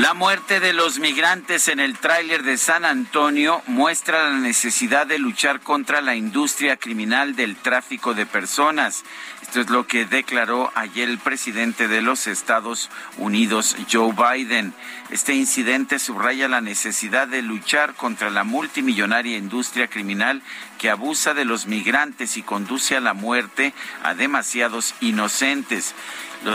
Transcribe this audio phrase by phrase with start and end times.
[0.00, 5.18] La muerte de los migrantes en el tráiler de San Antonio muestra la necesidad de
[5.18, 9.04] luchar contra la industria criminal del tráfico de personas.
[9.42, 14.72] Esto es lo que declaró ayer el presidente de los Estados Unidos, Joe Biden.
[15.10, 20.40] Este incidente subraya la necesidad de luchar contra la multimillonaria industria criminal
[20.78, 25.94] que abusa de los migrantes y conduce a la muerte a demasiados inocentes.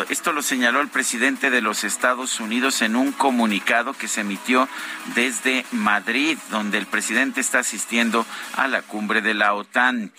[0.09, 4.67] Esto lo señaló el presidente de los Estados Unidos en un comunicado que se emitió
[5.13, 10.11] desde Madrid, donde el presidente está asistiendo a la cumbre de la OTAN.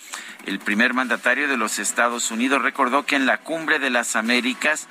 [0.45, 4.87] El primer mandatario de los Estados Unidos recordó que en la cumbre de las Américas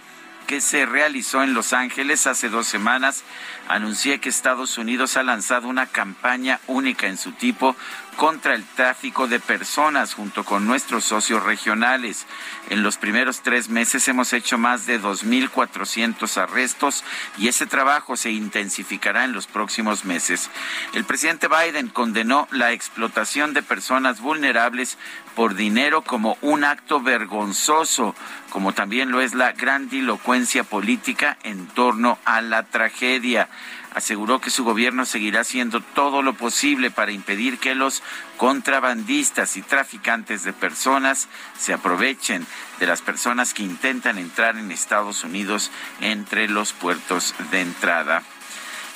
[0.47, 3.25] que se realizó en Los Ángeles hace dos semanas,
[3.69, 7.75] anuncié que Estados Unidos ha lanzado una campaña única en su tipo
[8.17, 12.27] contra el tráfico de personas junto con nuestros socios regionales.
[12.71, 17.05] En los primeros tres meses hemos hecho más de 2.400 arrestos
[17.39, 20.51] y ese trabajo se intensificará en los próximos meses.
[20.95, 24.97] El presidente Biden condenó la explotación de personas vulnerables
[25.35, 28.15] por dinero como un acto vergonzoso,
[28.51, 33.49] como también lo es la grandilocuencia política en torno a la tragedia
[33.97, 38.03] aseguró que su gobierno seguirá haciendo todo lo posible para impedir que los
[38.37, 42.47] contrabandistas y traficantes de personas se aprovechen
[42.79, 45.71] de las personas que intentan entrar en Estados Unidos
[46.03, 48.23] entre los puertos de entrada.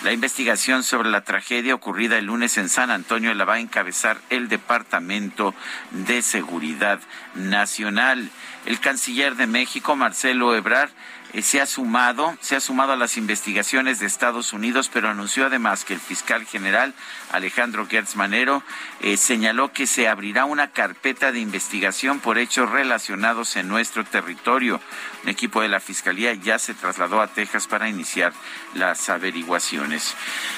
[0.03, 4.21] La investigación sobre la tragedia ocurrida el lunes en San Antonio la va a encabezar
[4.29, 5.55] el Departamento
[5.93, 7.01] de Seguridad
[7.35, 8.29] Nacional.
[8.67, 10.91] El canciller de México, Marcelo Ebrard,
[11.33, 15.47] eh, se ha sumado, se ha sumado a las investigaciones de Estados Unidos, pero anunció
[15.47, 16.95] además que el fiscal general
[17.31, 18.63] Alejandro Gertz Manero
[19.01, 24.81] eh, señaló que se abrirá una carpeta de investigación por hechos relacionados en nuestro territorio.
[25.23, 28.33] Un equipo de la fiscalía ya se trasladó a Texas para iniciar
[28.75, 30.15] las averiguaciones.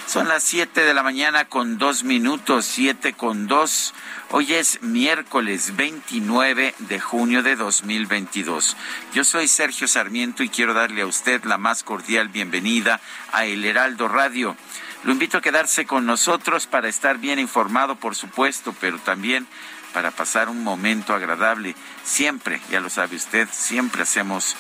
[0.07, 3.93] Son las siete de la mañana con dos minutos, siete con dos.
[4.31, 8.77] Hoy es miércoles 29 de junio de 2022.
[9.13, 13.01] Yo soy Sergio Sarmiento y quiero darle a usted la más cordial bienvenida
[13.33, 14.57] a El Heraldo Radio.
[15.05, 19.47] Lo invito a quedarse con nosotros para estar bien informado, por supuesto, pero también
[19.93, 21.75] para pasar un momento agradable.
[22.05, 24.57] Siempre, ya lo sabe usted, siempre hacemos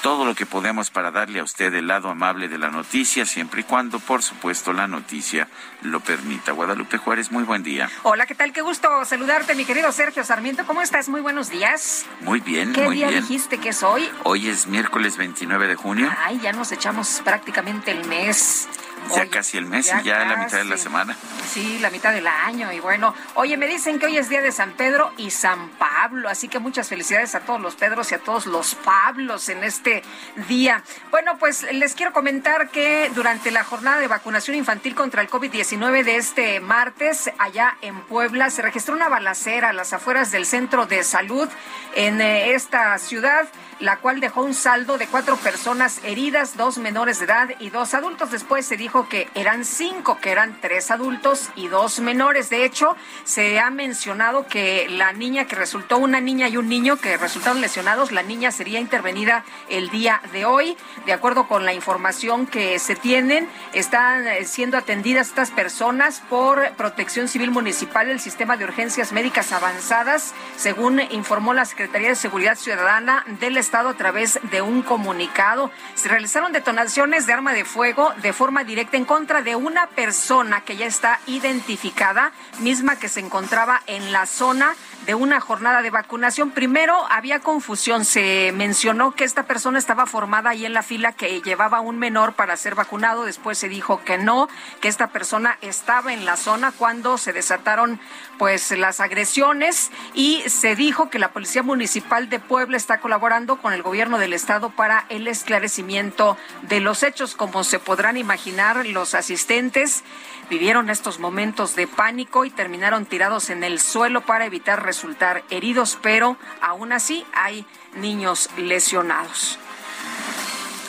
[0.00, 3.60] todo lo que podemos para darle a usted el lado amable de la noticia, siempre
[3.60, 5.48] y cuando, por supuesto, la noticia
[5.82, 6.52] lo permita.
[6.52, 7.90] Guadalupe Juárez, muy buen día.
[8.04, 8.52] Hola, ¿qué tal?
[8.52, 10.64] Qué gusto saludarte, mi querido Sergio Sarmiento.
[10.66, 11.08] ¿Cómo estás?
[11.10, 12.06] Muy buenos días.
[12.20, 13.20] Muy bien, ¿Qué muy día bien.
[13.22, 14.08] dijiste que es hoy?
[14.22, 18.68] Hoy es miércoles 29 de junio, Ay, ya nos echamos prácticamente el mes.
[19.08, 21.16] Ya Oye, casi el mes y ya la mitad de la semana.
[21.48, 22.72] Sí, la mitad del año.
[22.72, 26.28] Y bueno, oye, me dicen que hoy es día de San Pedro y San Pablo.
[26.28, 30.02] Así que muchas felicidades a todos los Pedros y a todos los Pablos en este
[30.48, 30.82] día.
[31.10, 36.04] Bueno, pues les quiero comentar que durante la jornada de vacunación infantil contra el COVID-19
[36.04, 40.86] de este martes, allá en Puebla, se registró una balacera a las afueras del centro
[40.86, 41.48] de salud
[41.94, 43.48] en eh, esta ciudad
[43.80, 47.94] la cual dejó un saldo de cuatro personas heridas, dos menores de edad y dos
[47.94, 48.30] adultos.
[48.30, 52.50] Después se dijo que eran cinco, que eran tres adultos y dos menores.
[52.50, 52.94] De hecho,
[53.24, 57.62] se ha mencionado que la niña que resultó, una niña y un niño que resultaron
[57.62, 60.76] lesionados, la niña sería intervenida el día de hoy.
[61.06, 66.70] De acuerdo con la información que se tienen, están eh, siendo atendidas estas personas por
[66.76, 72.56] Protección Civil Municipal del Sistema de Urgencias Médicas Avanzadas, según informó la Secretaría de Seguridad
[72.56, 75.70] Ciudadana del Estado a través de un comunicado.
[75.94, 80.62] Se realizaron detonaciones de arma de fuego de forma directa en contra de una persona
[80.62, 84.74] que ya está identificada, misma que se encontraba en la zona
[85.06, 86.50] de una jornada de vacunación.
[86.50, 91.40] Primero había confusión, se mencionó que esta persona estaba formada ahí en la fila que
[91.40, 94.48] llevaba un menor para ser vacunado, después se dijo que no,
[94.80, 98.00] que esta persona estaba en la zona cuando se desataron
[98.38, 99.90] pues las agresiones.
[100.14, 104.32] Y se dijo que la Policía Municipal de Puebla está colaborando con el gobierno del
[104.32, 110.04] estado para el esclarecimiento de los hechos, como se podrán imaginar los asistentes
[110.50, 115.96] vivieron estos momentos de pánico y terminaron tirados en el suelo para evitar resultar heridos,
[116.02, 117.64] pero aún así hay
[117.94, 119.58] niños lesionados.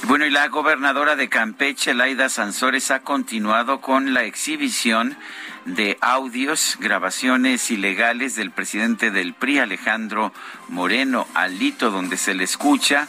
[0.06, 5.16] Bueno, y la gobernadora de Campeche, Laida Sansores, ha continuado con la exhibición
[5.66, 10.34] de audios, grabaciones ilegales del presidente del PRI, Alejandro
[10.70, 13.08] Moreno, Alito, donde se le escucha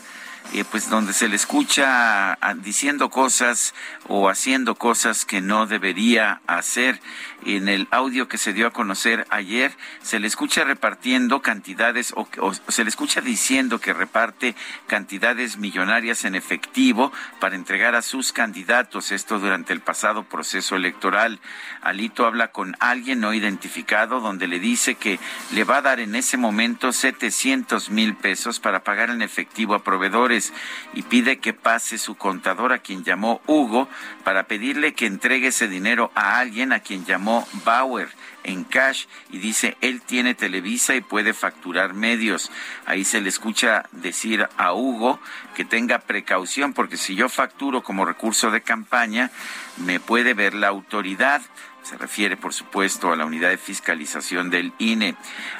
[0.52, 3.74] eh, pues donde se le escucha diciendo cosas
[4.08, 7.00] o haciendo cosas que no debería hacer.
[7.44, 12.28] En el audio que se dio a conocer ayer, se le escucha repartiendo cantidades o,
[12.68, 14.54] se le escucha diciendo que reparte
[14.86, 19.10] cantidades millonarias en efectivo para entregar a sus candidatos.
[19.10, 21.40] Esto durante el pasado proceso electoral.
[21.80, 25.18] Alito habla con alguien no identificado donde le dice que
[25.52, 29.82] le va a dar en ese momento 700 mil pesos para pagar en efectivo a
[29.82, 30.52] proveedores
[30.94, 33.88] y pide que pase su contador a quien llamó Hugo
[34.22, 37.31] para pedirle que entregue ese dinero a alguien a quien llamó
[37.64, 38.08] Bauer
[38.44, 42.50] en cash y dice él tiene Televisa y puede facturar medios.
[42.86, 45.20] Ahí se le escucha decir a Hugo
[45.54, 49.30] que tenga precaución porque si yo facturo como recurso de campaña
[49.78, 51.42] me puede ver la autoridad.
[51.82, 55.16] Se refiere, por supuesto, a la unidad de fiscalización del INE.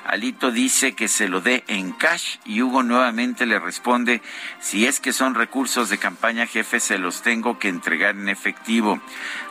[0.07, 4.23] Alito dice que se lo dé en cash y Hugo nuevamente le responde,
[4.61, 9.01] si es que son recursos de campaña, jefe, se los tengo que entregar en efectivo.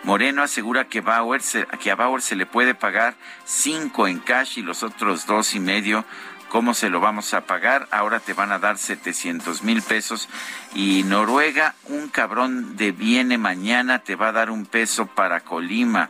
[0.03, 1.41] Moreno asegura que, Bauer
[1.81, 5.59] que a Bauer se le puede pagar cinco en cash y los otros dos y
[5.59, 6.06] medio
[6.51, 7.88] ¿Cómo se lo vamos a pagar?
[7.91, 10.27] Ahora te van a dar 700 mil pesos.
[10.75, 16.09] Y Noruega, un cabrón de viene mañana, te va a dar un peso para Colima.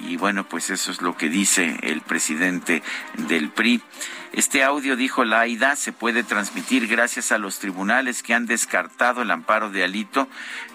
[0.00, 2.82] Y bueno, pues eso es lo que dice el presidente
[3.28, 3.82] del PRI.
[4.32, 9.30] Este audio, dijo Laida, se puede transmitir gracias a los tribunales que han descartado el
[9.32, 10.28] amparo de Alito,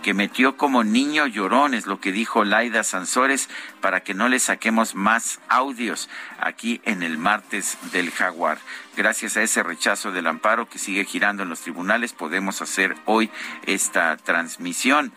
[0.04, 3.50] que metió como niño llorón, es lo que dijo Laida Sansores,
[3.80, 8.58] para que no le saquemos más audios aquí en el martes del jaguar.
[8.98, 13.32] Gracias a ese rechazo del amparo que sigue girando en los tribunales, podemos hacer hoy
[13.66, 15.14] esta transmisión.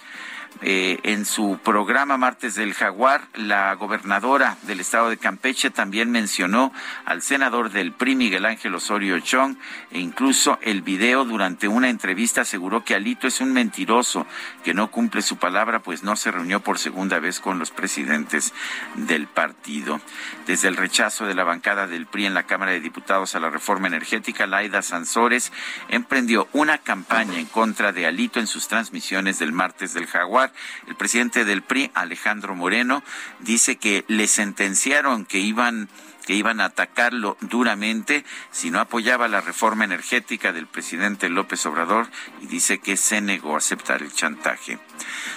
[0.60, 6.72] Eh, en su programa Martes del Jaguar, la gobernadora del estado de Campeche también mencionó
[7.04, 9.56] al senador del PRI, Miguel Ángel Osorio Chong,
[9.92, 14.26] e incluso el video durante una entrevista aseguró que Alito es un mentiroso,
[14.64, 18.52] que no cumple su palabra, pues no se reunió por segunda vez con los presidentes
[18.96, 20.00] del partido.
[20.46, 23.50] Desde el rechazo de la bancada del PRI en la Cámara de Diputados a la
[23.50, 25.52] reforma energética, Laida Sansores
[25.88, 30.47] emprendió una campaña en contra de Alito en sus transmisiones del Martes del Jaguar
[30.86, 33.02] el presidente del PRI, Alejandro Moreno,
[33.40, 35.88] dice que le sentenciaron que iban
[36.28, 42.06] que iban a atacarlo duramente si no apoyaba la reforma energética del presidente López Obrador
[42.42, 44.78] y dice que se negó a aceptar el chantaje.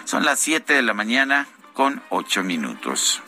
[0.03, 3.23] Son las 7 de la mañana con 8 minutos.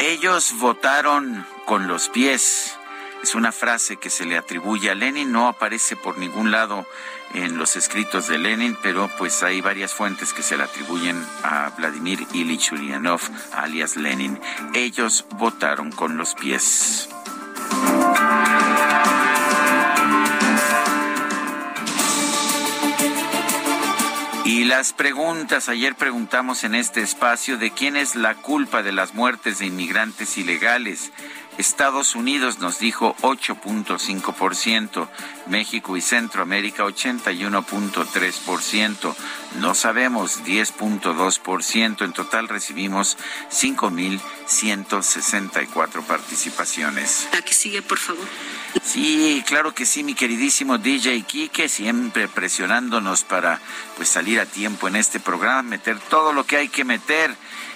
[0.00, 2.78] Ellos votaron con los pies
[3.24, 6.86] es una frase que se le atribuye a Lenin, no aparece por ningún lado
[7.32, 11.70] en los escritos de Lenin, pero pues hay varias fuentes que se le atribuyen a
[11.70, 13.22] Vladimir Ilich Ulyanov,
[13.54, 14.38] alias Lenin.
[14.74, 17.08] Ellos votaron con los pies.
[24.44, 29.14] Y las preguntas, ayer preguntamos en este espacio de quién es la culpa de las
[29.14, 31.12] muertes de inmigrantes ilegales.
[31.58, 35.08] Estados Unidos nos dijo 8.5%,
[35.46, 39.14] México y Centroamérica 81.3%,
[39.60, 43.16] no sabemos 10.2%, en total recibimos
[43.50, 47.28] 5.164 participaciones.
[47.32, 48.26] La que sigue, por favor.
[48.82, 53.60] Sí, claro que sí, mi queridísimo DJ Kike, siempre presionándonos para
[53.96, 57.34] pues salir a tiempo en este programa, meter todo lo que hay que meter.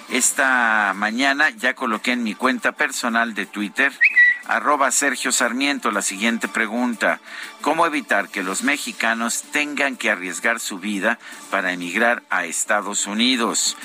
[0.09, 3.93] Esta mañana ya coloqué en mi cuenta personal de Twitter
[4.49, 7.19] arroba Sergio Sarmiento la siguiente pregunta.
[7.61, 11.19] ¿Cómo evitar que los mexicanos tengan que arriesgar su vida
[11.51, 13.77] para emigrar a Estados Unidos?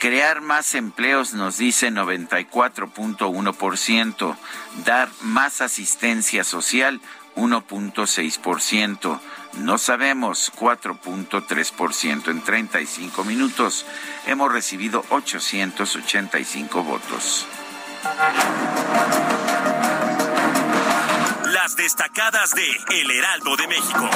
[0.00, 4.36] Crear más empleos nos dice 94.1%,
[4.86, 7.02] dar más asistencia social
[7.36, 9.20] 1.6%.
[9.58, 12.30] No sabemos 4.3%.
[12.30, 13.84] En 35 minutos
[14.26, 17.46] hemos recibido 885 votos.
[21.44, 22.70] Las destacadas de
[23.02, 24.08] El Heraldo de México.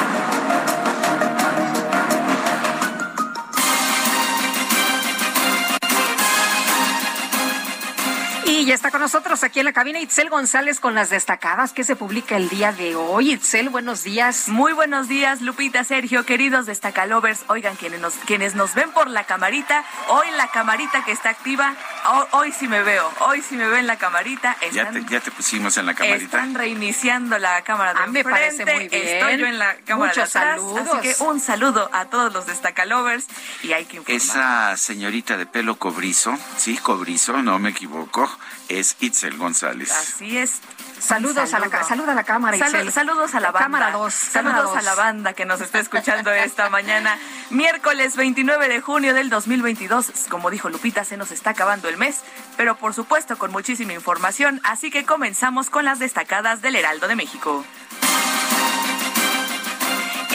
[8.64, 11.85] Y ya está con nosotros aquí en la cabina Itzel González con las destacadas que
[11.85, 13.33] se publica el día de hoy.
[13.33, 14.49] Itzel, buenos días.
[14.49, 17.44] Muy buenos días, Lupita, Sergio, queridos destacalovers.
[17.49, 21.75] Oigan, quienes nos, quienes nos ven por la camarita, hoy la camarita que está activa,
[22.30, 24.56] hoy, sí me veo, hoy sí me veo en la camarita.
[24.73, 26.25] ya, te, pusimos en la camarita.
[26.25, 29.09] Están reiniciando la cámara de ah, me parece muy bien.
[29.09, 30.88] Estoy yo en la cámara Muchos de atrás, saludos.
[30.88, 33.26] Así que un saludo a todos los destacalovers
[33.62, 34.16] y hay que informar.
[34.16, 38.30] Esa señorita de pelo cobrizo, sí, cobrizo, no me equivoco,
[38.68, 39.90] es Itzel González.
[39.90, 40.61] Así es.
[40.99, 42.90] Saludos a la saluda a la cámara, Itzel.
[42.90, 43.64] saludos a la banda.
[43.64, 44.14] Cámara 2.
[44.14, 47.18] Saludos a la banda que nos está escuchando esta mañana.
[47.50, 50.12] Miércoles 29 de junio del 2022.
[50.30, 52.21] Como dijo Lupita, se nos está acabando el mes,
[52.56, 57.16] pero por supuesto con muchísima información, así que comenzamos con las destacadas del Heraldo de
[57.16, 57.64] México.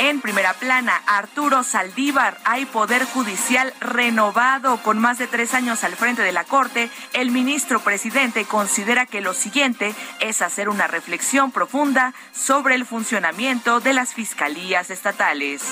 [0.01, 5.97] En primera plana, Arturo Saldívar, hay poder judicial renovado con más de tres años al
[5.97, 6.89] frente de la Corte.
[7.11, 13.81] El ministro presidente considera que lo siguiente es hacer una reflexión profunda sobre el funcionamiento
[13.81, 15.63] de las fiscalías estatales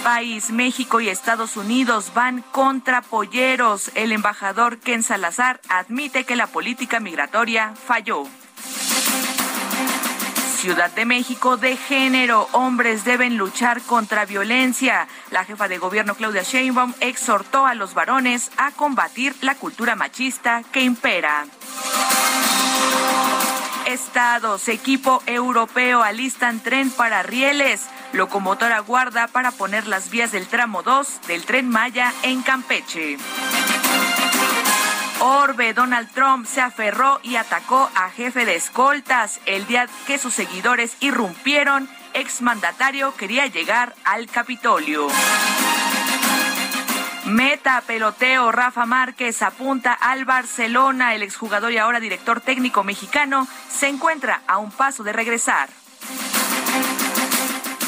[0.00, 3.90] país, México y Estados Unidos van contra polleros.
[3.94, 8.24] El embajador Ken Salazar admite que la política migratoria falló.
[10.60, 12.46] Ciudad de México de género.
[12.52, 15.08] Hombres deben luchar contra violencia.
[15.30, 20.62] La jefa de gobierno Claudia Sheinbaum exhortó a los varones a combatir la cultura machista
[20.70, 21.46] que impera.
[23.86, 27.86] Estados, equipo europeo alistan tren para rieles.
[28.12, 33.16] Locomotora guarda para poner las vías del tramo 2 del tren Maya en Campeche.
[35.20, 40.32] Orbe, Donald Trump se aferró y atacó a jefe de escoltas el día que sus
[40.32, 41.90] seguidores irrumpieron.
[42.14, 45.08] Exmandatario quería llegar al Capitolio.
[47.26, 51.14] Meta peloteo Rafa Márquez apunta al Barcelona.
[51.14, 55.68] El exjugador y ahora director técnico mexicano se encuentra a un paso de regresar.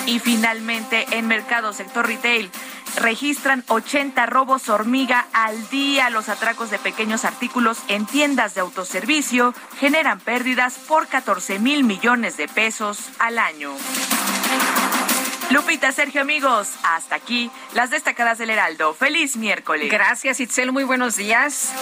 [0.05, 2.51] Y finalmente en mercado sector retail
[2.97, 6.11] registran 80 robos hormiga al día.
[6.11, 12.37] Los atracos de pequeños artículos en tiendas de autoservicio generan pérdidas por 14 mil millones
[12.37, 13.73] de pesos al año.
[15.51, 18.95] Lupita, Sergio, amigos, hasta aquí las destacadas del Heraldo.
[18.95, 19.91] Feliz miércoles.
[19.91, 20.73] Gracias, Itzel.
[20.73, 21.73] Muy buenos días.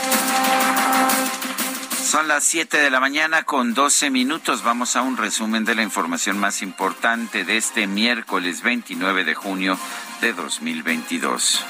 [2.02, 4.64] Son las 7 de la mañana con 12 minutos.
[4.64, 9.78] Vamos a un resumen de la información más importante de este miércoles 29 de junio
[10.20, 11.64] de 2022.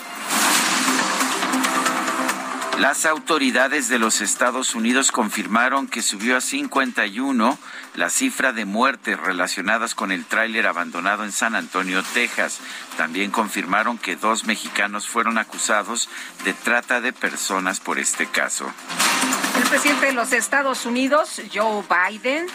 [2.78, 7.58] Las autoridades de los Estados Unidos confirmaron que subió a 51
[7.94, 12.58] la cifra de muertes relacionadas con el tráiler abandonado en San Antonio, Texas.
[12.96, 16.08] También confirmaron que dos mexicanos fueron acusados
[16.44, 18.72] de trata de personas por este caso.
[19.58, 22.46] El presidente de los Estados Unidos, Joe Biden,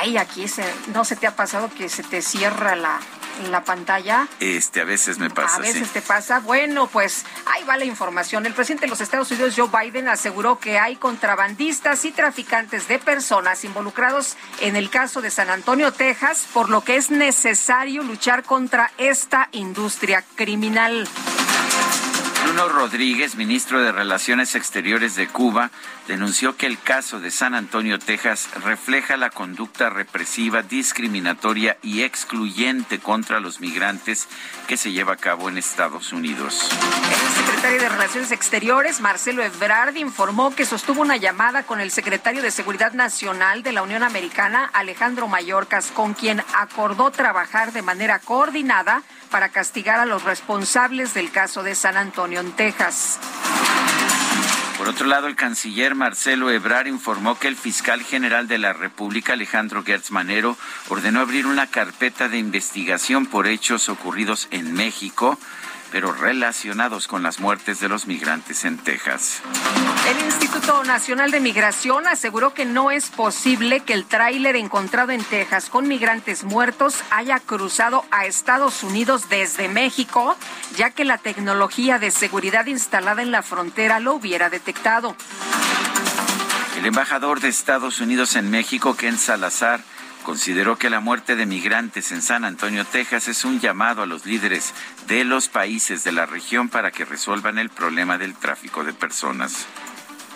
[0.00, 0.46] ay, aquí
[0.94, 2.98] no se te ha pasado que se te cierra la,
[3.50, 4.28] la pantalla.
[4.40, 5.56] Este, a veces me pasa.
[5.56, 6.40] A veces te pasa.
[6.40, 8.46] Bueno, pues ahí va la información.
[8.46, 12.98] El presidente de los Estados Unidos, Joe Biden, aseguró que hay contrabandistas y traficantes de
[12.98, 18.42] personas involucrados en el caso de San Antonio, Texas, por lo que es necesario luchar
[18.42, 21.08] contra esta industria criminal.
[22.52, 25.70] Bruno Rodríguez, ministro de Relaciones Exteriores de Cuba,
[26.08, 32.98] denunció que el caso de San Antonio, Texas, refleja la conducta represiva, discriminatoria y excluyente
[32.98, 34.26] contra los migrantes
[34.66, 36.68] que se lleva a cabo en Estados Unidos.
[36.72, 42.42] El secretario de Relaciones Exteriores, Marcelo Ebrard, informó que sostuvo una llamada con el secretario
[42.42, 48.18] de Seguridad Nacional de la Unión Americana, Alejandro Mayorkas, con quien acordó trabajar de manera
[48.18, 53.18] coordinada para castigar a los responsables del caso de San Antonio en Texas.
[54.80, 59.34] Por otro lado, el canciller Marcelo Ebrar informó que el fiscal general de la República,
[59.34, 60.56] Alejandro Gertz Manero,
[60.88, 65.38] ordenó abrir una carpeta de investigación por hechos ocurridos en México
[65.90, 69.42] pero relacionados con las muertes de los migrantes en Texas.
[70.08, 75.22] El Instituto Nacional de Migración aseguró que no es posible que el tráiler encontrado en
[75.24, 80.36] Texas con migrantes muertos haya cruzado a Estados Unidos desde México,
[80.76, 85.16] ya que la tecnología de seguridad instalada en la frontera lo hubiera detectado.
[86.78, 89.80] El embajador de Estados Unidos en México, Ken Salazar,
[90.30, 94.26] consideró que la muerte de migrantes en San Antonio, Texas, es un llamado a los
[94.26, 94.72] líderes
[95.08, 99.66] de los países de la región para que resuelvan el problema del tráfico de personas.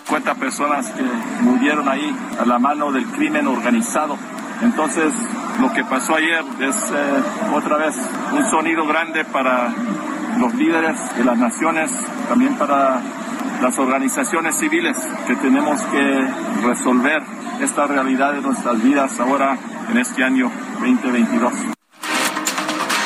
[0.03, 1.01] 50 personas que
[1.43, 4.17] murieron ahí a la mano del crimen organizado.
[4.61, 5.13] Entonces,
[5.61, 7.95] lo que pasó ayer es eh, otra vez
[8.33, 9.73] un sonido grande para
[10.37, 11.89] los líderes de las naciones,
[12.27, 12.99] también para
[13.61, 14.97] las organizaciones civiles
[15.27, 16.27] que tenemos que
[16.63, 17.21] resolver
[17.61, 19.57] esta realidad de nuestras vidas ahora
[19.89, 21.53] en este año 2022.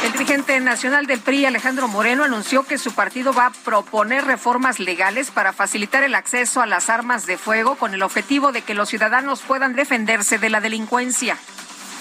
[0.03, 4.79] El dirigente nacional del PRI, Alejandro Moreno, anunció que su partido va a proponer reformas
[4.79, 8.74] legales para facilitar el acceso a las armas de fuego con el objetivo de que
[8.74, 11.38] los ciudadanos puedan defenderse de la delincuencia.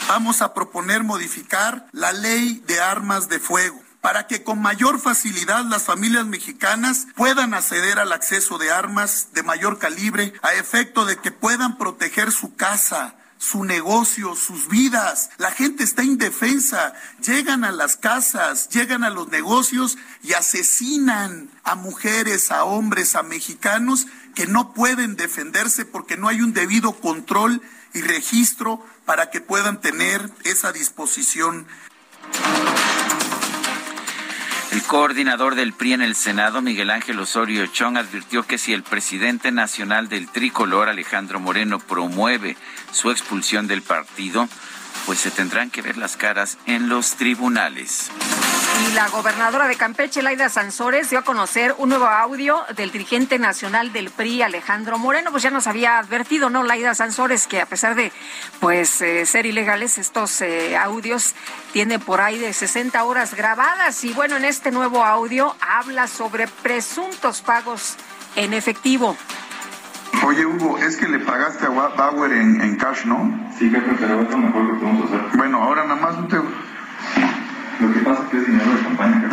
[0.08, 5.64] Vamos a proponer modificar la ley de armas de fuego para que con mayor facilidad
[5.64, 11.16] las familias mexicanas puedan acceder al acceso de armas de mayor calibre a efecto de
[11.16, 15.30] que puedan proteger su casa, su negocio, sus vidas.
[15.38, 16.94] La gente está indefensa.
[17.24, 23.22] Llegan a las casas, llegan a los negocios y asesinan a mujeres, a hombres, a
[23.22, 27.62] mexicanos que no pueden defenderse porque no hay un debido control
[27.94, 31.66] y registro para que puedan tener esa disposición.
[34.70, 38.82] El coordinador del PRI en el Senado, Miguel Ángel Osorio Chong, advirtió que si el
[38.82, 42.54] presidente nacional del tricolor, Alejandro Moreno, promueve
[42.92, 44.46] su expulsión del partido,
[45.08, 48.10] pues se tendrán que ver las caras en los tribunales.
[48.86, 53.38] Y la gobernadora de Campeche, Laida Sansores, dio a conocer un nuevo audio del dirigente
[53.38, 55.30] nacional del PRI, Alejandro Moreno.
[55.30, 58.12] Pues ya nos había advertido, ¿no, Laida Sansores, que a pesar de
[58.60, 61.34] pues eh, ser ilegales, estos eh, audios
[61.72, 64.04] tiene por ahí de 60 horas grabadas.
[64.04, 67.96] Y bueno, en este nuevo audio habla sobre presuntos pagos
[68.36, 69.16] en efectivo.
[70.26, 73.48] Oye, Hugo, es que le pagaste a Bauer en, en cash, ¿no?
[73.58, 75.20] Sí, jefe, pero es lo mejor que podemos hacer.
[75.36, 76.36] Bueno, ahora nada más un te...
[76.36, 79.30] Lo que pasa es que es dinero de campaña.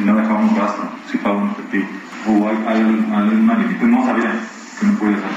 [0.00, 1.88] Y no dejamos gasto si pago en efectivo.
[2.28, 3.78] O hay, hay, hay.
[3.82, 4.32] No sabía
[4.78, 5.30] que no podía hacer.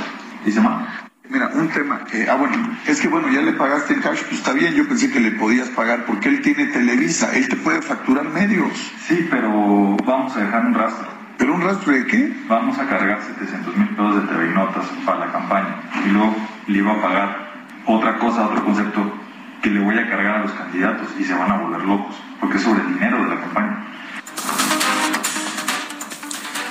[0.46, 0.88] ¿Dice mal?
[1.30, 2.02] Mira, un tema.
[2.14, 4.76] Eh, ah, bueno, es que bueno, ya le pagaste en cash, pues está bien.
[4.76, 7.36] Yo pensé que le podías pagar porque él tiene Televisa.
[7.36, 8.70] Él te puede facturar medios.
[9.08, 11.23] Sí, pero vamos a dejar un rastro.
[11.38, 12.36] ¿Pero un rastro de qué?
[12.48, 15.82] Vamos a cargar 700 mil pesos de TV y Notas para la campaña.
[16.06, 16.36] Y luego
[16.68, 17.54] le iba a pagar
[17.86, 19.14] otra cosa, otro concepto
[19.62, 22.58] que le voy a cargar a los candidatos y se van a volver locos, porque
[22.58, 23.84] es sobre el dinero de la campaña.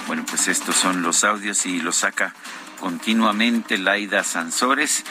[0.07, 2.35] Bueno, pues estos son los audios y los saca
[2.83, 5.05] continuamente Laida Sansores.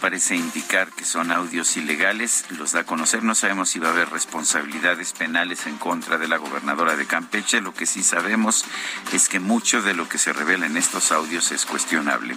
[0.00, 3.24] Parece indicar que son audios ilegales, los da a conocer.
[3.24, 7.60] No sabemos si va a haber responsabilidades penales en contra de la gobernadora de Campeche.
[7.60, 8.64] Lo que sí sabemos
[9.12, 12.36] es que mucho de lo que se revela en estos audios es cuestionable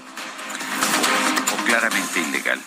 [1.54, 2.60] o claramente ilegal.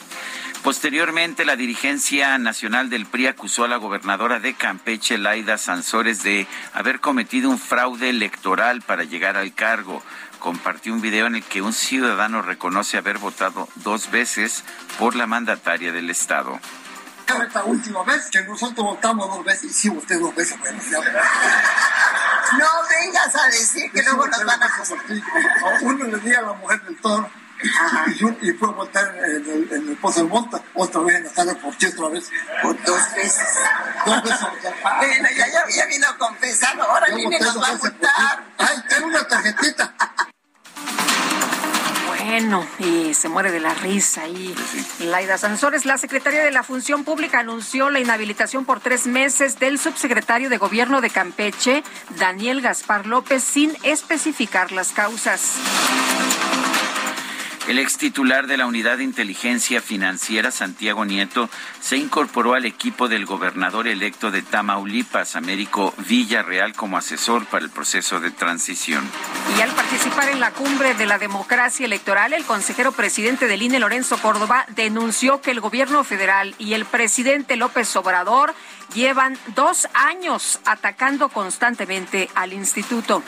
[0.63, 6.47] Posteriormente, la dirigencia nacional del PRI acusó a la gobernadora de Campeche, Laida Sansores, de
[6.73, 10.05] haber cometido un fraude electoral para llegar al cargo.
[10.43, 14.65] Compartió un video en el que un ciudadano reconoce haber votado dos veces
[14.99, 16.59] por la mandataria del Estado.
[17.29, 20.99] Esta última vez que nosotros votamos dos veces, y sí voté dos veces, bueno, ya.
[22.59, 24.71] No vengas a decir que luego nos van a...
[25.83, 27.31] Uno le di a la mujer del toro
[27.63, 31.25] y, y fue a votar en el, en el Pozo del Monta, otra vez en
[31.25, 32.31] la tarde por qué otra vez.
[32.61, 33.49] Por dos veces.
[34.05, 34.41] Dos veces.
[34.99, 36.07] Bueno, ya, ya, ya vino
[36.83, 37.89] ahora viene nos va a ti.
[38.59, 39.95] Ay, tengo una tarjetita.
[42.25, 44.55] Bueno, y se muere de la risa ahí.
[45.01, 49.79] Laida Sansores, la Secretaría de la Función Pública anunció la inhabilitación por tres meses del
[49.79, 51.83] subsecretario de Gobierno de Campeche,
[52.19, 55.57] Daniel Gaspar López, sin especificar las causas.
[57.69, 61.49] El ex titular de la Unidad de Inteligencia Financiera, Santiago Nieto,
[61.81, 67.71] se incorporó al equipo del gobernador electo de Tamaulipas, Américo Villarreal, como asesor para el
[67.71, 69.09] proceso de transición.
[69.57, 73.79] Y al participar en la cumbre de la democracia electoral, el consejero presidente del INE,
[73.79, 78.55] Lorenzo Córdoba, denunció que el gobierno federal y el presidente López Obrador
[78.93, 83.23] llevan dos años atacando constantemente al instituto.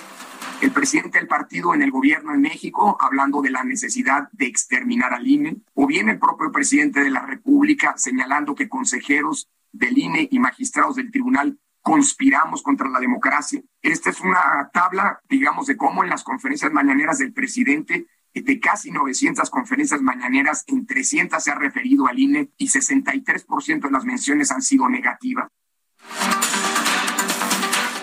[0.65, 5.13] El presidente del partido en el gobierno en México hablando de la necesidad de exterminar
[5.13, 10.27] al INE, o bien el propio presidente de la República señalando que consejeros del INE
[10.31, 13.61] y magistrados del tribunal conspiramos contra la democracia.
[13.83, 18.91] Esta es una tabla, digamos, de cómo en las conferencias mañaneras del presidente, de casi
[18.91, 24.51] 900 conferencias mañaneras, en 300 se ha referido al INE y 63% de las menciones
[24.51, 25.51] han sido negativas.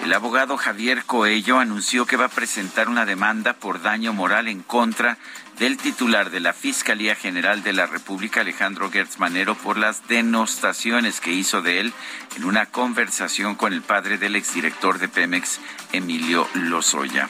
[0.04, 4.64] El abogado Javier Coello anunció que va a presentar una demanda por daño moral en
[4.64, 5.20] contra
[5.60, 11.22] del titular de la Fiscalía General de la República, Alejandro Gertz Manero, por las denostaciones
[11.22, 11.94] que hizo de él
[12.36, 15.60] en una conversación con el padre del exdirector de Pemex,
[15.92, 17.30] Emilio Lozoya.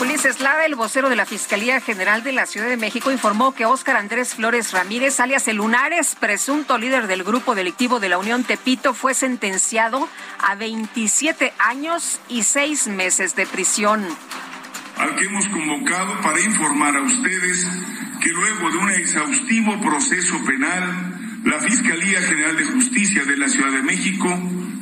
[0.00, 3.66] Ulises Lara, el vocero de la Fiscalía General de la Ciudad de México, informó que
[3.66, 8.44] Óscar Andrés Flores Ramírez, alias El Lunares, presunto líder del grupo delictivo de la Unión
[8.44, 10.08] Tepito, fue sentenciado
[10.38, 14.06] a 27 años y 6 meses de prisión.
[14.96, 17.66] Al que hemos convocado para informar a ustedes
[18.22, 23.72] que luego de un exhaustivo proceso penal, la Fiscalía General de Justicia de la Ciudad
[23.72, 24.28] de México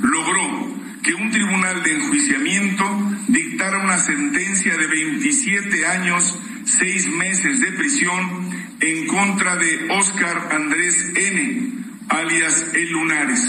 [0.03, 0.76] logró
[1.07, 2.85] que un tribunal de enjuiciamiento
[3.29, 11.13] dictara una sentencia de 27 años, 6 meses de prisión en contra de Óscar Andrés
[11.15, 13.41] N., alias El Lunares.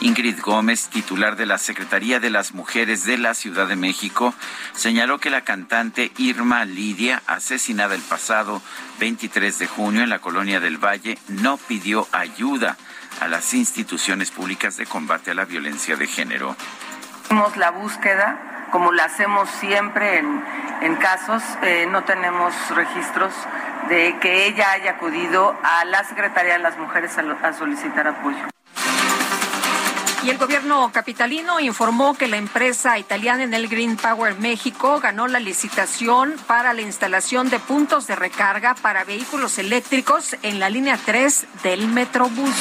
[0.00, 4.34] Ingrid Gómez, titular de la Secretaría de las Mujeres de la Ciudad de México,
[4.74, 8.62] señaló que la cantante Irma Lidia, asesinada el pasado
[9.00, 12.78] 23 de junio en la colonia del Valle, no pidió ayuda
[13.20, 16.56] a las instituciones públicas de combate a la violencia de género.
[17.24, 23.32] Hacemos la búsqueda, como la hacemos siempre en, casos, eh, no tenemos registros
[23.88, 28.53] de que ella haya acudido a la Secretaría de las Mujeres a solicitar apoyo.
[30.24, 35.38] Y el gobierno capitalino informó que la empresa italiana Enel Green Power México ganó la
[35.38, 41.46] licitación para la instalación de puntos de recarga para vehículos eléctricos en la línea 3
[41.62, 42.54] del Metrobús.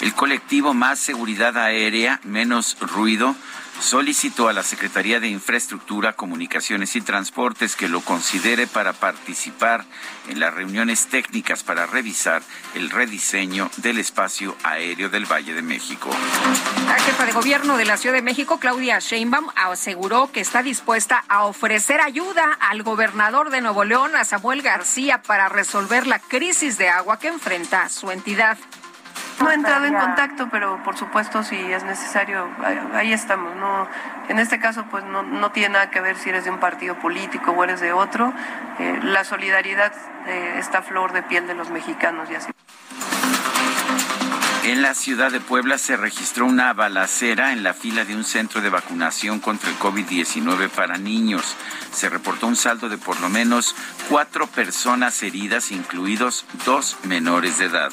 [0.00, 3.36] El colectivo Más Seguridad Aérea, Menos Ruido
[3.82, 9.84] solicitó a la Secretaría de Infraestructura, Comunicaciones y Transportes que lo considere para participar
[10.28, 12.42] en las reuniones técnicas para revisar
[12.74, 16.08] el rediseño del espacio aéreo del Valle de México.
[16.86, 21.24] La jefa de gobierno de la Ciudad de México, Claudia Sheinbaum, aseguró que está dispuesta
[21.28, 26.78] a ofrecer ayuda al gobernador de Nuevo León, a Samuel García, para resolver la crisis
[26.78, 28.58] de agua que enfrenta su entidad.
[29.40, 32.48] No he entrado en contacto, pero por supuesto si es necesario,
[32.94, 33.54] ahí estamos.
[33.56, 33.88] No,
[34.28, 36.96] en este caso, pues no, no tiene nada que ver si eres de un partido
[36.96, 38.32] político o eres de otro.
[38.78, 39.92] Eh, la solidaridad
[40.26, 42.52] eh, está flor de piel de los mexicanos y así.
[44.64, 48.60] En la ciudad de Puebla se registró una balacera en la fila de un centro
[48.60, 51.56] de vacunación contra el COVID-19 para niños.
[51.92, 53.74] Se reportó un saldo de por lo menos
[54.08, 57.90] cuatro personas heridas, incluidos dos menores de edad.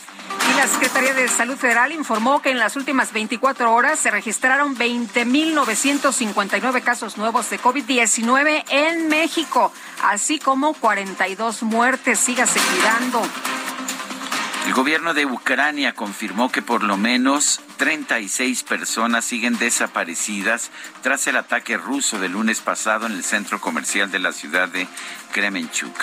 [0.48, 4.78] Y la Secretaría de Salud Federal informó que en las últimas 24 horas se registraron
[4.78, 12.20] 20.959 casos nuevos de COVID-19 en México, así como 42 muertes.
[12.20, 13.24] Sígase cuidando.
[14.66, 20.70] El gobierno de Ucrania confirmó que por lo menos 36 personas siguen desaparecidas
[21.02, 24.88] tras el ataque ruso del lunes pasado en el centro comercial de la ciudad de
[25.32, 25.96] Kremenchuk.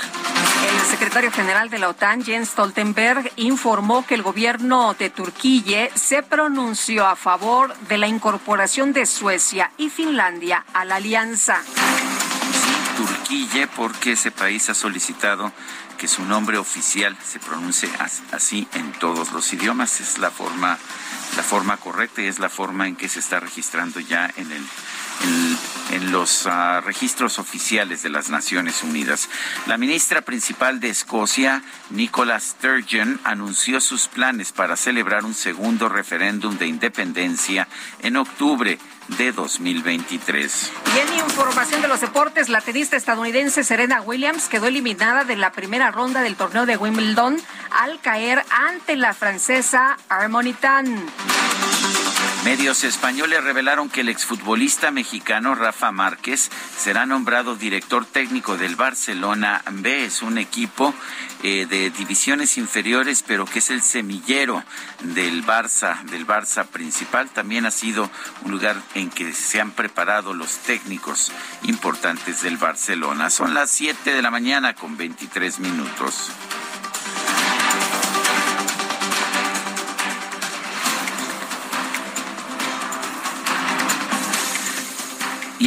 [0.72, 6.22] El secretario general de la OTAN, Jens Stoltenberg, informó que el gobierno de Turquía se
[6.22, 11.62] pronunció a favor de la incorporación de Suecia y Finlandia a la alianza.
[12.96, 15.52] Turquía, porque ese país ha solicitado
[15.96, 17.88] que su nombre oficial se pronuncie
[18.32, 20.00] así en todos los idiomas.
[20.00, 20.78] Es la forma,
[21.36, 26.46] la forma correcta y es la forma en que se está registrando ya en, los
[26.46, 29.28] ah, registros oficiales de las Naciones Unidas.
[29.66, 36.56] La ministra principal de Escocia, Nicola Sturgeon, anunció sus planes para celebrar un segundo referéndum
[36.58, 37.66] de independencia
[38.02, 38.78] en octubre
[39.18, 40.72] de 2023.
[40.94, 45.52] Y en información de los deportes, la tenista estadounidense Serena Williams quedó eliminada de la
[45.52, 47.36] primera ronda del torneo de Wimbledon
[47.70, 51.06] al caer ante la francesa Harmonitan.
[52.46, 59.64] Medios españoles revelaron que el exfutbolista mexicano Rafa Márquez será nombrado director técnico del Barcelona
[59.68, 60.04] B.
[60.04, 60.94] Es un equipo
[61.42, 64.62] eh, de divisiones inferiores, pero que es el semillero
[65.02, 67.28] del Barça, del Barça principal.
[67.30, 68.08] También ha sido
[68.44, 71.32] un lugar en que se han preparado los técnicos
[71.64, 73.28] importantes del Barcelona.
[73.28, 76.30] Son las 7 de la mañana con 23 minutos.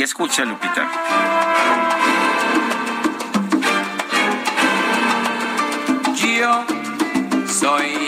[0.10, 0.89] Escucha, Lupita.
[6.15, 6.65] Yo
[7.48, 7.99] soy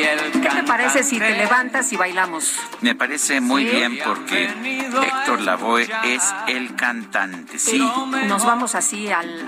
[0.53, 2.53] te parece si te levantas y bailamos?
[2.81, 7.79] Me parece muy bien porque Héctor Lavoe es el cantante, sí.
[8.27, 9.45] Nos vamos así al,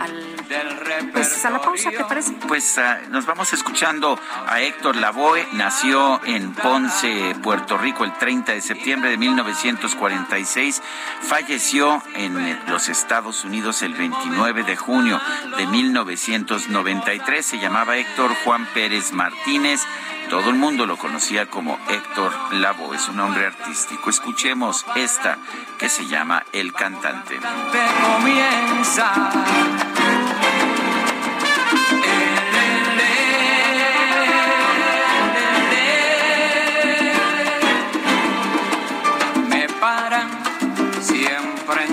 [1.13, 2.33] pues a la pausa, ¿te parece?
[2.47, 8.53] Pues uh, nos vamos escuchando a Héctor Lavoe, nació en Ponce, Puerto Rico el 30
[8.53, 10.81] de septiembre de 1946,
[11.21, 15.19] falleció en los Estados Unidos el 29 de junio
[15.57, 19.81] de 1993, se llamaba Héctor Juan Pérez Martínez,
[20.29, 24.09] todo el mundo lo conocía como Héctor Lavoe, es un nombre artístico.
[24.09, 25.37] Escuchemos esta
[25.77, 27.39] que se llama El Cantante.
[28.01, 29.31] comienza.
[39.49, 40.29] Me paran
[41.01, 41.92] siempre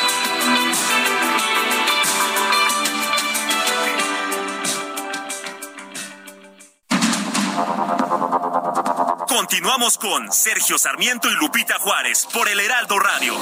[9.33, 13.33] Continuamos con Sergio Sarmiento y Lupita Juárez por el Heraldo Radio.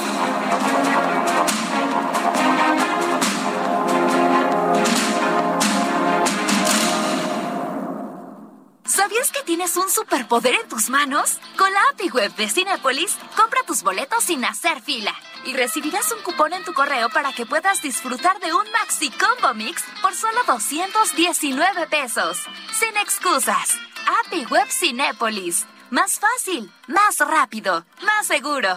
[8.84, 11.40] ¿Sabías que tienes un superpoder en tus manos?
[11.58, 15.12] Con la API Web de Cinepolis, compra tus boletos sin hacer fila
[15.44, 19.54] y recibirás un cupón en tu correo para que puedas disfrutar de un Maxi Combo
[19.54, 22.38] Mix por solo 219 pesos.
[22.78, 23.76] Sin excusas.
[24.24, 25.66] API Web Cinepolis.
[25.90, 28.68] Más fácil, más rápido, más seguro.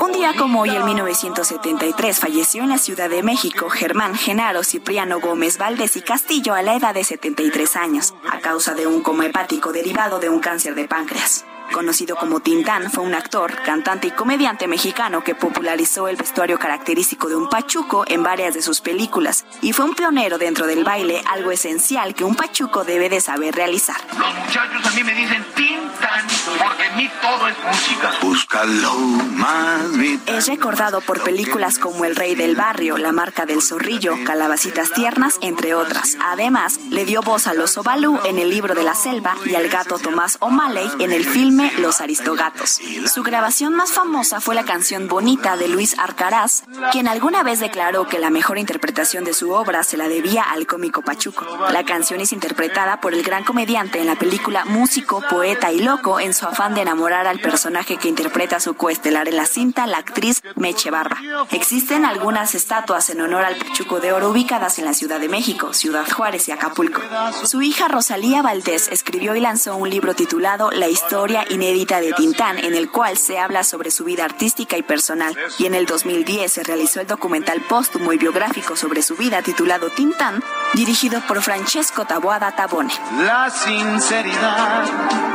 [0.00, 5.18] Un día como hoy, en 1973, falleció en la Ciudad de México Germán Genaro Cipriano
[5.18, 9.26] Gómez Valdés y Castillo a la edad de 73 años, a causa de un coma
[9.26, 11.44] hepático derivado de un cáncer de páncreas.
[11.72, 17.28] Conocido como Tintán, fue un actor, cantante y comediante mexicano que popularizó el vestuario característico
[17.28, 21.22] de un pachuco en varias de sus películas y fue un pionero dentro del baile,
[21.30, 23.96] algo esencial que un pachuco debe de saber realizar.
[24.18, 26.26] Los muchachos a mí me dicen Tintán
[26.58, 28.12] porque en mí todo es música.
[28.22, 29.82] Búscalo más.
[30.26, 35.38] Es recordado por películas como El Rey del Barrio, La Marca del Zorrillo, Calabacitas Tiernas,
[35.42, 36.16] entre otras.
[36.24, 39.68] Además, le dio voz al oso Balú en el libro de la selva y al
[39.68, 42.80] gato Tomás O'Malley en el filme los Aristogatos.
[43.12, 48.06] Su grabación más famosa fue la canción Bonita de Luis Arcaraz, quien alguna vez declaró
[48.06, 51.44] que la mejor interpretación de su obra se la debía al cómico Pachuco.
[51.72, 56.20] La canción es interpretada por el gran comediante en la película Músico, Poeta y Loco
[56.20, 59.98] en su afán de enamorar al personaje que interpreta su coestelar en la cinta, la
[59.98, 61.18] actriz Meche Barba.
[61.50, 65.72] Existen algunas estatuas en honor al Pachuco de Oro ubicadas en la Ciudad de México,
[65.72, 67.02] Ciudad Juárez y Acapulco.
[67.44, 72.58] Su hija Rosalía Valdés escribió y lanzó un libro titulado La historia inédita de Tintán,
[72.58, 75.36] en el cual se habla sobre su vida artística y personal.
[75.58, 79.90] Y en el 2010 se realizó el documental póstumo y biográfico sobre su vida titulado
[79.90, 80.42] Tintán,
[80.74, 82.92] dirigido por Francesco Taboada Tabone.
[83.24, 84.84] La sinceridad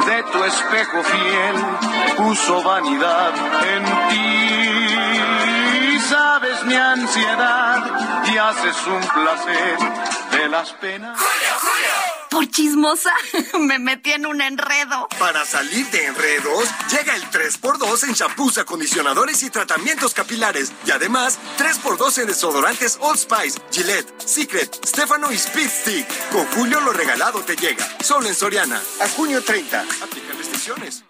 [0.06, 1.56] de tu espejo fiel
[2.18, 3.34] puso vanidad
[3.76, 6.00] en ti.
[6.10, 9.78] Sabes mi ansiedad y haces un placer
[10.32, 11.18] de las penas.
[11.18, 12.03] ¡Julio, Julio!
[12.34, 13.14] Por chismosa
[13.60, 15.08] me metí en un enredo.
[15.20, 20.74] Para salir de enredos, llega el 3x2 en shampoos, acondicionadores y tratamientos capilares.
[20.86, 26.30] Y además, 3x2 en desodorantes Old Spice, Gillette, Secret, Stefano y Speed Stick.
[26.32, 27.88] Con Julio lo regalado te llega.
[28.04, 28.82] Solo en Soriana.
[29.00, 29.82] A junio 30.
[30.02, 31.04] Aplica restricciones.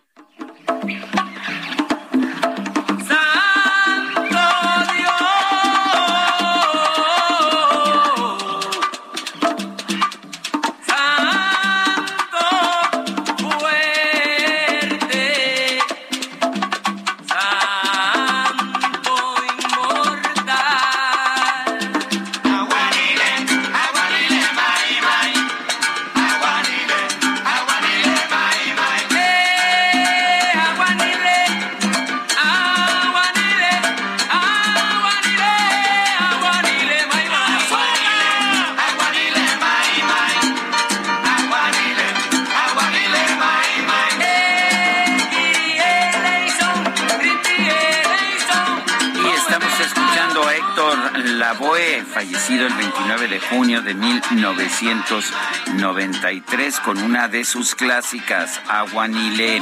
[57.34, 59.60] De sus clásicas, Aguanile.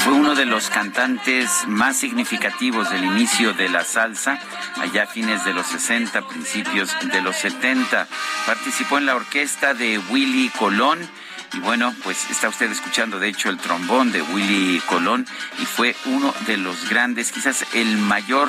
[0.00, 4.40] Fue uno de los cantantes más significativos del inicio de la salsa,
[4.76, 8.08] allá a fines de los 60, principios de los 70.
[8.44, 11.08] Participó en la orquesta de Willy Colón
[11.52, 15.26] y bueno, pues está usted escuchando de hecho el trombón de Willy Colón
[15.60, 18.48] y fue uno de los grandes, quizás el mayor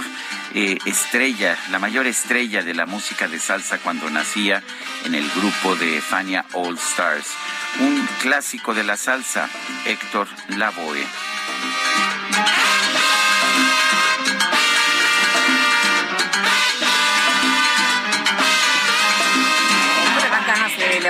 [0.54, 4.64] eh, estrella, la mayor estrella de la música de salsa cuando nacía
[5.06, 7.28] en el grupo de Fania All Stars.
[8.22, 9.50] Clásico de la salsa,
[9.88, 11.04] Héctor Lavoe.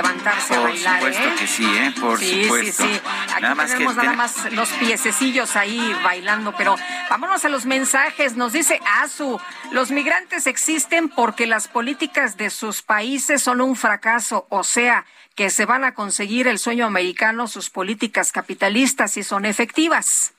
[0.02, 1.00] Levantarse a bailar.
[1.00, 1.36] Por supuesto ¿eh?
[1.38, 1.94] que sí, ¿eh?
[2.00, 2.82] Por sí, supuesto.
[2.82, 3.00] Sí, sí,
[3.32, 6.76] Aquí nada tenemos más nada más los piececillos ahí bailando, pero
[7.08, 8.36] vámonos a los mensajes.
[8.36, 14.46] Nos dice Azu, los migrantes existen porque las políticas de sus países son un fracaso,
[14.50, 19.44] o sea, que se van a conseguir el sueño americano, sus políticas capitalistas y son
[19.44, 20.34] efectivas.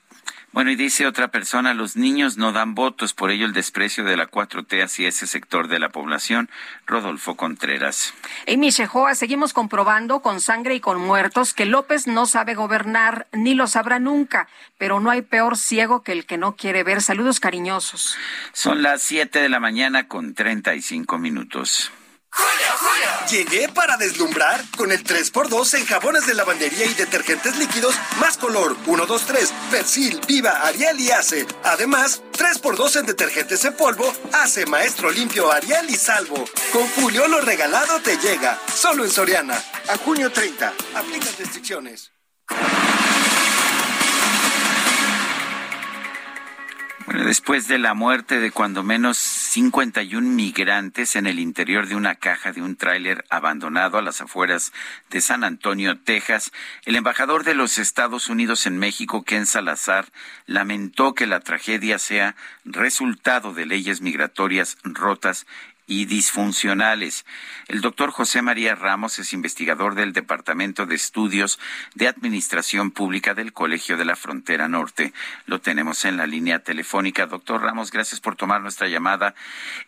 [0.54, 4.16] Bueno, y dice otra persona, los niños no dan votos, por ello el desprecio de
[4.16, 6.48] la 4T hacia ese sector de la población.
[6.86, 8.14] Rodolfo Contreras.
[8.46, 13.54] Amy Shehoa, seguimos comprobando con sangre y con muertos que López no sabe gobernar, ni
[13.54, 14.46] lo sabrá nunca,
[14.78, 17.02] pero no hay peor ciego que el que no quiere ver.
[17.02, 18.16] Saludos cariñosos.
[18.52, 21.90] Son las 7 de la mañana con 35 minutos.
[23.30, 28.76] Llegué para deslumbrar con el 3x2 en jabones de lavandería y detergentes líquidos más color
[28.86, 31.46] 1, 2, 3, Persil, Viva, Ariel y Ace.
[31.64, 36.44] Además, 3x2 en detergentes en polvo, Ace, Maestro Limpio, Ariel y Salvo.
[36.72, 38.58] Con Julio lo regalado te llega.
[38.72, 39.60] Solo en Soriana.
[39.88, 40.72] A junio 30.
[40.94, 42.12] Aplica restricciones.
[47.06, 52.14] Bueno, después de la muerte de cuando menos 51 migrantes en el interior de una
[52.14, 54.72] caja de un tráiler abandonado a las afueras
[55.10, 56.50] de San Antonio, Texas,
[56.86, 60.06] el embajador de los Estados Unidos en México, Ken Salazar,
[60.46, 65.46] lamentó que la tragedia sea resultado de leyes migratorias rotas
[65.86, 67.26] y disfuncionales.
[67.68, 71.58] El doctor José María Ramos es investigador del Departamento de Estudios
[71.94, 75.12] de Administración Pública del Colegio de la Frontera Norte.
[75.46, 77.26] Lo tenemos en la línea telefónica.
[77.26, 79.34] Doctor Ramos, gracias por tomar nuestra llamada.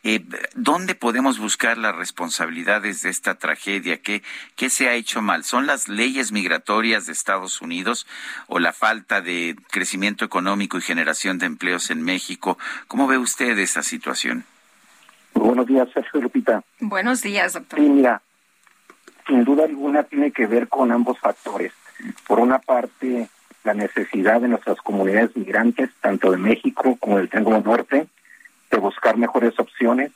[0.03, 4.01] Eh, ¿Dónde podemos buscar las responsabilidades de esta tragedia?
[4.03, 4.23] ¿Qué,
[4.57, 5.45] ¿Qué se ha hecho mal?
[5.45, 8.07] ¿Son las leyes migratorias de Estados Unidos
[8.49, 12.59] o la falta de crecimiento económico y generación de empleos en México?
[12.89, 14.45] ¿Cómo ve usted esa situación?
[15.47, 16.65] Buenos días, Sergio Lupita.
[16.81, 17.79] Buenos días, doctor.
[17.79, 18.21] Sí, mira,
[19.29, 21.73] sin duda alguna tiene que ver con ambos factores.
[22.27, 23.29] Por una parte,
[23.63, 28.09] la necesidad de nuestras comunidades migrantes, tanto de México como del Triángulo Norte,
[28.73, 30.11] de buscar mejores opciones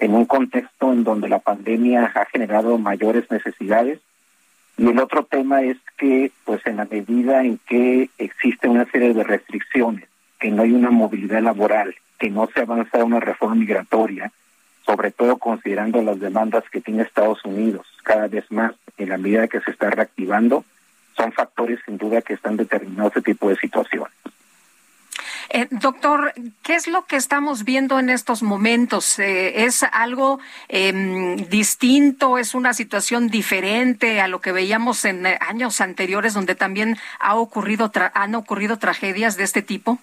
[0.00, 4.00] en un contexto en donde la pandemia ha generado mayores necesidades.
[4.76, 9.14] Y el otro tema es que, pues en la medida en que existe una serie
[9.14, 14.30] de restricciones, que no hay una movilidad laboral, que no se avanza una reforma migratoria,
[14.88, 19.46] sobre todo considerando las demandas que tiene Estados Unidos cada vez más en la medida
[19.46, 20.64] que se está reactivando,
[21.14, 24.14] son factores sin duda que están determinando este tipo de situaciones.
[25.50, 29.18] Eh, doctor, ¿qué es lo que estamos viendo en estos momentos?
[29.18, 32.38] Eh, ¿Es algo eh, distinto?
[32.38, 37.36] ¿Es una situación diferente a lo que veíamos en eh, años anteriores donde también ha
[37.36, 39.98] ocurrido han ocurrido tragedias de este tipo?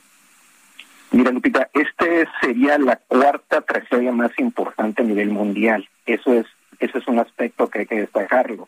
[1.15, 5.87] Mira, Lupita, este sería la cuarta tragedia más importante a nivel mundial.
[6.05, 6.45] Eso es,
[6.81, 8.67] eso es un aspecto que hay que destacarlo.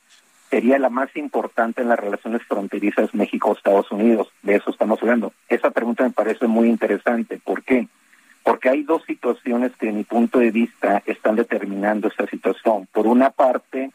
[0.50, 4.30] Sería la más importante en las relaciones fronterizas México-Estados Unidos.
[4.44, 5.34] De eso estamos hablando.
[5.50, 7.38] Esa pregunta me parece muy interesante.
[7.44, 7.90] ¿Por qué?
[8.44, 12.88] Porque hay dos situaciones que, en mi punto de vista, están determinando esta situación.
[12.94, 13.92] Por una parte,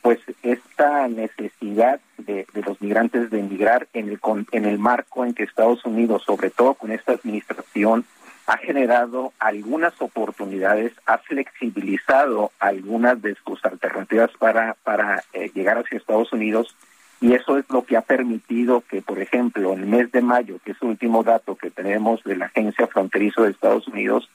[0.00, 4.20] pues esta necesidad de, los migrantes de emigrar en el,
[4.52, 8.04] en el marco en que Estados Unidos, sobre todo con esta administración,
[8.46, 15.96] ha generado algunas oportunidades, ha flexibilizado algunas de sus alternativas para, para eh, llegar hacia
[15.96, 16.76] Estados Unidos
[17.20, 20.58] y eso es lo que ha permitido que, por ejemplo, en el mes de mayo,
[20.62, 24.28] que es el último dato que tenemos de la Agencia Fronterizo de Estados Unidos,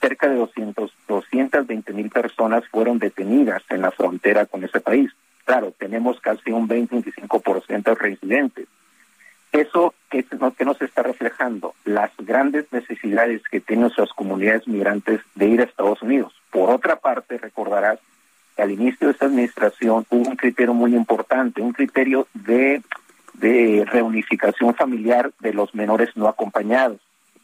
[0.00, 5.12] cerca de 200, 220 mil personas fueron detenidas en la frontera con ese país.
[5.52, 8.68] Claro, tenemos casi un 20-25% de residentes.
[9.52, 15.48] Eso que, que nos está reflejando las grandes necesidades que tienen nuestras comunidades migrantes de
[15.48, 16.32] ir a Estados Unidos.
[16.50, 17.98] Por otra parte, recordarás
[18.56, 22.82] que al inicio de esta administración hubo un criterio muy importante, un criterio de
[23.90, 26.98] reunificación familiar de los menores no acompañados.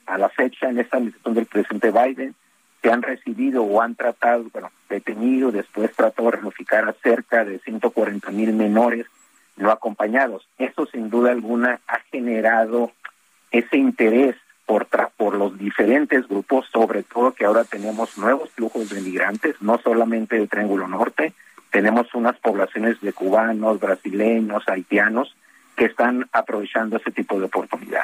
[0.06, 2.34] A la fecha, en esta administración del presidente Biden,
[2.88, 7.58] se han recibido o han tratado, bueno, detenido, después trató de reunificar a cerca de
[7.58, 9.04] 140 mil menores
[9.58, 10.48] no acompañados.
[10.56, 12.92] Eso sin duda alguna ha generado
[13.50, 14.86] ese interés por,
[15.18, 20.36] por los diferentes grupos, sobre todo que ahora tenemos nuevos flujos de migrantes, no solamente
[20.36, 21.34] del Triángulo Norte,
[21.70, 25.36] tenemos unas poblaciones de cubanos, brasileños, haitianos,
[25.78, 28.02] que están aprovechando ese tipo de oportunidad.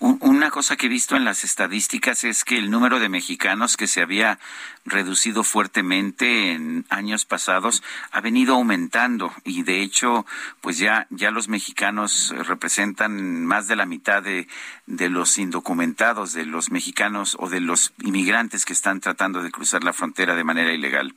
[0.00, 3.86] Una cosa que he visto en las estadísticas es que el número de mexicanos que
[3.86, 4.38] se había
[4.84, 10.26] reducido fuertemente en años pasados ha venido aumentando y de hecho
[10.60, 14.46] pues ya ya los mexicanos representan más de la mitad de,
[14.86, 19.84] de los indocumentados de los mexicanos o de los inmigrantes que están tratando de cruzar
[19.84, 21.14] la frontera de manera ilegal.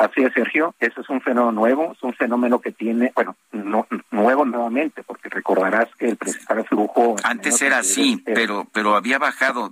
[0.00, 0.74] Así es, Sergio.
[0.80, 5.28] Ese es un fenómeno nuevo, es un fenómeno que tiene, bueno, no, nuevo nuevamente, porque
[5.28, 7.16] recordarás que el principal flujo...
[7.22, 9.70] Antes era así, pero, pero había bajado.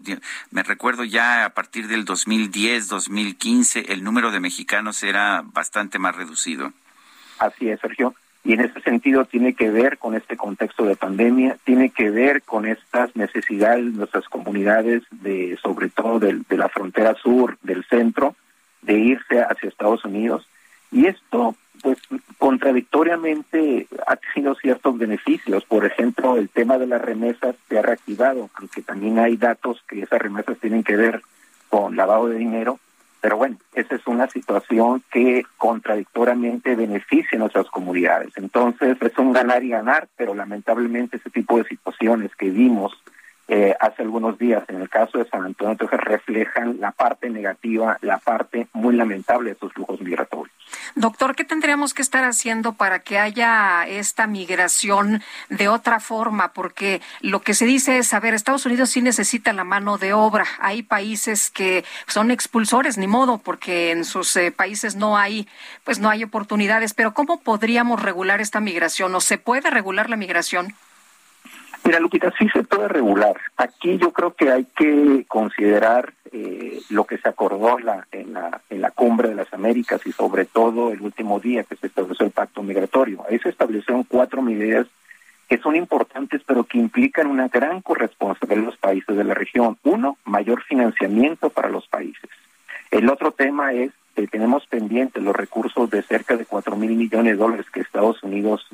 [0.51, 6.15] Me recuerdo ya a partir del 2010, 2015, el número de mexicanos era bastante más
[6.15, 6.75] reducido.
[7.39, 8.15] Así es, Sergio.
[8.45, 12.43] Y en ese sentido tiene que ver con este contexto de pandemia, tiene que ver
[12.43, 18.37] con estas necesidades de nuestras comunidades, de sobre todo de la frontera sur, del centro,
[18.83, 20.49] de irse hacia Estados Unidos.
[20.91, 21.99] Y esto, pues,
[22.39, 25.65] contradictoriamente ha tenido ciertos beneficios.
[25.65, 30.03] Por ejemplo, el tema de las remesas se ha reactivado, aunque también hay datos que
[30.03, 31.23] esas remesas tienen que ver
[31.69, 32.79] con lavado de dinero.
[33.21, 38.33] Pero bueno, esa es una situación que contradictoriamente beneficia a nuestras comunidades.
[38.37, 42.93] Entonces, es un ganar y ganar, pero lamentablemente ese tipo de situaciones que vimos
[43.49, 47.97] eh, hace algunos días en el caso de San Antonio, entonces reflejan la parte negativa,
[48.03, 50.55] la parte muy lamentable de estos flujos migratorios.
[50.95, 56.53] Doctor, ¿qué tendríamos que estar haciendo para que haya esta migración de otra forma?
[56.53, 60.13] Porque lo que se dice es, a ver, Estados Unidos sí necesita la mano de
[60.13, 60.45] obra.
[60.61, 65.49] Hay países que son expulsores, ni modo, porque en sus eh, países no hay,
[65.85, 66.95] pues no hay oportunidades.
[66.95, 69.15] Pero ¿cómo podríamos regular esta migración?
[69.15, 70.75] ¿O se puede regular la migración?
[71.85, 73.37] Mira, Lupita, sí se puede regular.
[73.57, 78.61] Aquí yo creo que hay que considerar eh, lo que se acordó la, en, la,
[78.69, 82.27] en la cumbre de las Américas y sobre todo el último día que se estableció
[82.27, 83.25] el pacto migratorio.
[83.29, 84.87] Ahí se establecieron cuatro medidas
[85.49, 89.79] que son importantes pero que implican una gran corresponsabilidad de los países de la región.
[89.85, 92.29] Uno, mayor financiamiento para los países.
[92.91, 97.33] El otro tema es que tenemos pendientes los recursos de cerca de cuatro mil millones
[97.33, 98.67] de dólares que Estados Unidos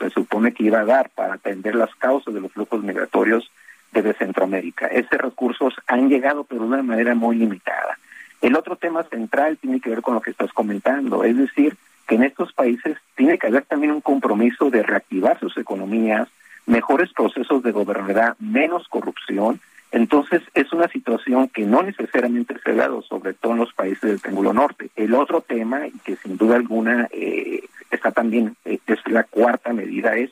[0.00, 3.50] se supone que iba a dar para atender las causas de los flujos migratorios
[3.92, 4.86] desde Centroamérica.
[4.86, 7.98] Esos recursos han llegado, pero de una manera muy limitada.
[8.40, 11.76] El otro tema central tiene que ver con lo que estás comentando, es decir,
[12.08, 16.28] que en estos países tiene que haber también un compromiso de reactivar sus economías,
[16.66, 19.60] mejores procesos de gobernabilidad, menos corrupción.
[19.92, 24.02] Entonces, es una situación que no necesariamente se ha dado, sobre todo en los países
[24.02, 24.90] del Triángulo Norte.
[24.94, 29.72] El otro tema, y que sin duda alguna eh, está también, eh, es la cuarta
[29.72, 30.30] medida, es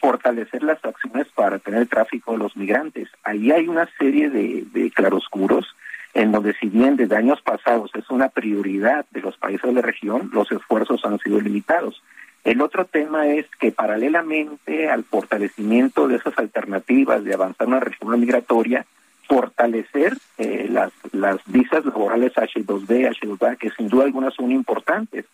[0.00, 3.08] fortalecer las acciones para tener el tráfico de los migrantes.
[3.22, 5.66] Ahí hay una serie de, de claroscuros
[6.14, 9.82] en donde si bien desde años pasados es una prioridad de los países de la
[9.82, 12.02] región, los esfuerzos han sido limitados.
[12.46, 18.16] El otro tema es que paralelamente al fortalecimiento de esas alternativas de avanzar una reforma
[18.16, 18.86] migratoria,
[19.26, 25.24] fortalecer eh, las, las visas laborales H2B, H2A, que sin duda algunas son importantes.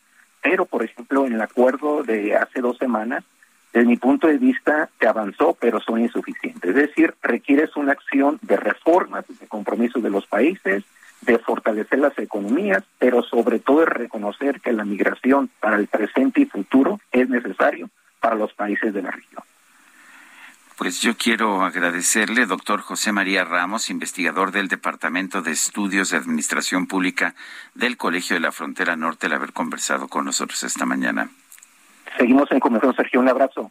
[0.42, 3.24] Pero, por ejemplo, en el acuerdo de hace dos semanas,
[3.74, 6.70] desde mi punto de vista, se avanzó, pero son insuficientes.
[6.70, 10.82] Es decir, requieres una acción de reformas, de compromisos de los países,
[11.22, 16.42] de fortalecer las economías, pero sobre todo de reconocer que la migración para el presente
[16.42, 17.88] y futuro es necesario
[18.20, 19.42] para los países de la región.
[20.76, 26.86] Pues yo quiero agradecerle, doctor José María Ramos, investigador del Departamento de Estudios de Administración
[26.86, 27.34] Pública
[27.74, 31.28] del Colegio de la Frontera Norte, el haber conversado con nosotros esta mañana.
[32.18, 33.20] Seguimos en conversación, Sergio.
[33.20, 33.70] Un abrazo.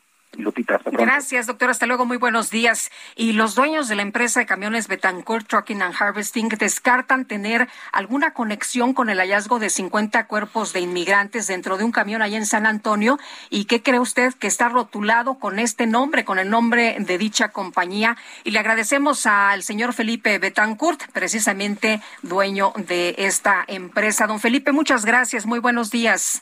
[0.85, 1.69] Gracias, doctor.
[1.69, 2.05] Hasta luego.
[2.05, 2.89] Muy buenos días.
[3.15, 8.33] Y los dueños de la empresa de camiones Betancourt Trucking and Harvesting descartan tener alguna
[8.33, 12.45] conexión con el hallazgo de 50 cuerpos de inmigrantes dentro de un camión allá en
[12.45, 13.19] San Antonio.
[13.49, 17.49] ¿Y qué cree usted que está rotulado con este nombre, con el nombre de dicha
[17.49, 18.15] compañía?
[18.43, 24.27] Y le agradecemos al señor Felipe Betancourt, precisamente dueño de esta empresa.
[24.27, 25.45] Don Felipe, muchas gracias.
[25.45, 26.41] Muy buenos días.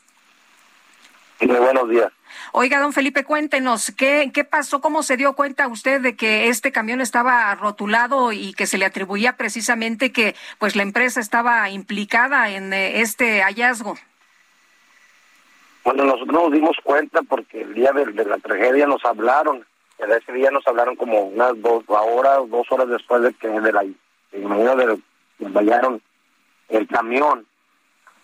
[1.41, 2.11] Muy buenos días.
[2.51, 4.81] Oiga, don Felipe, cuéntenos, ¿qué, ¿qué pasó?
[4.81, 8.85] ¿Cómo se dio cuenta usted de que este camión estaba rotulado y que se le
[8.85, 13.95] atribuía precisamente que pues la empresa estaba implicada en eh, este hallazgo?
[15.83, 19.65] Bueno, nosotros nos dimos cuenta porque el día de, la tragedia nos hablaron,
[19.97, 23.81] ese día nos hablaron como unas dos horas, dos horas después de que de la
[23.81, 25.01] de,
[25.39, 26.01] de,
[26.69, 27.45] el camión.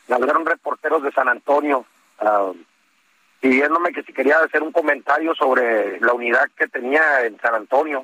[0.08, 1.86] Me hablaron reporteros de San Antonio
[2.22, 2.56] uh,
[3.46, 8.04] pidiéndome que si quería hacer un comentario sobre la unidad que tenía en San Antonio.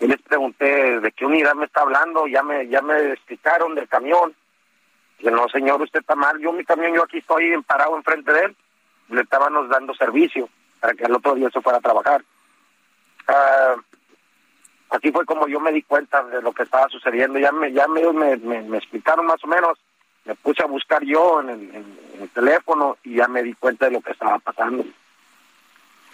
[0.00, 3.86] Y les pregunté de qué unidad me está hablando, ya me ya me explicaron del
[3.88, 4.34] camión.
[5.18, 8.44] Dije, no señor, usted está mal, yo mi camión, yo aquí estoy parado enfrente de
[8.44, 8.56] él,
[9.10, 10.48] le estábamos dando servicio
[10.80, 12.24] para que el otro día se fuera a trabajar.
[13.28, 13.80] Uh,
[14.96, 17.38] así fue como yo me di cuenta de lo que estaba sucediendo.
[17.38, 18.00] Ya me, ya me,
[18.38, 19.78] me, explicaron más o menos.
[20.24, 24.00] Me puse a buscar yo en el, teléfono y ya me di cuenta de lo
[24.00, 24.84] que estaba pasando.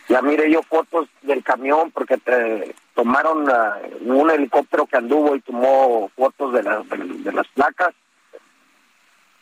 [0.09, 5.41] Ya miré yo fotos del camión porque te tomaron uh, un helicóptero que anduvo y
[5.41, 7.95] tomó fotos de, de, las placas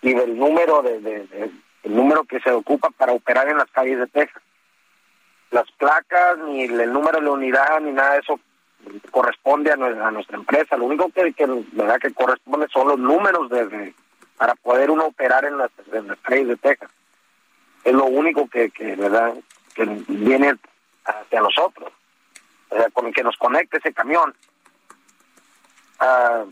[0.02, 1.50] y del número de,
[1.82, 4.42] el número que se ocupa para operar en las calles de Texas.
[5.50, 8.38] Las placas, ni el número de la unidad, ni nada de eso
[9.10, 10.76] corresponde a, nuestra empresa.
[10.76, 11.98] Lo único que, que, ¿verdad?
[11.98, 13.94] que corresponde son los números de,
[14.38, 16.90] para poder uno operar en las, en de Texas.
[17.84, 19.34] Es lo único que, que, ¿verdad?
[19.74, 20.54] que viene
[21.04, 21.92] hacia nosotros,
[22.92, 24.34] con el que nos conecte ese camión.
[26.00, 26.44] Ah,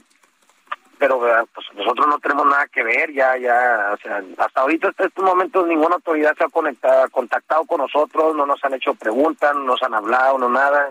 [0.98, 1.20] pero
[1.54, 5.24] pues nosotros no tenemos nada que ver, ya, ya, o sea, hasta ahorita, hasta estos
[5.24, 9.64] momentos, ninguna autoridad se ha conectado, contactado con nosotros, no nos han hecho preguntas, no
[9.64, 10.90] nos han hablado, no nada.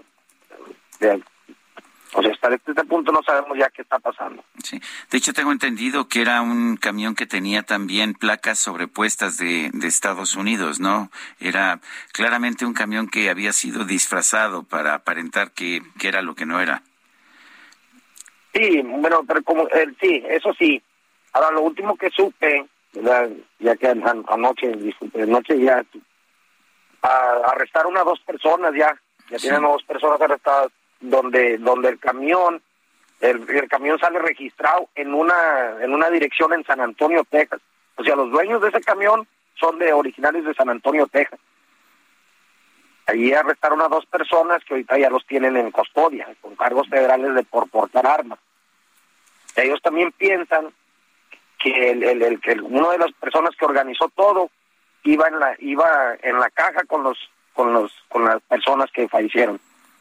[2.18, 4.42] O sea, hasta este punto no sabemos ya qué está pasando.
[4.64, 4.80] Sí.
[5.12, 9.88] De hecho, tengo entendido que era un camión que tenía también placas sobrepuestas de, de
[9.88, 11.12] Estados Unidos, ¿no?
[11.42, 11.82] Era
[12.14, 16.62] claramente un camión que había sido disfrazado para aparentar que, que era lo que no
[16.62, 16.84] era.
[18.54, 20.82] Sí, bueno, pero como, eh, sí, eso sí.
[21.34, 22.66] Ahora, lo último que supe,
[23.60, 25.84] ya que anoche, disculpe, anoche ya
[27.02, 28.98] arrestaron a dos personas ya,
[29.30, 30.72] ya tienen a dos personas arrestadas
[31.10, 32.62] donde donde el camión
[33.22, 37.62] el, camión sale registrado en una en una dirección en San Antonio, Texas.
[37.96, 41.40] O sea, los dueños de ese camión son de originarios de San Antonio, Texas.
[43.08, 47.36] Allí arrestaron a dos personas que ahorita ya los tienen en custodia con cargos federales
[47.36, 48.40] de por portar armas.
[49.56, 50.74] Ellos también piensan
[51.60, 54.50] que el, el, el uno de las personas que organizó todo
[55.04, 57.18] iba en la iba en la caja con los
[57.54, 59.60] con los con las personas que fallecieron.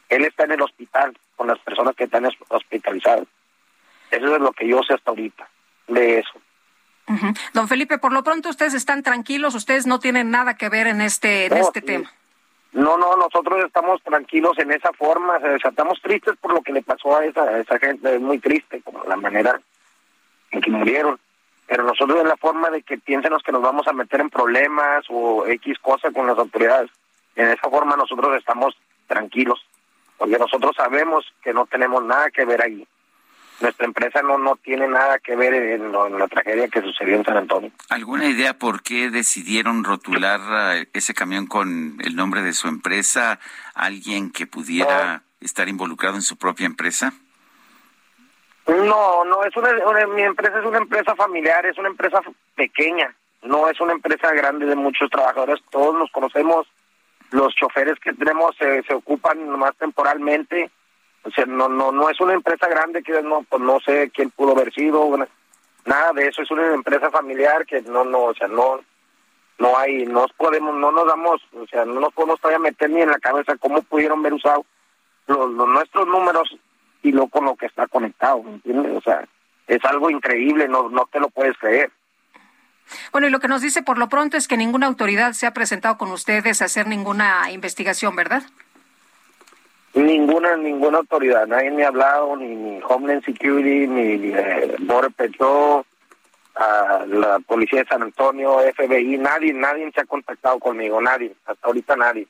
[0.09, 3.27] Él está en el hospital con las personas que están hospitalizadas.
[4.11, 5.47] Eso es lo que yo sé hasta ahorita
[5.87, 6.31] de eso.
[7.53, 11.01] Don Felipe, por lo pronto ustedes están tranquilos, ustedes no tienen nada que ver en
[11.01, 12.11] este, en este tema.
[12.71, 17.15] No, no, nosotros estamos tranquilos en esa forma, estamos tristes por lo que le pasó
[17.15, 19.61] a esa, a esa gente, es muy triste, como la manera
[20.51, 21.19] en que murieron,
[21.67, 25.05] pero nosotros en la forma de que piensen que nos vamos a meter en problemas
[25.09, 26.89] o X cosa con las autoridades,
[27.35, 28.75] en esa forma nosotros estamos
[29.07, 29.65] tranquilos
[30.17, 32.87] porque nosotros sabemos que no tenemos nada que ver ahí.
[33.61, 37.37] Nuestra empresa no, no tiene nada que ver en, la tragedia que sucedió en San
[37.37, 37.71] Antonio.
[37.89, 43.39] ¿Alguna idea por qué decidieron rotular eh, ese camión con el nombre de su empresa?
[43.73, 47.13] ¿Alguien que pudiera estar involucrado en su propia empresa?
[48.67, 49.69] No, no, es una,
[50.07, 52.19] mi empresa es una empresa familiar, es una empresa
[52.55, 56.67] pequeña, no es una empresa grande de muchos trabajadores, todos nos conocemos,
[57.35, 60.71] los choferes que tenemos se, se ocupan más temporalmente,
[61.23, 64.29] o sea, no no no es una empresa grande que no pues no sé quién
[64.31, 65.17] pudo haber sido,
[65.85, 68.79] nada de eso, es una empresa familiar que no no, o sea, no
[69.57, 73.01] no hay, no podemos, no nos damos, o sea, no nos podemos todavía meter ni
[73.01, 74.65] en la cabeza cómo pudieron ver usado
[75.27, 76.57] los, nuestros números
[77.03, 78.97] y lo con lo que está conectado, ¿entiendes?
[78.97, 79.25] O sea,
[79.67, 81.91] es algo increíble, no no te lo puedes creer.
[83.11, 85.53] Bueno, y lo que nos dice por lo pronto es que ninguna autoridad se ha
[85.53, 88.43] presentado con ustedes a hacer ninguna investigación, ¿verdad?
[89.93, 95.85] Ninguna, ninguna autoridad, nadie me ha hablado, ni, Homeland Security, ni eh, Border Patrol,
[97.07, 101.95] la Policía de San Antonio, FBI, nadie, nadie se ha contactado conmigo, nadie, hasta ahorita
[101.95, 102.27] nadie.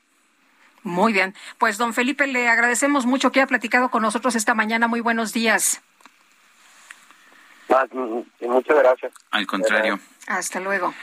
[0.84, 4.88] Muy bien, pues don Felipe, le agradecemos mucho que haya platicado con nosotros esta mañana.
[4.88, 5.82] Muy buenos días.
[7.70, 9.12] Ah, mm, muchas gracias.
[9.32, 10.00] Al contrario.
[10.28, 10.94] Hasta luego.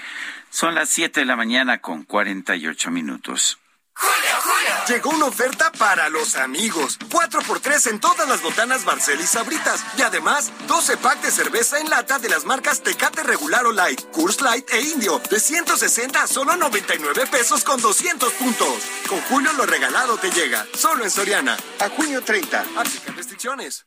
[0.50, 3.58] Son las 7 de la mañana con 48 minutos.
[3.94, 4.74] Julio, Julio.
[4.88, 6.98] Llegó una oferta para los amigos.
[6.98, 9.84] 4x3 en todas las botanas Barcel y Sabritas.
[9.98, 14.00] Y además, 12 packs de cerveza en lata de las marcas Tecate Regular o Light,
[14.12, 15.20] Curse Light e Indio.
[15.30, 18.82] De 160 a solo 99 pesos con 200 puntos.
[19.08, 20.66] Con Julio lo regalado te llega.
[20.74, 21.56] Solo en Soriana.
[21.80, 22.64] A junio 30.
[22.76, 23.86] Aplican restricciones.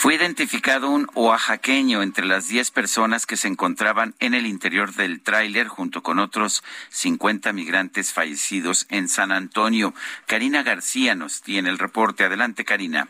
[0.00, 5.20] Fue identificado un oaxaqueño entre las 10 personas que se encontraban en el interior del
[5.24, 9.94] tráiler junto con otros 50 migrantes fallecidos en San Antonio.
[10.28, 12.22] Karina García nos tiene el reporte.
[12.22, 13.08] Adelante, Karina.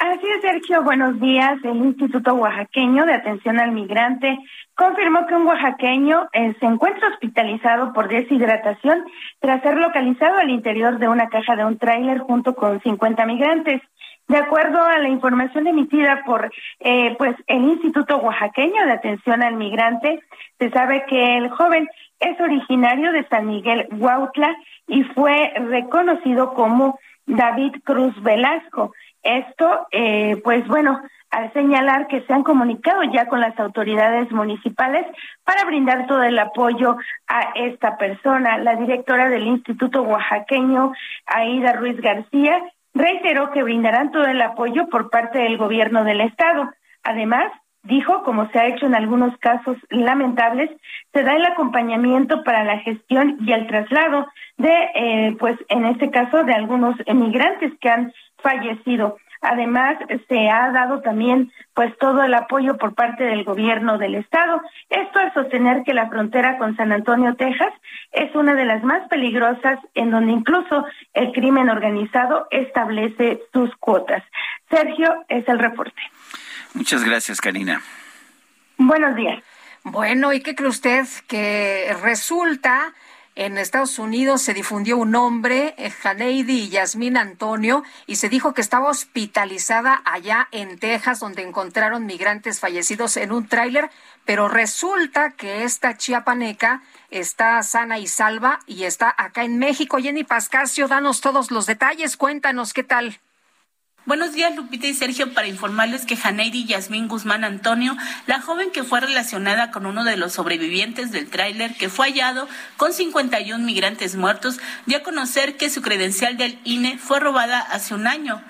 [0.00, 0.82] Así es, Sergio.
[0.82, 1.56] Buenos días.
[1.62, 4.40] El Instituto Oaxaqueño de Atención al Migrante
[4.74, 9.04] confirmó que un oaxaqueño eh, se encuentra hospitalizado por deshidratación
[9.38, 13.80] tras ser localizado al interior de una caja de un tráiler junto con 50 migrantes.
[14.28, 16.50] De acuerdo a la información emitida por
[16.80, 20.20] eh, pues el Instituto Oaxaqueño de Atención al Migrante,
[20.58, 24.56] se sabe que el joven es originario de San Miguel Huautla
[24.88, 28.92] y fue reconocido como David Cruz Velasco.
[29.22, 31.00] Esto, eh, pues bueno,
[31.30, 35.06] al señalar que se han comunicado ya con las autoridades municipales
[35.44, 36.96] para brindar todo el apoyo
[37.26, 38.58] a esta persona.
[38.58, 40.92] La directora del Instituto Oaxaqueño,
[41.26, 42.62] Aida Ruiz García,
[42.96, 46.70] reiteró que brindarán todo el apoyo por parte del gobierno del estado.
[47.02, 50.70] Además, dijo, como se ha hecho en algunos casos lamentables,
[51.12, 54.26] se da el acompañamiento para la gestión y el traslado
[54.56, 59.18] de, eh, pues en este caso, de algunos emigrantes que han fallecido.
[59.40, 59.96] Además,
[60.28, 64.62] se ha dado también pues todo el apoyo por parte del gobierno del estado.
[64.88, 67.72] Esto al sostener que la frontera con San Antonio, Texas,
[68.12, 74.22] es una de las más peligrosas en donde incluso el crimen organizado establece sus cuotas.
[74.70, 76.00] Sergio, es el reporte.
[76.74, 77.80] Muchas gracias, Karina.
[78.78, 79.42] Buenos días.
[79.84, 81.06] Bueno, ¿y qué cree usted?
[81.28, 82.92] Que resulta
[83.36, 88.62] en Estados Unidos se difundió un nombre, Janeidi y Yasmín Antonio, y se dijo que
[88.62, 93.90] estaba hospitalizada allá en Texas, donde encontraron migrantes fallecidos en un tráiler,
[94.24, 99.98] pero resulta que esta chiapaneca está sana y salva y está acá en México.
[99.98, 103.20] Jenny Pascasio, danos todos los detalles, cuéntanos qué tal.
[104.06, 107.96] Buenos días, Lupita y Sergio, para informarles que Janeidi Yasmín Guzmán Antonio,
[108.28, 112.48] la joven que fue relacionada con uno de los sobrevivientes del tráiler que fue hallado
[112.76, 117.94] con 51 migrantes muertos, dio a conocer que su credencial del INE fue robada hace
[117.94, 118.40] un año.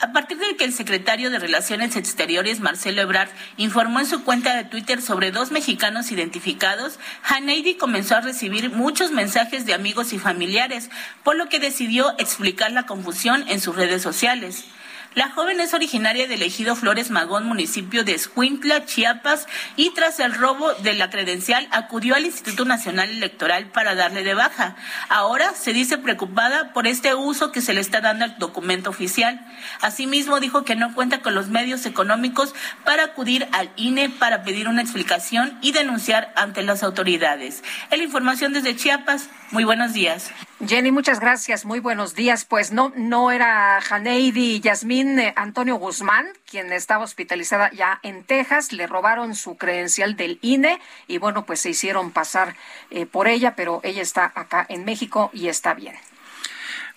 [0.00, 4.54] A partir de que el secretario de Relaciones Exteriores, Marcelo Ebrard, informó en su cuenta
[4.54, 10.20] de Twitter sobre dos mexicanos identificados, Haneidi comenzó a recibir muchos mensajes de amigos y
[10.20, 10.88] familiares,
[11.24, 14.66] por lo que decidió explicar la confusión en sus redes sociales.
[15.14, 20.34] La joven es originaria del ejido Flores Magón, municipio de Escuintla, Chiapas, y tras el
[20.34, 24.76] robo de la credencial acudió al Instituto Nacional Electoral para darle de baja.
[25.08, 29.44] Ahora se dice preocupada por este uso que se le está dando al documento oficial.
[29.80, 32.54] Asimismo, dijo que no cuenta con los medios económicos
[32.84, 37.64] para acudir al INE para pedir una explicación y denunciar ante las autoridades.
[37.90, 39.30] la información desde Chiapas.
[39.50, 40.30] Muy buenos días.
[40.66, 41.64] Jenny, muchas gracias.
[41.64, 42.44] Muy buenos días.
[42.44, 48.24] Pues no, no era Janeidi y Yasmín eh, Antonio Guzmán, quien estaba hospitalizada ya en
[48.24, 48.72] Texas.
[48.72, 52.56] Le robaron su credencial del INE y bueno, pues se hicieron pasar
[52.90, 55.94] eh, por ella, pero ella está acá en México y está bien.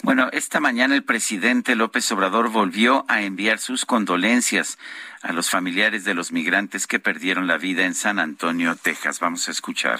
[0.02, 4.80] Bueno, esta mañana el presidente López Obrador volvió a enviar sus condolencias
[5.22, 9.20] a los familiares de los migrantes que perdieron la vida en San Antonio, Texas.
[9.20, 10.00] Vamos a escuchar.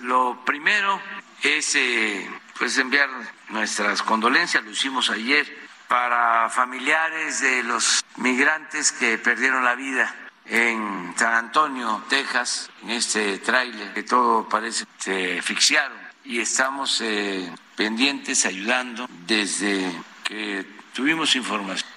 [0.00, 1.00] Lo primero
[1.42, 2.28] es eh,
[2.60, 3.08] pues enviar
[3.48, 5.46] nuestras condolencias, lo hicimos ayer,
[5.88, 13.38] para familiares de los migrantes que perdieron la vida en San Antonio, Texas, en este
[13.38, 19.90] tráiler, que todo parece se asfixiaron y estamos eh, pendientes, ayudando desde
[20.22, 21.90] que tuvimos información.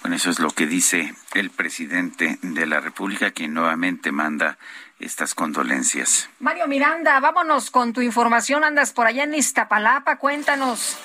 [0.00, 4.58] Bueno, eso es lo que dice el presidente de la República, quien nuevamente manda
[4.98, 6.28] estas condolencias.
[6.40, 8.64] Mario Miranda, vámonos con tu información.
[8.64, 10.98] Andas por allá en Iztapalapa, cuéntanos.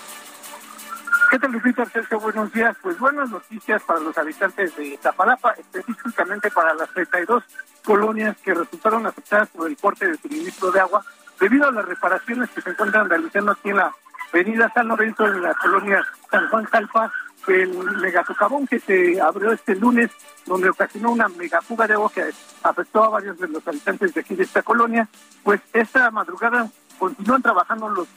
[1.30, 2.20] ¿Qué tal, Lupita Sergio?
[2.20, 2.76] Buenos días.
[2.82, 7.44] Pues buenas noticias para los habitantes de Iztapalapa, específicamente para las 32
[7.84, 11.04] colonias que resultaron afectadas por el corte de suministro de agua
[11.40, 13.92] debido a las reparaciones que se encuentran realizando aquí en la
[14.32, 17.12] avenida San Lorenzo, en la colonia San Juan Calpa,
[17.48, 20.12] el megasocavón que se abrió este lunes,
[20.46, 22.30] donde ocasionó una megafuga de agua que
[22.64, 25.08] afectó a varios de los habitantes de aquí de esta colonia,
[25.44, 26.70] pues esta madrugada
[27.00, 28.08] continúan trabajando los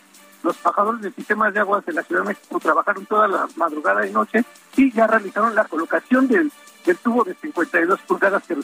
[0.43, 2.61] los trabajadores del sistema de aguas de la Ciudad de México.
[2.61, 4.45] Trabajaron toda la madrugada y noche
[4.77, 6.53] y ya realizaron la colocación del,
[6.85, 8.57] del tubo de 52 pulgadas que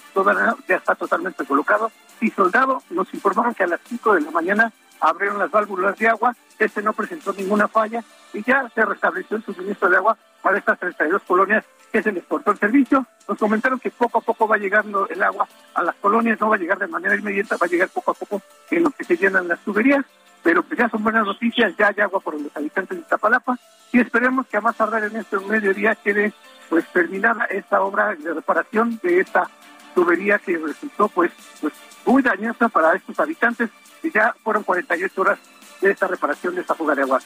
[0.69, 1.91] ya está totalmente colocado.
[2.21, 2.83] Y soldado.
[2.91, 6.81] Nos informaron que a las 5 de la mañana abrieron las válvulas de agua, este
[6.81, 11.23] no presentó ninguna falla y ya se restableció el suministro de agua para estas 32
[11.23, 13.07] colonias que se les cortó el servicio.
[13.29, 16.57] Nos comentaron que poco a poco va llegando el agua a las colonias, no va
[16.57, 19.17] a llegar de manera inmediata, va a llegar poco a poco en lo que se
[19.17, 20.05] llenan las tuberías,
[20.43, 23.59] pero pues ya son buenas noticias, ya hay agua por los habitantes de Iztapalapa
[23.93, 26.33] y esperemos que a más tardar en este mediodía quede
[26.69, 29.49] pues terminada esta obra de reparación de esta
[29.95, 31.31] tubería que resultó pues
[31.61, 31.75] pues
[32.07, 33.71] muy dañosa para estos habitantes
[34.03, 35.39] y ya fueron 48 horas
[35.81, 37.21] de esta reparación de esta fuga de agua.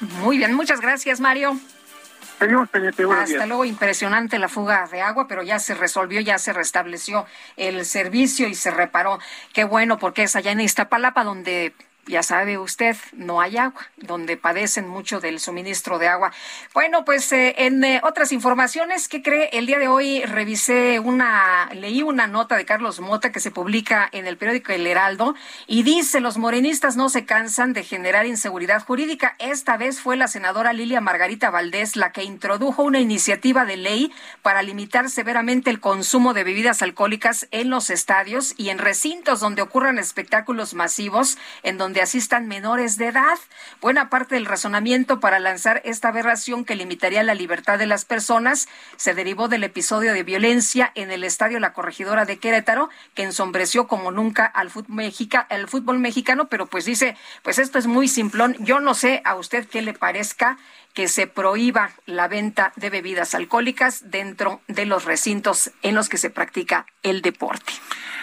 [0.00, 1.58] Muy bien, muchas gracias, Mario.
[2.38, 3.04] Seguimos pendiente.
[3.04, 7.26] Hasta luego, impresionante la fuga de agua, pero ya se resolvió, ya se restableció
[7.56, 9.18] el servicio y se reparó.
[9.52, 11.74] Qué bueno, porque es allá en Iztapalapa donde
[12.08, 16.32] ya sabe usted, no hay agua, donde padecen mucho del suministro de agua.
[16.74, 19.50] Bueno, pues eh, en eh, otras informaciones, ¿qué cree?
[19.52, 24.08] El día de hoy revisé una, leí una nota de Carlos Mota que se publica
[24.12, 25.34] en el periódico El Heraldo
[25.66, 29.36] y dice, los morenistas no se cansan de generar inseguridad jurídica.
[29.38, 34.12] Esta vez fue la senadora Lilia Margarita Valdés la que introdujo una iniciativa de ley
[34.42, 39.62] para limitar severamente el consumo de bebidas alcohólicas en los estadios y en recintos donde
[39.62, 43.38] ocurran espectáculos masivos, en donde asistan menores de edad.
[43.80, 48.68] Buena parte del razonamiento para lanzar esta aberración que limitaría la libertad de las personas
[48.96, 53.86] se derivó del episodio de violencia en el estadio La Corregidora de Querétaro, que ensombreció
[53.86, 55.12] como nunca al fútbol,
[55.50, 58.56] el fútbol mexicano, pero pues dice, pues esto es muy simplón.
[58.60, 60.58] Yo no sé a usted qué le parezca
[60.94, 66.18] que se prohíba la venta de bebidas alcohólicas dentro de los recintos en los que
[66.18, 67.72] se practica el deporte.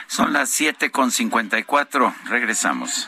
[0.08, 2.14] Son las siete con cincuenta y cuatro.
[2.26, 3.08] Regresamos.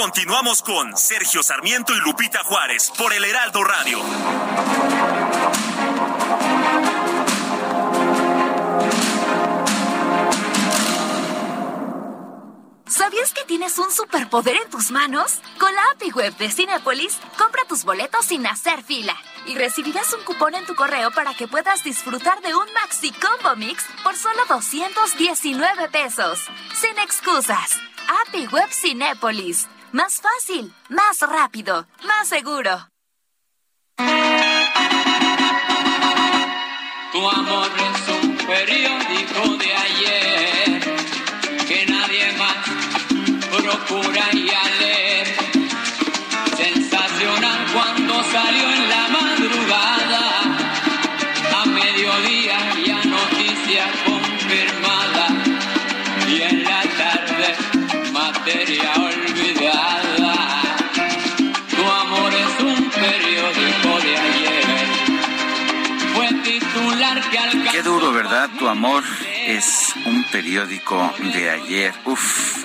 [0.00, 3.98] Continuamos con Sergio Sarmiento y Lupita Juárez por el Heraldo Radio.
[12.86, 15.38] ¿Sabías que tienes un superpoder en tus manos?
[15.58, 19.14] Con la API Web de Cinepolis, compra tus boletos sin hacer fila
[19.46, 23.54] y recibirás un cupón en tu correo para que puedas disfrutar de un Maxi Combo
[23.54, 26.46] Mix por solo 219 pesos.
[26.72, 27.78] Sin excusas.
[28.26, 29.68] API Web Cinepolis.
[29.92, 32.88] Más fácil, más rápido, más seguro.
[37.12, 40.19] Tu amor es un periódico de ayer
[68.58, 69.02] Tu amor
[69.46, 71.94] es un periódico de ayer.
[72.04, 72.64] Uf.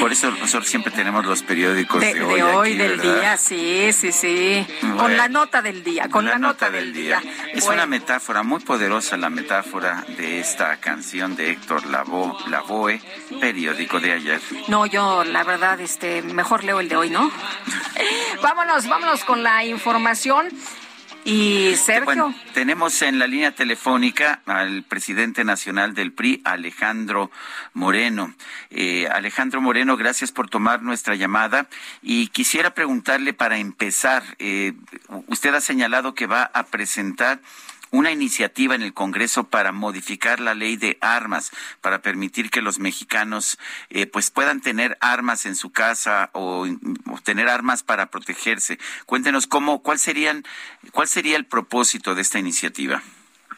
[0.00, 2.34] por eso nosotros siempre tenemos los periódicos de, hoy.
[2.36, 4.66] De hoy, del día, sí, sí, sí.
[4.96, 7.22] con la nota del día, con la, nota, del día.
[7.52, 13.00] Es una metáfora muy poderosa, la metáfora de esta canción de Héctor Lavoe, Lavoe,
[13.40, 14.40] periódico de ayer.
[14.68, 17.30] No, yo la verdad, este, mejor leo el de hoy, ¿no?
[18.42, 20.48] vámonos, vámonos con la información.
[21.26, 22.32] Y Sergio.
[22.54, 27.32] tenemos en la línea telefónica al presidente nacional del PRI, Alejandro
[27.74, 28.32] Moreno.
[28.70, 31.66] Eh, Alejandro Moreno, gracias por tomar nuestra llamada.
[32.00, 34.74] Y quisiera preguntarle para empezar, eh,
[35.26, 37.40] usted ha señalado que va a presentar
[37.96, 42.78] una iniciativa en el Congreso para modificar la ley de armas, para permitir que los
[42.78, 46.66] mexicanos eh, pues puedan tener armas en su casa o,
[47.24, 48.78] tener armas para protegerse.
[49.06, 50.44] Cuéntenos cómo, cuál serían,
[50.92, 53.02] cuál sería el propósito de esta iniciativa.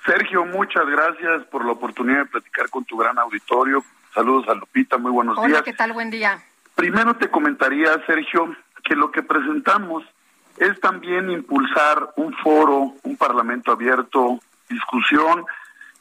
[0.06, 3.84] Sergio, muchas gracias por la oportunidad de platicar con tu gran auditorio.
[4.14, 5.46] Saludos a Lupita, muy buenos días.
[5.46, 5.92] Hola, ¿qué tal?
[5.92, 6.40] Buen día.
[6.76, 10.04] Primero te comentaría, Sergio, que lo que presentamos
[10.60, 14.38] es también impulsar un foro, un parlamento abierto,
[14.68, 15.44] discusión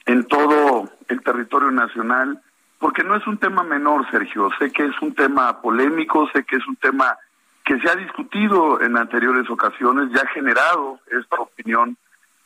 [0.06, 2.40] en todo el territorio nacional,
[2.78, 4.50] porque no es un tema menor, Sergio.
[4.58, 7.16] Sé que es un tema polémico, sé que es un tema
[7.64, 11.96] que se ha discutido en anteriores ocasiones, ya ha generado esta opinión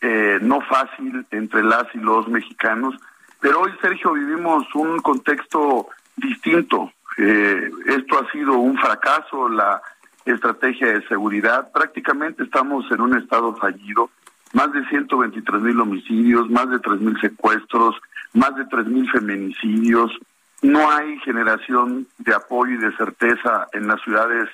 [0.00, 2.96] eh, no fácil entre las y los mexicanos,
[3.42, 6.92] pero hoy, Sergio, vivimos un contexto distinto.
[7.18, 9.82] Eh, esto ha sido un fracaso, la
[10.24, 11.70] estrategia de seguridad.
[11.72, 14.10] Prácticamente estamos en un estado fallido.
[14.52, 17.96] Más de 123 mil homicidios, más de 3 mil secuestros,
[18.34, 20.10] más de 3 mil feminicidios.
[20.60, 24.48] No hay generación de apoyo y de certeza en las ciudades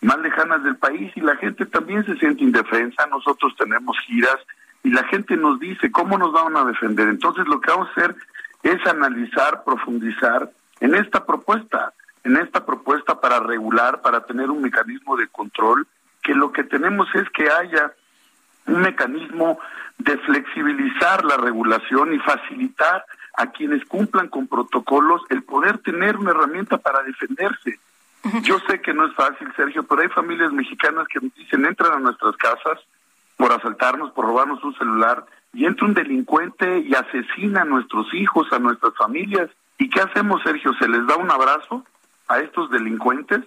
[0.00, 3.06] más lejanas del país y la gente también se siente indefensa.
[3.06, 4.36] Nosotros tenemos giras
[4.82, 7.08] y la gente nos dice cómo nos van a defender.
[7.08, 8.16] Entonces lo que vamos a hacer
[8.62, 10.50] es analizar, profundizar
[10.80, 11.92] en esta propuesta,
[12.26, 15.86] en esta propuesta para regular, para tener un mecanismo de control,
[16.24, 17.92] que lo que tenemos es que haya
[18.66, 19.60] un mecanismo
[19.98, 23.04] de flexibilizar la regulación y facilitar
[23.34, 27.78] a quienes cumplan con protocolos el poder tener una herramienta para defenderse.
[28.42, 32.00] Yo sé que no es fácil, Sergio, pero hay familias mexicanas que dicen, entran a
[32.00, 32.80] nuestras casas
[33.36, 38.52] por asaltarnos, por robarnos un celular, y entra un delincuente y asesina a nuestros hijos,
[38.52, 39.48] a nuestras familias.
[39.78, 40.72] ¿Y qué hacemos, Sergio?
[40.80, 41.84] ¿Se les da un abrazo
[42.28, 43.40] a estos delincuentes?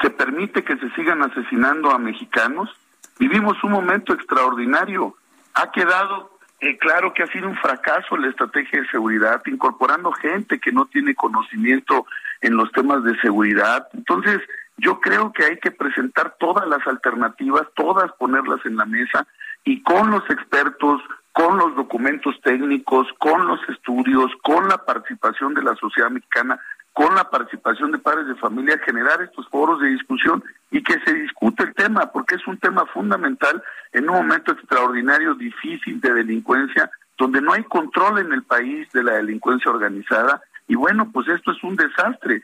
[0.00, 2.70] ¿Se permite que se sigan asesinando a mexicanos?
[3.18, 5.16] Vivimos un momento extraordinario.
[5.54, 10.58] Ha quedado eh, claro que ha sido un fracaso la estrategia de seguridad, incorporando gente
[10.58, 12.06] que no tiene conocimiento
[12.40, 13.88] en los temas de seguridad.
[13.92, 14.40] Entonces,
[14.78, 19.26] yo creo que hay que presentar todas las alternativas, todas ponerlas en la mesa
[19.64, 25.62] y con los expertos, con los documentos técnicos, con los estudios, con la participación de
[25.62, 26.58] la sociedad mexicana,
[26.96, 31.12] con la participación de padres de familia, generar estos foros de discusión y que se
[31.12, 36.90] discute el tema, porque es un tema fundamental en un momento extraordinario, difícil de delincuencia,
[37.18, 40.40] donde no hay control en el país de la delincuencia organizada.
[40.68, 42.42] Y bueno, pues esto es un desastre.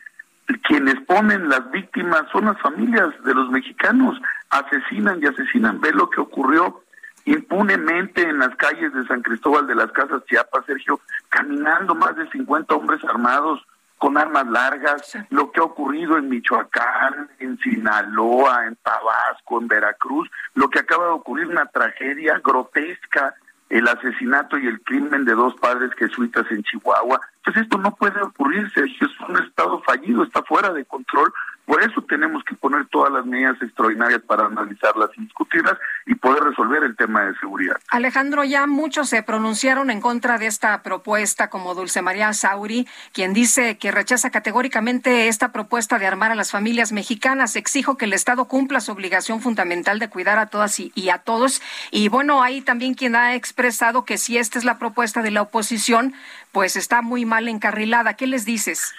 [0.64, 5.80] Quienes ponen las víctimas son las familias de los mexicanos, asesinan y asesinan.
[5.80, 6.82] Ve lo que ocurrió
[7.24, 11.00] impunemente en las calles de San Cristóbal de las Casas Chiapas, Sergio,
[11.30, 13.66] caminando más de 50 hombres armados
[14.02, 20.28] con armas largas, lo que ha ocurrido en Michoacán, en Sinaloa, en Tabasco, en Veracruz,
[20.54, 23.32] lo que acaba de ocurrir, una tragedia grotesca,
[23.68, 27.20] el asesinato y el crimen de dos padres jesuitas en Chihuahua.
[27.44, 31.32] Pues esto no puede ocurrir, Sergio, es un estado fallido, está fuera de control
[31.64, 36.42] por eso tenemos que poner todas las medidas extraordinarias para analizarlas y discutirlas y poder
[36.42, 37.76] resolver el tema de seguridad.
[37.88, 43.32] Alejandro, ya muchos se pronunciaron en contra de esta propuesta, como Dulce María Sauri, quien
[43.32, 47.54] dice que rechaza categóricamente esta propuesta de armar a las familias mexicanas.
[47.54, 51.18] Exijo que el Estado cumpla su obligación fundamental de cuidar a todas y, y a
[51.18, 51.62] todos.
[51.90, 55.42] Y bueno, hay también quien ha expresado que si esta es la propuesta de la
[55.42, 56.14] oposición,
[56.50, 58.14] pues está muy mal encarrilada.
[58.14, 58.94] ¿Qué les dices?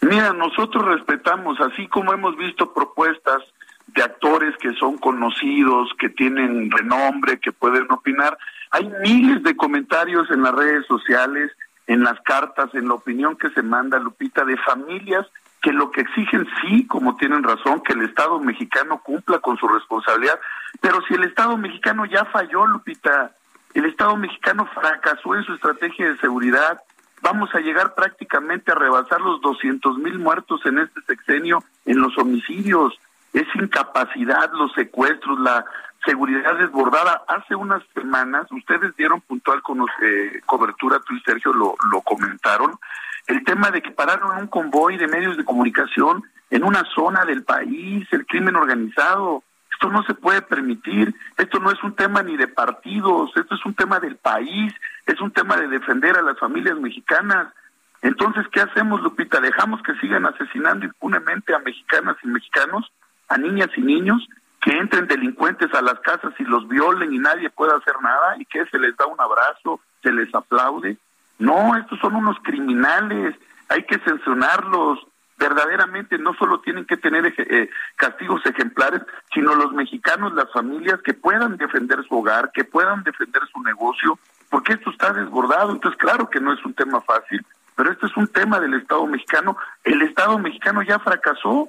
[0.00, 3.42] Mira, nosotros respetamos, así como hemos visto propuestas
[3.88, 8.38] de actores que son conocidos, que tienen renombre, que pueden opinar,
[8.70, 11.50] hay miles de comentarios en las redes sociales,
[11.86, 15.26] en las cartas, en la opinión que se manda, Lupita, de familias
[15.62, 19.66] que lo que exigen sí, como tienen razón, que el Estado mexicano cumpla con su
[19.66, 20.38] responsabilidad,
[20.80, 23.32] pero si el Estado mexicano ya falló, Lupita,
[23.74, 26.80] el Estado mexicano fracasó en su estrategia de seguridad,
[27.22, 32.16] vamos a llegar prácticamente a rebasar los 200 mil muertos en este sexenio en los
[32.18, 32.98] homicidios.
[33.32, 35.64] Es incapacidad, los secuestros, la
[36.04, 37.22] seguridad desbordada.
[37.28, 42.78] Hace unas semanas, ustedes dieron puntual con eh, cobertura, tú y Sergio lo, lo comentaron,
[43.26, 47.44] el tema de que pararon un convoy de medios de comunicación en una zona del
[47.44, 49.42] país, el crimen organizado.
[49.78, 53.64] Esto no se puede permitir, esto no es un tema ni de partidos, esto es
[53.64, 54.74] un tema del país,
[55.06, 57.54] es un tema de defender a las familias mexicanas.
[58.02, 59.38] Entonces, ¿qué hacemos, Lupita?
[59.40, 62.90] ¿Dejamos que sigan asesinando impunemente a mexicanas y mexicanos,
[63.28, 64.28] a niñas y niños,
[64.60, 68.46] que entren delincuentes a las casas y los violen y nadie pueda hacer nada y
[68.46, 70.96] que se les da un abrazo, se les aplaude?
[71.38, 73.36] No, estos son unos criminales,
[73.68, 75.06] hay que sancionarlos,
[75.38, 81.14] verdaderamente no solo tienen que tener eh, castigos ejemplares, sino los mexicanos, las familias que
[81.14, 84.18] puedan defender su hogar, que puedan defender su negocio,
[84.50, 85.72] porque esto está desbordado.
[85.72, 87.44] Entonces, claro que no es un tema fácil,
[87.76, 89.56] pero esto es un tema del Estado mexicano.
[89.84, 91.68] El Estado mexicano ya fracasó.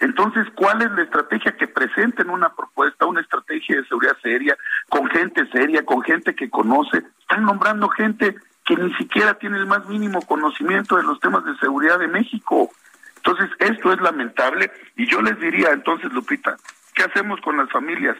[0.00, 4.56] Entonces, ¿cuál es la estrategia que presenten una propuesta, una estrategia de seguridad seria,
[4.88, 7.02] con gente seria, con gente que conoce?
[7.20, 11.56] Están nombrando gente que ni siquiera tiene el más mínimo conocimiento de los temas de
[11.58, 12.70] seguridad de México.
[13.16, 16.56] Entonces, esto es lamentable y yo les diría entonces, Lupita,
[16.94, 18.16] ¿qué hacemos con las familias?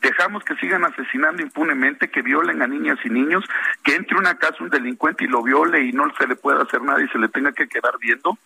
[0.00, 3.44] Dejamos que sigan asesinando impunemente, que violen a niñas y niños,
[3.84, 6.82] que entre una casa un delincuente y lo viole y no se le pueda hacer
[6.82, 8.36] nada y se le tenga que quedar viendo.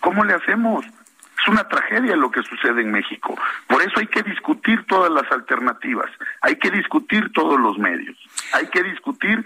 [0.00, 0.84] ¿Cómo le hacemos?
[0.84, 3.38] Es una tragedia lo que sucede en México.
[3.68, 8.16] Por eso hay que discutir todas las alternativas, hay que discutir todos los medios,
[8.52, 9.44] hay que discutir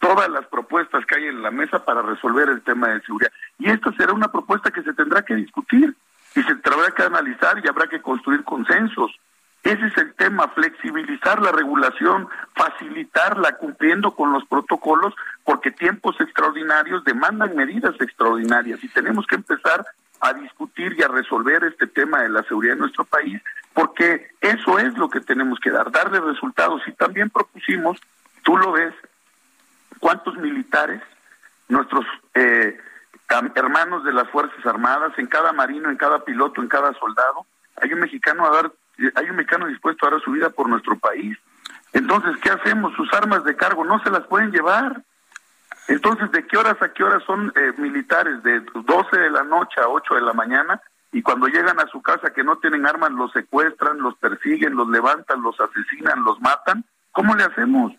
[0.00, 3.32] todas las propuestas que hay en la mesa para resolver el tema de seguridad.
[3.58, 5.94] Y esta será una propuesta que se tendrá que discutir
[6.34, 9.12] y se tendrá que analizar y habrá que construir consensos.
[9.62, 17.04] Ese es el tema, flexibilizar la regulación, facilitarla cumpliendo con los protocolos, porque tiempos extraordinarios
[17.04, 19.84] demandan medidas extraordinarias y tenemos que empezar
[20.20, 23.42] a discutir y a resolver este tema de la seguridad en nuestro país,
[23.74, 26.80] porque eso es lo que tenemos que dar, darle resultados.
[26.86, 27.98] Y también propusimos,
[28.42, 28.94] tú lo ves,
[30.00, 31.00] cuántos militares
[31.68, 32.76] nuestros eh,
[33.54, 37.46] hermanos de las Fuerzas Armadas, en cada marino, en cada piloto, en cada soldado,
[37.76, 38.72] hay un mexicano a dar,
[39.14, 41.38] hay un mexicano dispuesto a dar su vida por nuestro país.
[41.92, 42.92] Entonces, ¿qué hacemos?
[42.94, 45.02] Sus armas de cargo no se las pueden llevar.
[45.88, 48.42] Entonces, ¿de qué horas a qué horas son eh, militares?
[48.42, 50.80] De 12 de la noche a 8 de la mañana
[51.12, 54.88] y cuando llegan a su casa que no tienen armas los secuestran, los persiguen, los
[54.88, 56.84] levantan, los asesinan, los matan.
[57.10, 57.92] ¿Cómo le hacemos?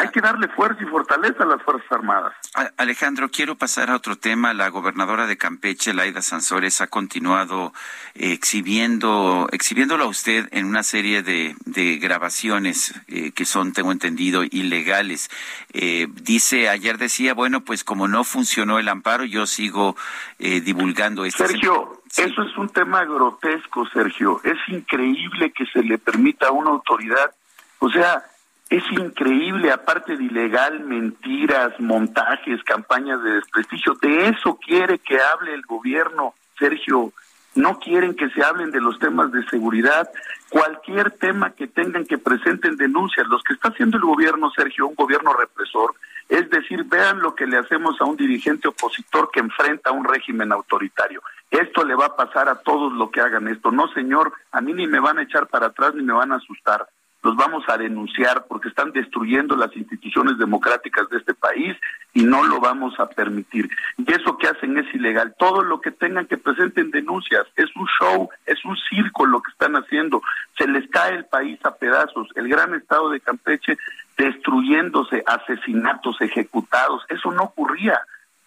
[0.00, 2.32] Hay que darle fuerza y fortaleza a las Fuerzas Armadas.
[2.78, 4.54] Alejandro, quiero pasar a otro tema.
[4.54, 7.74] La gobernadora de Campeche, Laida Sansores, ha continuado
[8.14, 11.54] exhibiendo, exhibiéndolo a usted en una serie de,
[12.00, 15.28] grabaciones eh, que son, tengo entendido, ilegales.
[15.74, 19.96] Eh, dice, ayer decía, bueno, pues como no funcionó el amparo, yo sigo
[20.38, 21.46] eh, divulgando esto.
[21.46, 24.40] Sergio, eso es un tema grotesco, Sergio.
[24.44, 27.34] Es increíble que se le permita a una autoridad,
[27.80, 28.24] o sea,
[28.70, 33.94] es increíble, aparte de ilegal, mentiras, montajes, campañas de desprestigio.
[34.00, 37.12] De eso quiere que hable el gobierno, Sergio.
[37.56, 40.08] No quieren que se hablen de los temas de seguridad.
[40.50, 43.26] Cualquier tema que tengan que presenten denuncias.
[43.26, 45.96] Los que está haciendo el gobierno, Sergio, un gobierno represor,
[46.28, 50.04] es decir, vean lo que le hacemos a un dirigente opositor que enfrenta a un
[50.04, 51.22] régimen autoritario.
[51.50, 53.72] Esto le va a pasar a todos los que hagan esto.
[53.72, 56.36] No, señor, a mí ni me van a echar para atrás ni me van a
[56.36, 56.86] asustar
[57.22, 61.76] los vamos a denunciar porque están destruyendo las instituciones democráticas de este país
[62.14, 63.68] y no lo vamos a permitir.
[63.98, 65.34] Y eso que hacen es ilegal.
[65.38, 69.50] Todo lo que tengan que presenten denuncias es un show, es un circo lo que
[69.50, 70.22] están haciendo.
[70.56, 72.28] Se les cae el país a pedazos.
[72.34, 73.76] El gran estado de Campeche
[74.16, 77.02] destruyéndose, asesinatos ejecutados.
[77.08, 78.00] Eso no ocurría.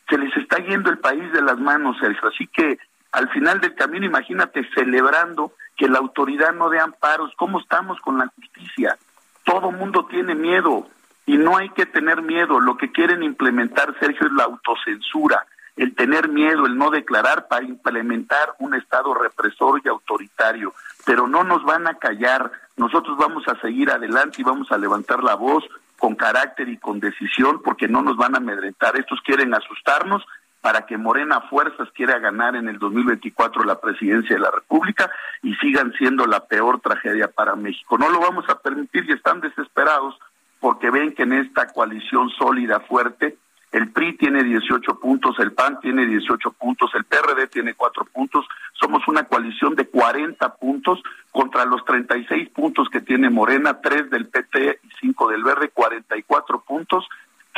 [0.10, 2.28] Se les está yendo el país de las manos, Sergio.
[2.28, 2.80] Así que
[3.12, 7.32] al final del camino, imagínate, celebrando que la autoridad no dé amparos.
[7.38, 8.98] ¿Cómo estamos con la justicia?
[9.44, 10.88] Todo mundo tiene miedo
[11.26, 12.60] y no hay que tener miedo.
[12.60, 15.46] Lo que quieren implementar, Sergio, es la autocensura,
[15.76, 20.74] el tener miedo, el no declarar para implementar un Estado represor y autoritario.
[21.06, 22.52] Pero no nos van a callar.
[22.78, 25.64] Nosotros vamos a seguir adelante y vamos a levantar la voz
[25.98, 28.98] con carácter y con decisión porque no nos van a amedrentar.
[29.00, 30.24] Estos quieren asustarnos
[30.64, 35.12] para que Morena Fuerzas quiera ganar en el 2024 la presidencia de la República
[35.42, 37.98] y sigan siendo la peor tragedia para México.
[37.98, 40.18] No lo vamos a permitir y están desesperados
[40.62, 43.36] porque ven que en esta coalición sólida, fuerte,
[43.74, 48.46] el PRI tiene 18 puntos, el PAN tiene 18 puntos, el PRD tiene 4 puntos,
[48.80, 54.28] somos una coalición de 40 puntos contra los 36 puntos que tiene Morena, 3 del
[54.28, 57.06] PT y 5 del Verde, 44 puntos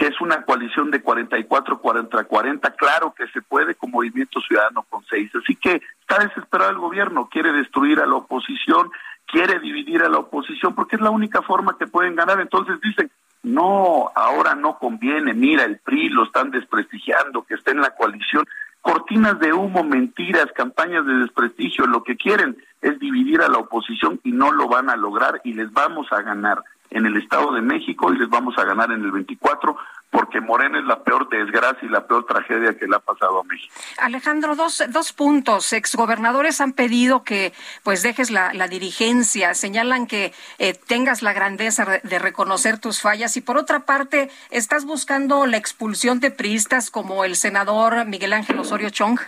[0.08, 5.04] es una coalición de 44 40 40, claro que se puede con Movimiento Ciudadano con
[5.10, 5.32] seis.
[5.36, 8.90] Así que está desesperado el gobierno, quiere destruir a la oposición,
[9.26, 12.40] quiere dividir a la oposición, porque es la única forma que pueden ganar.
[12.40, 13.10] Entonces dicen,
[13.44, 18.46] no, ahora no conviene, mira, el PRI lo están desprestigiando, que está en la coalición.
[18.82, 24.20] Cortinas de humo, mentiras, campañas de desprestigio, lo que quieren es dividir a la oposición
[24.24, 27.62] y no lo van a lograr y les vamos a ganar en el Estado de
[27.62, 29.76] México y les vamos a ganar en el 24
[30.12, 33.44] porque Morena es la peor desgracia y la peor tragedia que le ha pasado a
[33.44, 33.74] México.
[33.98, 35.74] Alejandro, dos, dos puntos.
[35.74, 42.20] Exgobernadores han pedido que pues dejes la, dirigencia, señalan que eh, tengas la grandeza de
[42.20, 47.36] reconocer tus fallas y por otra parte, ¿estás buscando la expulsión de priistas como el
[47.36, 49.20] senador Miguel Ángel Osorio Chong?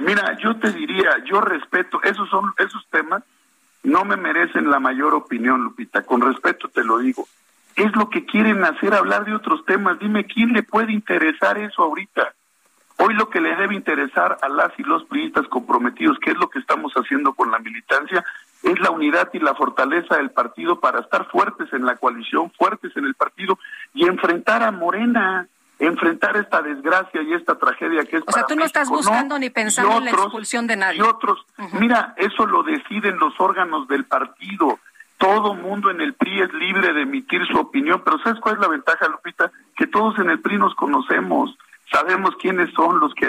[0.00, 3.22] Mira, yo te diría, yo respeto, esos son esos temas
[3.82, 7.26] no me merecen la mayor opinión, Lupita, con respeto te lo digo.
[7.76, 9.98] Es lo que quieren hacer, hablar de otros temas.
[9.98, 12.34] Dime, ¿quién le puede interesar eso ahorita?
[12.96, 16.50] Hoy lo que le debe interesar a las y los priistas comprometidos, que es lo
[16.50, 18.24] que estamos haciendo con la militancia,
[18.64, 22.96] es la unidad y la fortaleza del partido para estar fuertes en la coalición, fuertes
[22.96, 23.56] en el partido
[23.94, 25.46] y enfrentar a Morena
[25.78, 29.50] enfrentar esta desgracia y esta tragedia que es o sea, tú no estás buscando ni
[29.50, 30.98] pensando en la expulsión de nadie.
[30.98, 31.44] Y otros,
[31.78, 34.78] mira, eso lo deciden los órganos del partido.
[35.18, 38.60] Todo mundo en el PRI es libre de emitir su opinión, pero ¿sabes cuál es
[38.60, 39.50] la ventaja, Lupita?
[39.76, 41.56] Que todos en el PRI nos conocemos,
[41.90, 43.26] sabemos quiénes son los que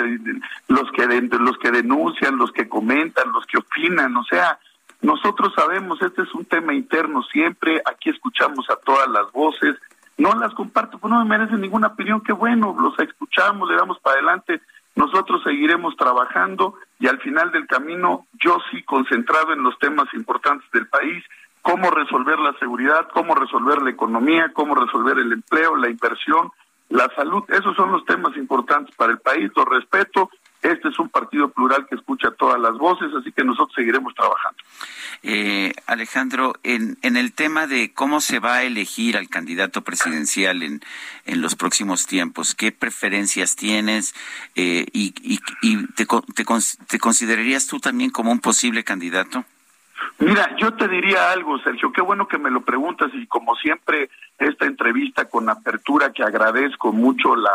[0.67, 4.59] los que los que denuncian, los que comentan, los que opinan, o sea,
[5.01, 9.75] nosotros sabemos, este es un tema interno siempre, aquí escuchamos a todas las voces,
[10.19, 13.99] no las comparto, pues no me merecen ninguna opinión, qué bueno, los escuchamos, le damos
[13.99, 14.61] para adelante,
[14.95, 20.69] nosotros seguiremos trabajando y al final del camino yo sí concentrado en los temas importantes
[20.71, 21.23] del país,
[21.61, 26.51] cómo resolver la seguridad, cómo resolver la economía, cómo resolver el empleo, la inversión,
[26.89, 30.29] la salud, esos son los temas importantes para el país, los respeto,
[30.61, 34.61] Este es un partido plural que escucha todas las voces, así que nosotros seguiremos trabajando.
[35.21, 40.63] Eh, Alejandro, en, en el tema de cómo se va a elegir al candidato presidencial
[40.63, 40.81] en,
[41.25, 44.15] en los próximos tiempos, ¿qué preferencias tienes
[44.55, 46.45] eh, y, y, y te, te,
[46.87, 49.43] te considerarías tú también como un posible candidato?
[50.19, 54.09] Mira, yo te diría algo, Sergio, qué bueno que me lo preguntas y como siempre
[54.37, 57.51] esta entrevista con apertura que agradezco mucho la,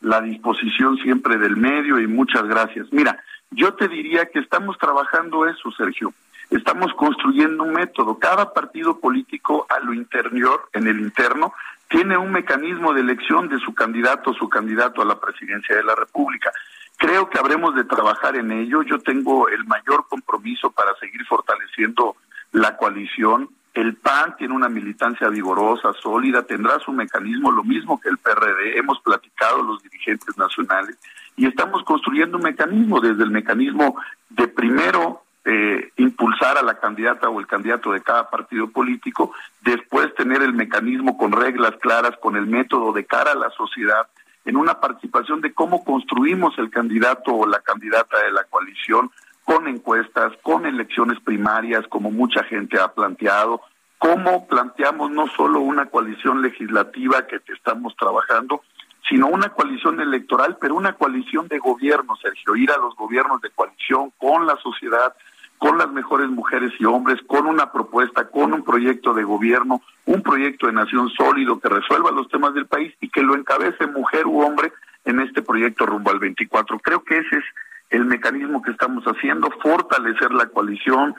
[0.00, 2.86] la disposición siempre del medio y muchas gracias.
[2.92, 3.18] Mira,
[3.50, 6.12] yo te diría que estamos trabajando eso, Sergio.
[6.50, 8.18] Estamos construyendo un método.
[8.18, 11.52] Cada partido político a lo interior, en el interno,
[11.88, 15.84] tiene un mecanismo de elección de su candidato o su candidato a la presidencia de
[15.84, 16.50] la República.
[16.96, 18.82] Creo que habremos de trabajar en ello.
[18.82, 22.16] Yo tengo el mayor compromiso para seguir fortaleciendo
[22.52, 23.48] la coalición.
[23.74, 28.78] El PAN tiene una militancia vigorosa, sólida, tendrá su mecanismo, lo mismo que el PRD.
[28.78, 30.98] Hemos platicado los dirigentes nacionales
[31.36, 33.96] y estamos construyendo un mecanismo, desde el mecanismo
[34.30, 39.32] de primero eh, impulsar a la candidata o el candidato de cada partido político,
[39.62, 44.08] después tener el mecanismo con reglas claras, con el método de cara a la sociedad,
[44.44, 49.10] en una participación de cómo construimos el candidato o la candidata de la coalición,
[49.44, 53.62] con encuestas, con elecciones primarias, como mucha gente ha planteado,
[53.96, 58.62] cómo planteamos no solo una coalición legislativa que estamos trabajando,
[59.08, 63.50] sino una coalición electoral, pero una coalición de gobierno, Sergio, ir a los gobiernos de
[63.50, 65.14] coalición con la sociedad,
[65.58, 70.22] con las mejores mujeres y hombres, con una propuesta, con un proyecto de gobierno, un
[70.22, 74.26] proyecto de nación sólido que resuelva los temas del país y que lo encabece mujer
[74.26, 74.72] u hombre
[75.04, 76.78] en este proyecto rumbo al 24.
[76.78, 77.44] Creo que ese es
[77.90, 81.14] el mecanismo que estamos haciendo, fortalecer la coalición,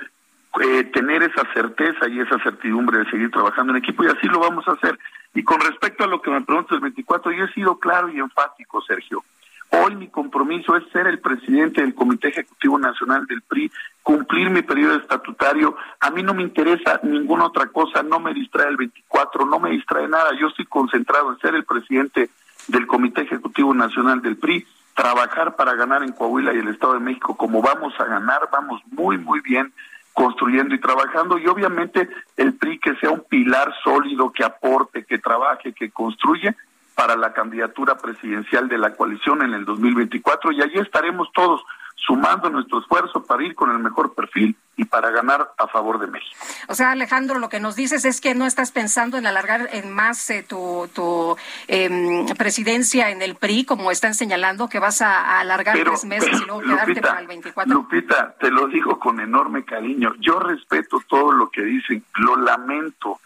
[0.61, 4.39] eh, tener esa certeza y esa certidumbre de seguir trabajando en equipo y así lo
[4.39, 4.97] vamos a hacer.
[5.33, 8.19] Y con respecto a lo que me preguntas el 24, yo he sido claro y
[8.19, 9.23] enfático, Sergio.
[9.71, 14.63] Hoy mi compromiso es ser el presidente del Comité Ejecutivo Nacional del PRI, cumplir mi
[14.63, 15.75] periodo estatutario.
[15.99, 19.69] A mí no me interesa ninguna otra cosa, no me distrae el 24, no me
[19.69, 20.31] distrae nada.
[20.39, 22.31] Yo estoy concentrado en ser el presidente
[22.67, 24.65] del Comité Ejecutivo Nacional del PRI,
[24.95, 28.81] trabajar para ganar en Coahuila y el Estado de México como vamos a ganar, vamos
[28.91, 29.71] muy, muy bien
[30.13, 35.19] construyendo y trabajando y obviamente el PRI que sea un pilar sólido, que aporte, que
[35.19, 36.55] trabaje, que construye
[36.99, 41.61] para la candidatura presidencial de la coalición en el 2024 y allí estaremos todos
[41.95, 46.07] sumando nuestro esfuerzo para ir con el mejor perfil y para ganar a favor de
[46.07, 46.35] México.
[46.67, 49.93] O sea, Alejandro, lo que nos dices es que no estás pensando en alargar en
[49.93, 51.37] más eh, tu, tu
[51.69, 56.45] eh, presidencia en el PRI, como están señalando, que vas a, alargar tres meses y
[56.45, 57.73] luego quedarte Lupita, para el 24.
[57.73, 60.15] Lupita, te lo digo con enorme cariño.
[60.19, 63.21] Yo respeto todo lo que dicen, lo lamento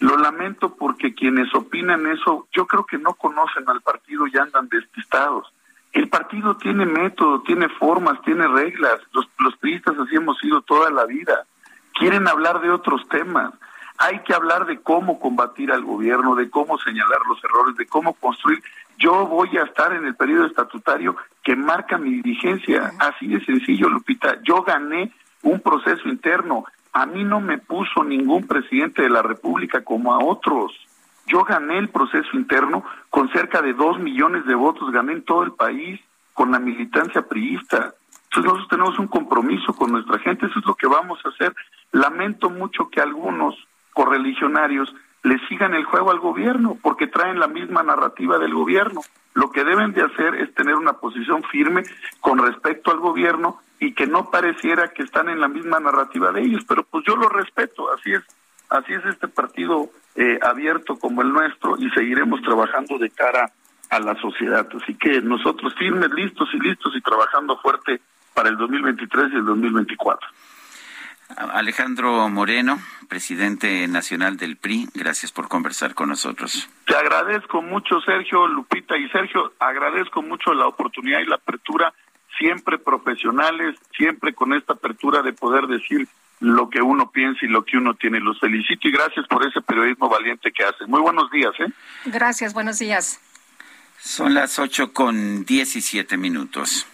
[0.00, 4.68] lo lamento porque quienes opinan eso, yo creo que no conocen al partido y andan
[4.68, 5.52] despistados.
[5.92, 9.00] El partido tiene método, tiene formas, tiene reglas.
[9.12, 11.46] Los, los priistas así hemos sido toda la vida.
[11.94, 13.52] Quieren hablar de otros temas.
[13.96, 18.12] Hay que hablar de cómo combatir al gobierno, de cómo señalar los errores, de cómo
[18.14, 18.62] construir.
[18.98, 22.92] Yo voy a estar en el periodo estatutario que marca mi dirigencia.
[23.00, 24.38] Así de sencillo, Lupita.
[24.44, 26.64] Yo gané un proceso interno
[26.98, 30.72] a mí no me puso ningún presidente de la República como a otros.
[31.28, 35.44] Yo gané el proceso interno con cerca de dos millones de votos, gané en todo
[35.44, 36.00] el país
[36.34, 37.94] con la militancia priista.
[38.24, 41.54] Entonces nosotros tenemos un compromiso con nuestra gente, eso es lo que vamos a hacer.
[41.92, 43.54] Lamento mucho que algunos
[43.92, 44.92] correligionarios
[45.22, 49.02] le sigan el juego al gobierno porque traen la misma narrativa del gobierno.
[49.34, 51.84] Lo que deben de hacer es tener una posición firme
[52.20, 56.42] con respecto al gobierno y que no pareciera que están en la misma narrativa de
[56.42, 58.22] ellos, pero pues yo lo respeto, así es,
[58.70, 63.52] así es este partido eh, abierto como el nuestro y seguiremos trabajando de cara
[63.90, 64.66] a la sociedad.
[64.82, 68.00] Así que nosotros firmes, listos y listos y trabajando fuerte
[68.34, 70.28] para el 2023 y el 2024.
[71.36, 76.68] Alejandro Moreno, presidente nacional del PRI, gracias por conversar con nosotros.
[76.86, 81.92] Te agradezco mucho, Sergio, Lupita y Sergio, agradezco mucho la oportunidad y la apertura
[82.38, 86.08] siempre profesionales, siempre con esta apertura de poder decir
[86.40, 88.20] lo que uno piensa y lo que uno tiene.
[88.20, 90.88] Los felicito y gracias por ese periodismo valiente que hacen.
[90.88, 91.72] Muy buenos días, ¿eh?
[92.06, 93.20] Gracias, buenos días.
[93.98, 96.86] Son las ocho con diecisiete minutos.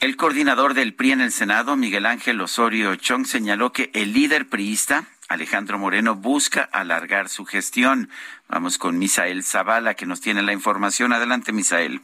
[0.00, 4.50] El coordinador del PRI en el Senado, Miguel Ángel Osorio Chong, señaló que el líder
[4.50, 8.10] priista, Alejandro Moreno, busca alargar su gestión.
[8.46, 11.14] Vamos con Misael Zavala, que nos tiene la información.
[11.14, 12.02] Adelante, Misael.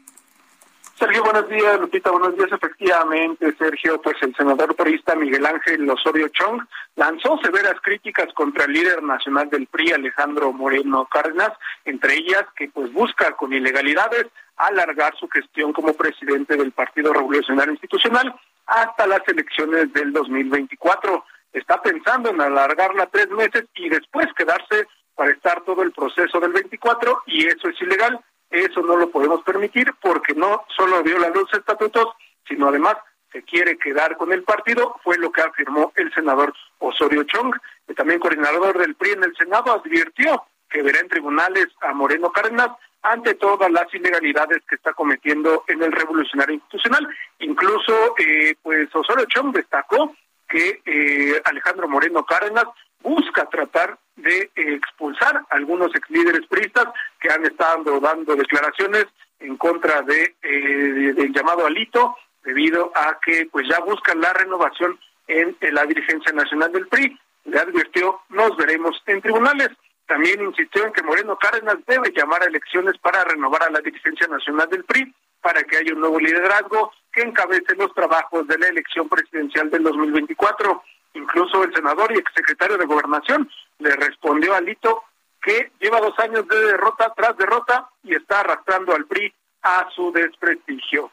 [1.01, 1.81] Sergio, buenos días.
[1.81, 2.52] Lupita, buenos días.
[2.52, 6.60] Efectivamente, Sergio, pues el senador periodista Miguel Ángel Osorio Chong
[6.97, 11.52] lanzó severas críticas contra el líder nacional del PRI, Alejandro Moreno Cárdenas,
[11.86, 14.27] entre ellas que pues busca con ilegalidades
[14.59, 18.35] alargar su gestión como presidente del Partido Revolucionario Institucional
[18.66, 21.24] hasta las elecciones del 2024.
[21.55, 26.52] Está pensando en alargarla tres meses y después quedarse para estar todo el proceso del
[26.52, 28.20] 24 y eso es ilegal
[28.51, 32.09] eso no lo podemos permitir porque no solo viola los estatutos,
[32.47, 32.97] sino además
[33.32, 37.55] se quiere quedar con el partido, fue lo que afirmó el senador Osorio Chong,
[37.86, 42.31] que también coordinador del PRI en el Senado, advirtió que verá en tribunales a Moreno
[42.31, 42.70] Cárdenas
[43.02, 47.09] ante todas las ilegalidades que está cometiendo en el revolucionario institucional.
[47.39, 50.14] Incluso, eh, pues Osorio Chong destacó
[50.48, 52.66] que eh, Alejandro Moreno Cárdenas
[53.02, 56.86] busca tratar de expulsar a algunos ex líderes priistas
[57.20, 59.06] que han estado dando declaraciones
[59.40, 64.98] en contra de, eh, del llamado alito debido a que pues ya buscan la renovación
[65.26, 67.18] en, la dirigencia nacional del PRI.
[67.44, 69.70] Le advirtió, nos veremos en tribunales.
[70.06, 74.26] También insistió en que Moreno Cárdenas debe llamar a elecciones para renovar a la dirigencia
[74.26, 78.68] nacional del PRI, para que haya un nuevo liderazgo que encabece los trabajos de la
[78.68, 80.82] elección presidencial del 2024.
[81.15, 85.03] Incluso el senador y exsecretario de Gobernación le respondió a Lito
[85.43, 89.32] que lleva dos años de derrota tras derrota y está arrastrando al PRI
[89.62, 91.11] a su desprestigio.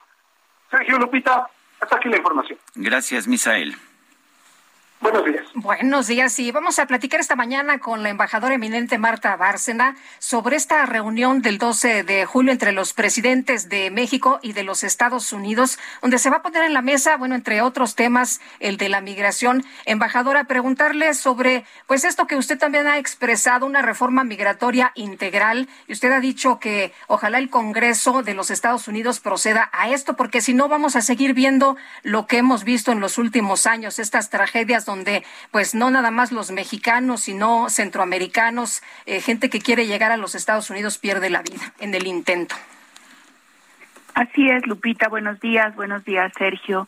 [0.69, 1.47] Sergio Lupita,
[1.79, 2.59] hasta aquí la información.
[2.75, 3.75] Gracias, Misael.
[4.99, 5.46] Buenos días.
[5.59, 6.37] Buenos días.
[6.37, 11.41] Y vamos a platicar esta mañana con la embajadora eminente Marta Bárcena sobre esta reunión
[11.41, 16.19] del 12 de julio entre los presidentes de México y de los Estados Unidos, donde
[16.19, 19.65] se va a poner en la mesa, bueno, entre otros temas, el de la migración.
[19.85, 25.67] Embajadora, preguntarle sobre, pues esto que usted también ha expresado, una reforma migratoria integral.
[25.87, 30.15] Y usted ha dicho que ojalá el Congreso de los Estados Unidos proceda a esto,
[30.15, 33.97] porque si no vamos a seguir viendo lo que hemos visto en los últimos años,
[33.97, 35.25] estas tragedias donde
[35.73, 40.69] no nada más los mexicanos, sino centroamericanos, eh, gente que quiere llegar a los Estados
[40.69, 42.55] Unidos pierde la vida en el intento.
[44.13, 45.09] Así es, Lupita.
[45.09, 46.87] Buenos días, buenos días, Sergio.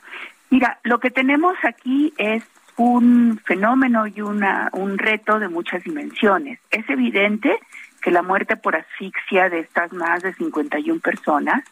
[0.49, 2.43] Mira, lo que tenemos aquí es
[2.75, 6.59] un fenómeno y una, un reto de muchas dimensiones.
[6.71, 7.59] Es evidente
[8.01, 11.63] que la muerte por asfixia de estas más de 51 personas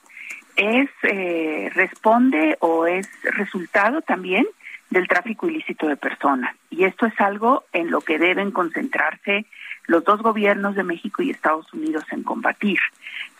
[0.55, 4.45] es eh, responde o es resultado también
[4.89, 6.55] del tráfico ilícito de personas.
[6.69, 9.45] Y esto es algo en lo que deben concentrarse
[9.85, 12.80] los dos gobiernos de México y Estados Unidos en combatir,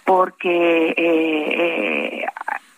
[0.06, 2.26] porque eh,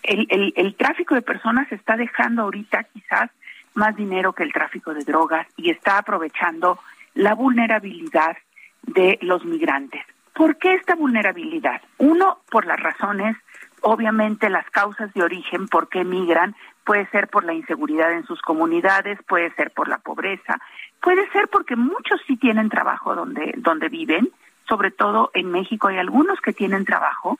[0.04, 3.30] el, el tráfico de personas está dejando ahorita quizás
[3.76, 6.80] más dinero que el tráfico de drogas y está aprovechando
[7.14, 8.38] la vulnerabilidad
[8.84, 10.02] de los migrantes.
[10.34, 11.82] ¿Por qué esta vulnerabilidad?
[11.98, 13.36] Uno, por las razones,
[13.82, 16.56] obviamente las causas de origen, por qué migran,
[16.90, 20.60] puede ser por la inseguridad en sus comunidades, puede ser por la pobreza,
[21.00, 24.32] puede ser porque muchos sí tienen trabajo donde, donde viven,
[24.68, 27.38] sobre todo en México hay algunos que tienen trabajo,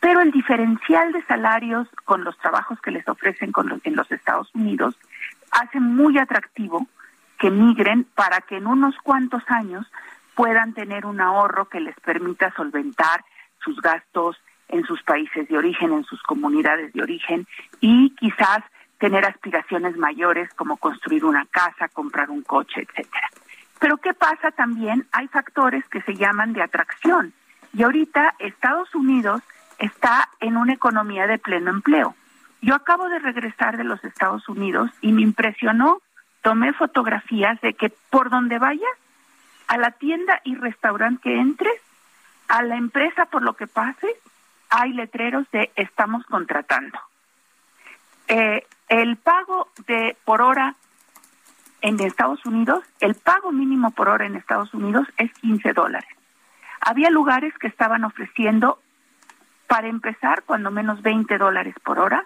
[0.00, 3.52] pero el diferencial de salarios con los trabajos que les ofrecen
[3.84, 4.94] en los Estados Unidos
[5.50, 6.86] hace muy atractivo
[7.38, 9.90] que migren para que en unos cuantos años
[10.34, 13.24] puedan tener un ahorro que les permita solventar
[13.64, 14.36] sus gastos
[14.68, 17.46] en sus países de origen, en sus comunidades de origen
[17.80, 18.62] y quizás
[19.00, 23.28] tener aspiraciones mayores como construir una casa, comprar un coche, etcétera.
[23.80, 25.06] Pero ¿qué pasa también?
[25.10, 27.32] Hay factores que se llaman de atracción.
[27.72, 29.42] Y ahorita Estados Unidos
[29.78, 32.14] está en una economía de pleno empleo.
[32.60, 36.02] Yo acabo de regresar de los Estados Unidos y me impresionó,
[36.42, 38.84] tomé fotografías de que por donde vayas,
[39.66, 41.80] a la tienda y restaurante que entres,
[42.48, 44.14] a la empresa por lo que pases,
[44.68, 46.98] hay letreros de estamos contratando.
[48.32, 50.76] Eh, el pago de por hora
[51.80, 56.08] en Estados Unidos, el pago mínimo por hora en Estados Unidos es 15 dólares.
[56.80, 58.78] Había lugares que estaban ofreciendo,
[59.66, 62.24] para empezar, cuando menos 20 dólares por hora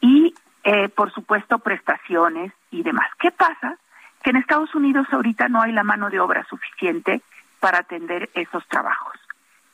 [0.00, 3.10] y, eh, por supuesto, prestaciones y demás.
[3.18, 3.76] ¿Qué pasa?
[4.22, 7.20] Que en Estados Unidos ahorita no hay la mano de obra suficiente
[7.60, 9.20] para atender esos trabajos.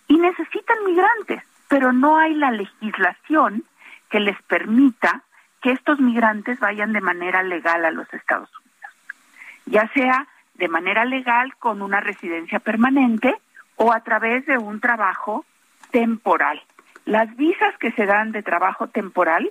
[0.09, 3.63] Y necesitan migrantes, pero no hay la legislación
[4.09, 5.23] que les permita
[5.61, 8.95] que estos migrantes vayan de manera legal a los Estados Unidos,
[9.67, 13.35] ya sea de manera legal con una residencia permanente
[13.77, 15.45] o a través de un trabajo
[15.91, 16.63] temporal.
[17.07, 19.51] Las visas que se dan de trabajo temporal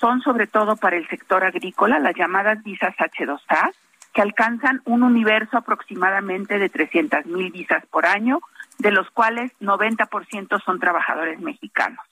[0.00, 3.72] son sobre todo para el sector agrícola, las llamadas visas H2A,
[4.12, 8.40] que alcanzan un universo aproximadamente de 300 mil visas por año,
[8.78, 12.04] de los cuales 90% son trabajadores mexicanos.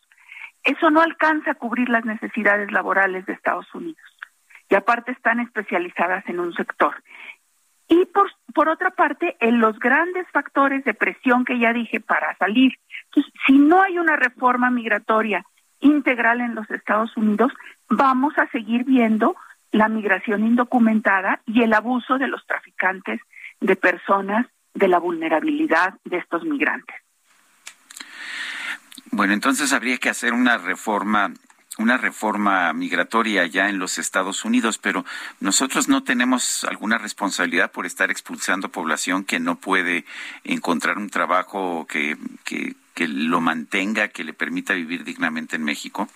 [0.65, 4.03] Eso no alcanza a cubrir las necesidades laborales de Estados Unidos.
[4.69, 6.95] Y aparte están especializadas en un sector.
[7.89, 12.37] Y por, por otra parte, en los grandes factores de presión que ya dije para
[12.37, 12.79] salir.
[13.47, 15.45] Si no hay una reforma migratoria
[15.81, 17.53] integral en los Estados Unidos,
[17.89, 19.35] vamos a seguir viendo
[19.73, 23.21] la migración indocumentada y el abuso de los traficantes
[23.61, 26.97] de personas, de la vulnerabilidad de estos migrantes.
[29.11, 31.33] Bueno, entonces habría que hacer una reforma
[31.79, 35.05] una reforma migratoria ya en los Estados Unidos, pero
[35.41, 40.05] nosotros no tenemos alguna responsabilidad por estar expulsando población que no puede
[40.45, 46.09] encontrar un trabajo que, que, que lo mantenga, que le permita vivir dignamente en México.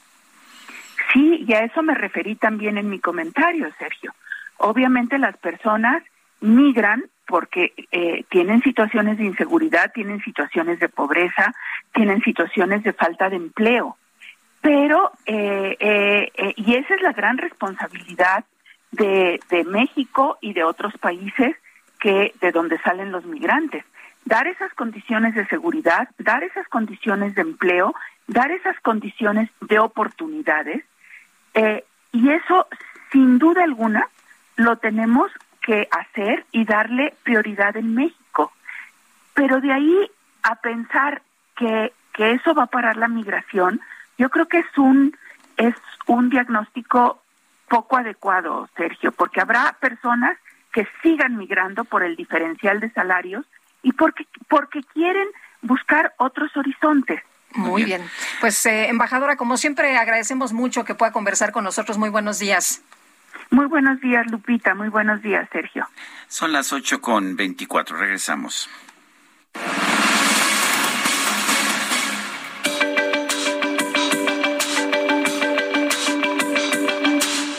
[1.12, 4.14] Sí, y a eso me referí también en mi comentario, Sergio.
[4.58, 6.02] Obviamente las personas
[6.40, 11.54] migran porque eh, tienen situaciones de inseguridad, tienen situaciones de pobreza,
[11.92, 13.96] tienen situaciones de falta de empleo.
[14.60, 18.44] Pero, eh, eh, y esa es la gran responsabilidad
[18.92, 21.56] de, de México y de otros países
[22.00, 23.84] que de donde salen los migrantes.
[24.24, 27.94] Dar esas condiciones de seguridad, dar esas condiciones de empleo,
[28.26, 30.82] dar esas condiciones de oportunidades.
[32.12, 32.66] y eso,
[33.12, 34.08] sin duda alguna,
[34.56, 35.30] lo tenemos
[35.64, 38.52] que hacer y darle prioridad en México.
[39.32, 40.10] Pero de ahí
[40.42, 41.22] a pensar
[41.56, 43.80] que, que eso va a parar la migración,
[44.18, 45.16] yo creo que es un,
[45.56, 45.74] es
[46.06, 47.22] un diagnóstico
[47.68, 50.36] poco adecuado, Sergio, porque habrá personas
[50.72, 53.46] que sigan migrando por el diferencial de salarios
[53.82, 55.26] y porque, porque quieren
[55.62, 57.22] buscar otros horizontes.
[57.54, 58.02] Muy bien.
[58.40, 61.96] Pues, eh, embajadora, como siempre, agradecemos mucho que pueda conversar con nosotros.
[61.96, 62.82] Muy buenos días.
[63.50, 64.74] Muy buenos días, Lupita.
[64.74, 65.86] Muy buenos días, Sergio.
[66.28, 67.96] Son las ocho con veinticuatro.
[67.98, 68.68] Regresamos.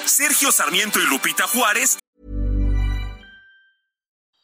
[0.05, 1.97] Sergio Sarmiento y Lupita Juárez.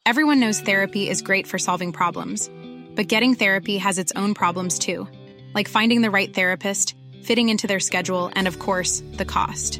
[0.05, 2.49] Everyone knows therapy is great for solving problems,
[2.95, 5.07] but getting therapy has its own problems too,
[5.53, 9.79] like finding the right therapist, fitting into their schedule, and of course, the cost.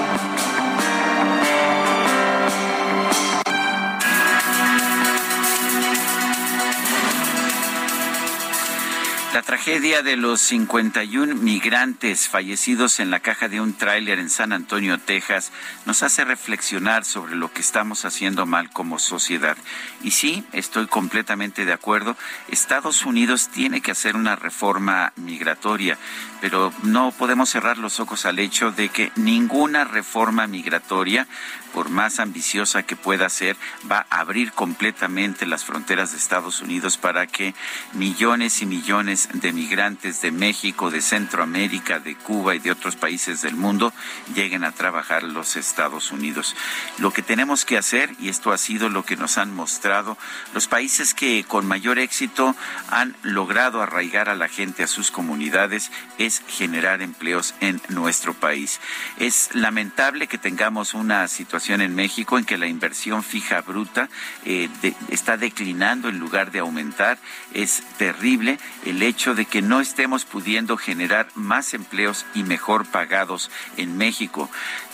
[9.33, 14.51] La tragedia de los 51 migrantes fallecidos en la caja de un tráiler en San
[14.51, 15.53] Antonio, Texas,
[15.85, 19.55] nos hace reflexionar sobre lo que estamos haciendo mal como sociedad.
[20.03, 22.17] Y sí, estoy completamente de acuerdo,
[22.49, 25.97] Estados Unidos tiene que hacer una reforma migratoria,
[26.41, 31.27] pero no podemos cerrar los ojos al hecho de que ninguna reforma migratoria
[31.71, 33.55] por más ambiciosa que pueda ser,
[33.89, 37.55] va a abrir completamente las fronteras de Estados Unidos para que
[37.93, 43.41] millones y millones de migrantes de México, de Centroamérica, de Cuba y de otros países
[43.41, 43.93] del mundo
[44.35, 46.55] lleguen a trabajar los Estados Unidos.
[46.97, 50.17] Lo que tenemos que hacer, y esto ha sido lo que nos han mostrado,
[50.53, 52.55] los países que con mayor éxito
[52.89, 58.79] han logrado arraigar a la gente a sus comunidades, es generar empleos en nuestro país.
[59.17, 64.09] Es lamentable que tengamos una situación en México en que la inversión fija bruta
[64.45, 64.69] eh,
[65.09, 67.17] está declinando en lugar de aumentar.
[67.53, 73.51] Es terrible el hecho de que no estemos pudiendo generar más empleos y mejor pagados
[73.77, 74.49] en México.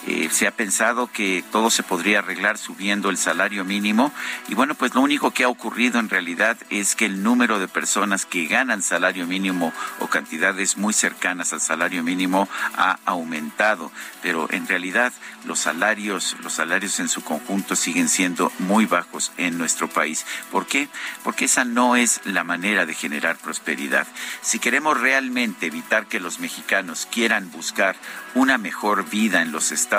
[0.09, 4.13] Eh, se ha pensado que todo se podría arreglar subiendo el salario mínimo
[4.47, 7.67] y bueno, pues lo único que ha ocurrido en realidad es que el número de
[7.67, 12.47] personas que ganan salario mínimo o cantidades muy cercanas al salario mínimo
[12.77, 15.11] ha aumentado, pero en realidad
[15.43, 20.25] los salarios, los salarios en su conjunto siguen siendo muy bajos en nuestro país.
[20.51, 20.87] ¿Por qué?
[21.25, 24.07] Porque esa no es la manera de generar prosperidad.
[24.41, 27.97] Si queremos realmente evitar que los mexicanos quieran buscar
[28.35, 29.96] una mejor vida en los Estados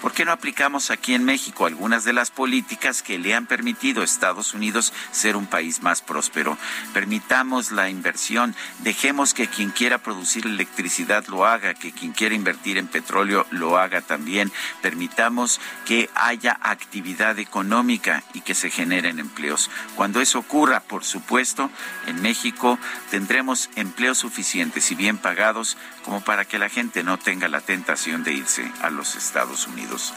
[0.00, 4.02] ¿por qué no aplicamos aquí en México algunas de las políticas que le han permitido
[4.02, 6.56] a Estados Unidos ser un país más próspero?
[6.92, 12.78] Permitamos la inversión, dejemos que quien quiera producir electricidad lo haga, que quien quiera invertir
[12.78, 14.52] en petróleo lo haga también,
[14.82, 19.70] permitamos que haya actividad económica y que se generen empleos.
[19.96, 21.70] Cuando eso ocurra, por supuesto,
[22.06, 22.78] en México
[23.10, 28.24] tendremos empleos suficientes y bien pagados como para que la gente no tenga la tentación
[28.24, 30.14] de irse a los Estados Unidos.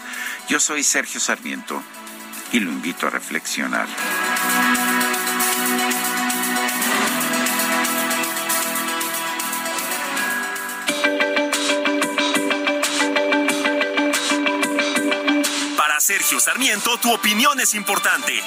[0.47, 1.81] Yo soy Sergio Sarmiento
[2.51, 3.87] y lo invito a reflexionar.
[15.77, 18.41] Para Sergio Sarmiento, tu opinión es importante.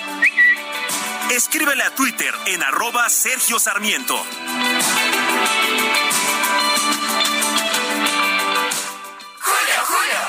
[1.30, 4.22] Escríbele a Twitter en arroba Sergio Sarmiento.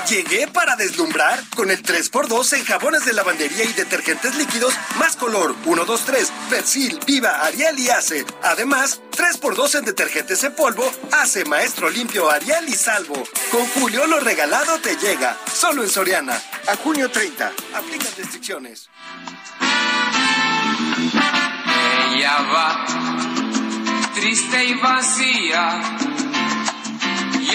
[0.10, 5.56] Llegué para deslumbrar con el 3x2 en jabones de lavandería y detergentes líquidos más color
[5.66, 8.24] 1, 2, 3, Persil, Viva, Ariel y Ace.
[8.44, 13.16] Además, 3x2 en detergentes en polvo, Ace, Maestro Limpio, Ariel y Salvo.
[13.52, 15.38] Con Julio lo regalado te llega.
[15.52, 16.40] Solo en Soriana.
[16.68, 17.52] A junio 30.
[17.74, 18.90] Aplica restricciones.
[22.14, 22.86] Ella va
[24.14, 26.15] triste y vacía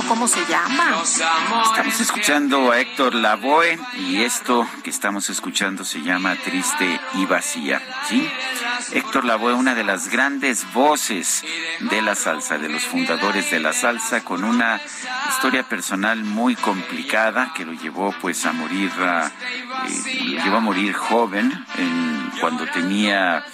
[0.00, 1.02] ¿Cómo se llama?
[1.02, 7.82] Estamos escuchando a Héctor Lavoe y esto que estamos escuchando se llama Triste y Vacía.
[8.08, 8.26] ¿sí?
[8.92, 11.44] Héctor Lavoe, una de las grandes voces
[11.80, 14.80] de la salsa, de los fundadores de la salsa, con una
[15.28, 20.60] historia personal muy complicada que lo llevó pues a morir, a, eh, lo llevó a
[20.60, 23.44] morir joven en, cuando tenía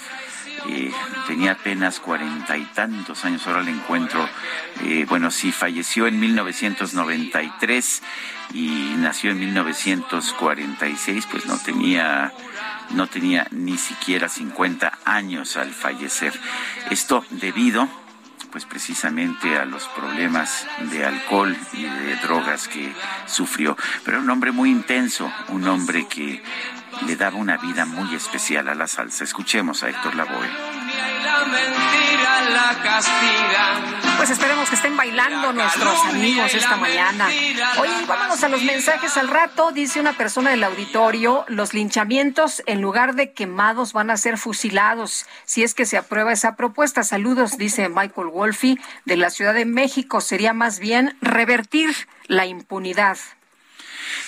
[1.27, 4.27] tenía apenas cuarenta y tantos años, ahora le encuentro,
[4.83, 8.01] eh, bueno, sí, falleció en 1993
[8.53, 12.33] y nació en 1946, pues no tenía,
[12.91, 16.33] no tenía ni siquiera 50 años al fallecer.
[16.89, 17.87] Esto debido
[18.51, 22.91] pues precisamente a los problemas de alcohol y de drogas que
[23.27, 23.77] sufrió.
[24.03, 26.41] Pero era un hombre muy intenso, un hombre que
[27.05, 29.23] le daba una vida muy especial a la salsa.
[29.23, 30.49] Escuchemos a Héctor Lavoe.
[34.17, 37.27] Pues esperemos que estén bailando nuestros amigos esta mañana.
[37.79, 39.71] Oye, vámonos a los mensajes al rato.
[39.71, 45.25] Dice una persona del auditorio, los linchamientos en lugar de quemados van a ser fusilados
[45.45, 47.03] si es que se aprueba esa propuesta.
[47.03, 50.19] Saludos, dice Michael Wolfe de la Ciudad de México.
[50.19, 51.95] Sería más bien revertir
[52.27, 53.17] la impunidad.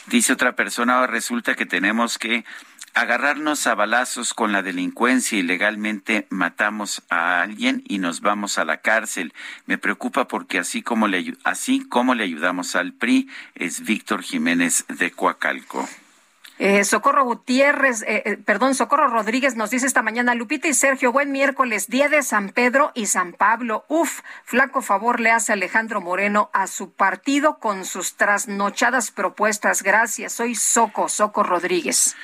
[0.07, 2.45] Dice otra persona, ahora resulta que tenemos que
[2.93, 8.65] agarrarnos a balazos con la delincuencia y legalmente matamos a alguien y nos vamos a
[8.65, 9.33] la cárcel.
[9.65, 14.85] Me preocupa porque así como le, así como le ayudamos al PRI es Víctor Jiménez
[14.87, 15.87] de Coacalco.
[16.63, 21.11] Eh, Socorro Gutiérrez, eh, eh, perdón, Socorro Rodríguez nos dice esta mañana, Lupita y Sergio,
[21.11, 23.83] buen miércoles, día de San Pedro y San Pablo.
[23.87, 29.81] Uf, flaco favor le hace Alejandro Moreno a su partido con sus trasnochadas propuestas.
[29.81, 32.15] Gracias, soy Soco, Soco Rodríguez.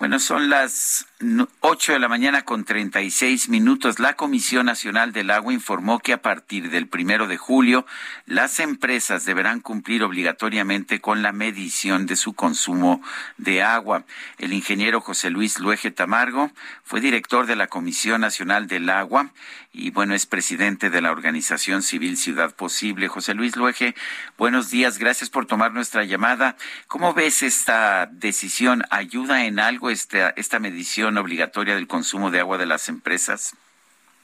[0.00, 3.98] Bueno, son las 8 de la mañana con 36 minutos.
[3.98, 7.86] La Comisión Nacional del Agua informó que a partir del primero de julio,
[8.26, 13.00] las empresas deberán cumplir obligatoriamente con la medición de su consumo
[13.38, 14.04] de agua.
[14.36, 16.50] El ingeniero José Luis Luege Tamargo
[16.84, 19.30] fue director de la Comisión Nacional del Agua
[19.72, 23.08] y bueno, es presidente de la organización civil Ciudad Posible.
[23.08, 23.94] José Luis Luege,
[24.38, 26.56] buenos días, gracias por tomar nuestra llamada.
[26.88, 28.84] ¿Cómo ves esta decisión?
[28.90, 33.56] ¿Ayuda en algo esta, esta medición obligatoria del consumo de agua de las empresas?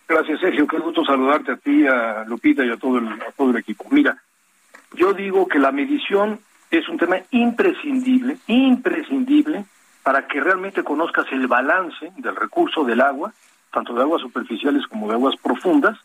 [0.08, 0.66] Gracias, Sergio.
[0.66, 3.86] Qué gusto saludarte a ti, a Lupita y a todo el, a todo el equipo.
[3.90, 4.22] Mira,
[4.94, 6.40] yo digo que la medición
[6.70, 9.64] es un tema imprescindible, imprescindible
[10.02, 13.32] para que realmente conozcas el balance del recurso del agua,
[13.72, 15.98] tanto de aguas superficiales como de aguas profundas,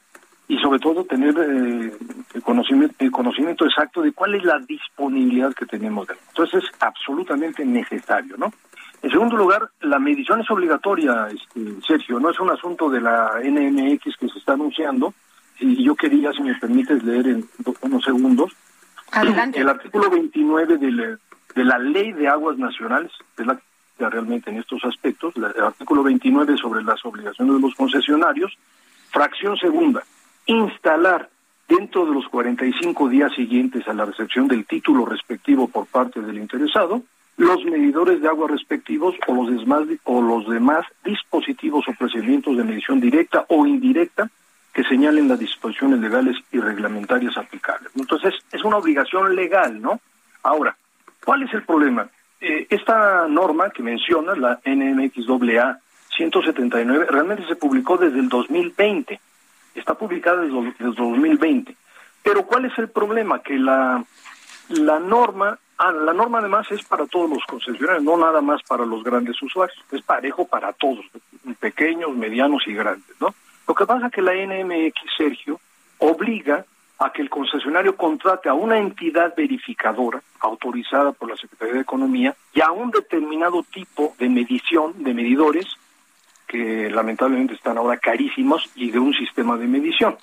[0.47, 1.93] y sobre todo tener eh,
[2.33, 6.25] el, conocimiento, el conocimiento exacto de cuál es la disponibilidad que tenemos de agua.
[6.29, 8.53] Entonces es absolutamente necesario, ¿no?
[9.01, 13.39] En segundo lugar, la medición es obligatoria, este, Sergio, no es un asunto de la
[13.43, 15.13] NMX que se está anunciando,
[15.59, 17.49] y yo quería, si me permites, leer en
[17.81, 18.51] unos segundos.
[19.11, 19.59] Adelante.
[19.59, 21.19] El artículo 29 de la,
[21.55, 23.59] de la Ley de Aguas Nacionales, es la
[23.97, 28.57] que realmente en estos aspectos, el artículo 29 sobre las obligaciones de los concesionarios,
[29.11, 30.03] fracción segunda,
[30.45, 31.29] instalar
[31.67, 36.37] dentro de los 45 días siguientes a la recepción del título respectivo por parte del
[36.37, 37.01] interesado,
[37.37, 42.63] los medidores de agua respectivos o los demás, o los demás dispositivos o procedimientos de
[42.63, 44.29] medición directa o indirecta
[44.73, 47.91] que señalen las disposiciones legales y reglamentarias aplicables.
[47.95, 49.99] Entonces, es una obligación legal, ¿no?
[50.43, 50.75] Ahora,
[51.23, 52.07] ¿cuál es el problema?
[52.41, 55.79] Eh, esta norma que menciona, la NMXAA
[56.15, 59.19] 179, realmente se publicó desde el 2020
[59.79, 61.75] está publicada desde, el 2020.
[62.23, 63.41] Pero ¿cuál es el problema?
[63.41, 64.03] Que la,
[64.69, 68.85] la norma, ah, la norma además es para todos los concesionarios, no nada más para
[68.85, 71.05] los grandes usuarios, es parejo para todos,
[71.59, 73.33] pequeños, medianos y grandes, ¿no?
[73.67, 75.59] Lo que pasa es que la NMX, Sergio,
[75.99, 76.65] obliga
[76.99, 82.35] a que el concesionario contrate a una entidad verificadora autorizada por la Secretaría de Economía
[82.53, 85.67] y a un determinado tipo de medición, de medidores,
[86.47, 90.17] que lamentablemente están ahora carísimos y de un sistema de medición.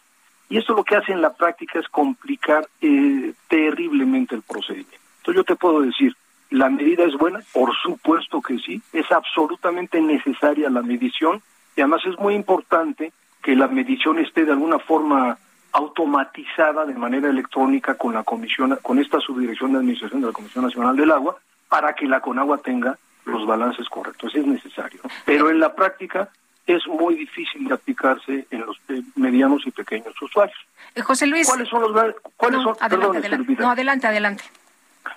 [0.48, 5.03] Y esto lo que hace en la práctica es complicar eh, terriblemente el procedimiento.
[5.24, 6.14] Entonces yo te puedo decir,
[6.50, 7.40] ¿la medida es buena?
[7.54, 11.40] Por supuesto que sí, es absolutamente necesaria la medición
[11.74, 13.10] y además es muy importante
[13.42, 15.38] que la medición esté de alguna forma
[15.72, 20.64] automatizada de manera electrónica con la comisión, con esta subdirección de administración de la Comisión
[20.64, 21.38] Nacional del Agua,
[21.70, 24.34] para que la Conagua tenga los balances correctos.
[24.34, 25.00] Es necesario.
[25.24, 26.28] Pero en la práctica
[26.66, 28.78] es muy difícil de aplicarse en los
[29.16, 30.58] medianos y pequeños usuarios.
[30.94, 31.48] Eh, José Luis.
[31.48, 33.56] ¿Cuáles son los cuáles son, adelante, adelante.
[33.58, 34.44] No, adelante, adelante.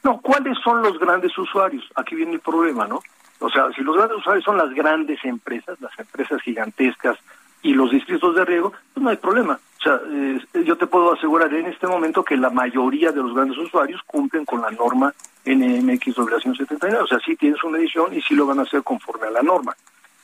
[0.04, 1.84] No, ¿cuáles son los grandes usuarios?
[1.96, 3.02] Aquí viene el problema, ¿no?
[3.40, 7.18] O sea, si los grandes usuarios son las grandes empresas, las empresas gigantescas
[7.62, 9.60] y los distritos de riego, pues no hay problema.
[9.80, 13.34] O sea, eh, yo te puedo asegurar en este momento que la mayoría de los
[13.34, 15.14] grandes usuarios cumplen con la norma
[15.46, 17.04] NMX 79.
[17.04, 19.42] O sea, sí tienes una edición y sí lo van a hacer conforme a la
[19.42, 19.76] norma.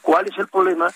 [0.01, 0.89] ¿Cuál es el problema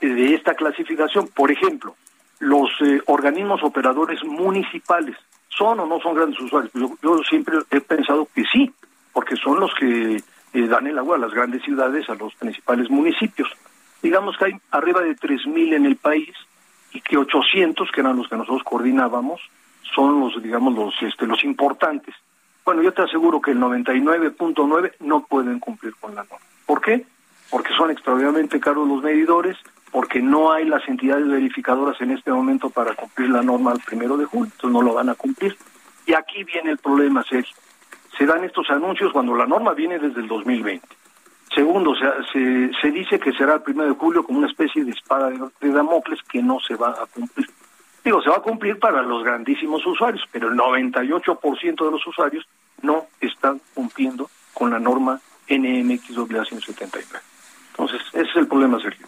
[0.00, 1.28] de esta clasificación?
[1.28, 1.94] Por ejemplo,
[2.40, 5.16] los eh, organismos operadores municipales,
[5.50, 6.72] ¿son o no son grandes usuarios?
[6.74, 8.72] Yo, siempre he pensado que sí,
[9.12, 12.88] porque son los que eh, dan el agua a las grandes ciudades, a los principales
[12.90, 13.48] municipios.
[14.02, 16.30] Digamos que hay arriba de 3.000 en el país
[16.92, 19.40] y que 800, que eran los que nosotros coordinábamos,
[19.94, 22.14] son los, digamos, los, este, los importantes.
[22.64, 26.46] Bueno, yo te aseguro que el 99.9 no pueden cumplir con la norma.
[26.66, 27.04] ¿Por qué?
[27.50, 29.56] Porque son extraordinariamente caros los medidores,
[29.90, 34.16] porque no hay las entidades verificadoras en este momento para cumplir la norma al primero
[34.16, 35.56] de julio, entonces no lo van a cumplir.
[36.06, 37.54] Y aquí viene el problema, Sergio.
[38.16, 40.86] Se dan estos anuncios cuando la norma viene desde el 2020.
[41.54, 41.94] Segundo,
[42.32, 45.68] se, se, dice que será el primero de julio como una especie de espada de
[45.70, 47.48] Damocles que no se va a cumplir.
[48.04, 52.46] Digo, se va a cumplir para los grandísimos usuarios, pero el 98% de los usuarios
[52.82, 57.06] no están cumpliendo con la norma NMX 179.
[57.72, 59.06] Entonces, ese es el problema, Sergio.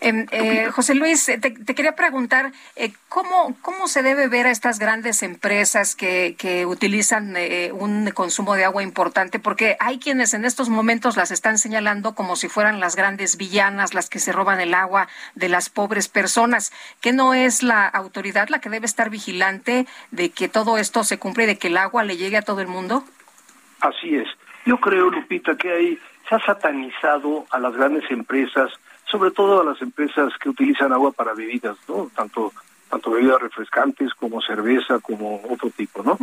[0.00, 4.78] Em, eh, José Luis, te, quería preguntar, eh, ¿cómo, ¿cómo se debe ver a estas
[4.78, 9.38] grandes empresas que, que utilizan eh, un consumo de agua importante?
[9.38, 13.94] Porque hay quienes en estos momentos las están señalando como si fueran las grandes villanas,
[13.94, 16.72] las que se roban el agua de las pobres personas.
[17.00, 21.18] ¿Que no es la autoridad la que debe estar vigilante de que todo esto se
[21.18, 23.04] cumple y de que el agua le llegue a todo el mundo?
[23.80, 24.28] Así es.
[24.66, 28.70] Yo creo, Lupita, que hay, se ha satanizado a las grandes empresas
[29.10, 32.10] sobre todo a las empresas que utilizan agua para bebidas, ¿no?
[32.14, 32.52] Tanto
[32.90, 36.18] tanto bebidas refrescantes como cerveza, como otro tipo, ¿no?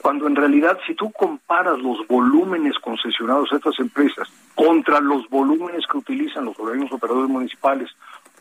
[0.00, 5.84] Cuando en realidad si tú comparas los volúmenes concesionados a estas empresas contra los volúmenes
[5.90, 7.90] que utilizan los organismos operadores municipales,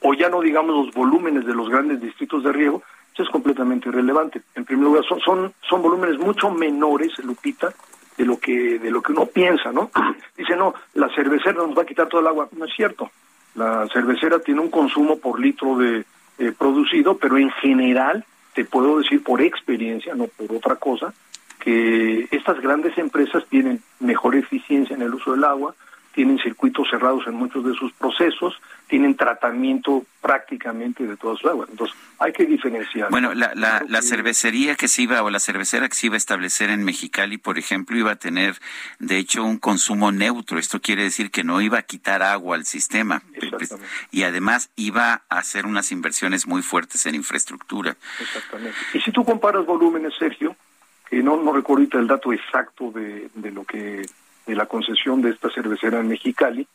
[0.01, 2.83] o ya no digamos los volúmenes de los grandes distritos de riego,
[3.13, 4.41] eso es completamente irrelevante.
[4.55, 7.73] En primer lugar, son, son, son volúmenes mucho menores, Lupita,
[8.17, 9.89] de lo que de lo que uno piensa, ¿no?
[10.37, 12.47] Dice, no, la cervecera nos va a quitar todo el agua.
[12.55, 13.09] No es cierto.
[13.55, 16.05] La cervecera tiene un consumo por litro de
[16.37, 21.13] eh, producido, pero en general te puedo decir por experiencia, no por otra cosa,
[21.59, 25.75] que estas grandes empresas tienen mejor eficiencia en el uso del agua,
[26.13, 31.69] tienen circuitos cerrados en muchos de sus procesos, tienen tratamiento prácticamente de todas sus aguas.
[31.69, 33.09] Entonces, hay que diferenciar.
[33.09, 36.17] Bueno, la, la, la, cervecería que se iba, o la cervecera que se iba a
[36.17, 38.57] establecer en Mexicali, por ejemplo, iba a tener,
[38.99, 40.59] de hecho, un consumo neutro.
[40.59, 43.23] Esto quiere decir que no iba a quitar agua al sistema.
[44.11, 47.95] Y además iba a hacer unas inversiones muy fuertes en infraestructura.
[48.19, 48.77] Exactamente.
[48.93, 50.55] Y si tú comparas volúmenes, Sergio,
[51.09, 54.05] que no, no recuerdo ahorita el dato exacto de, de lo que
[54.45, 56.67] de la concesión de esta cervecera en Mexicali,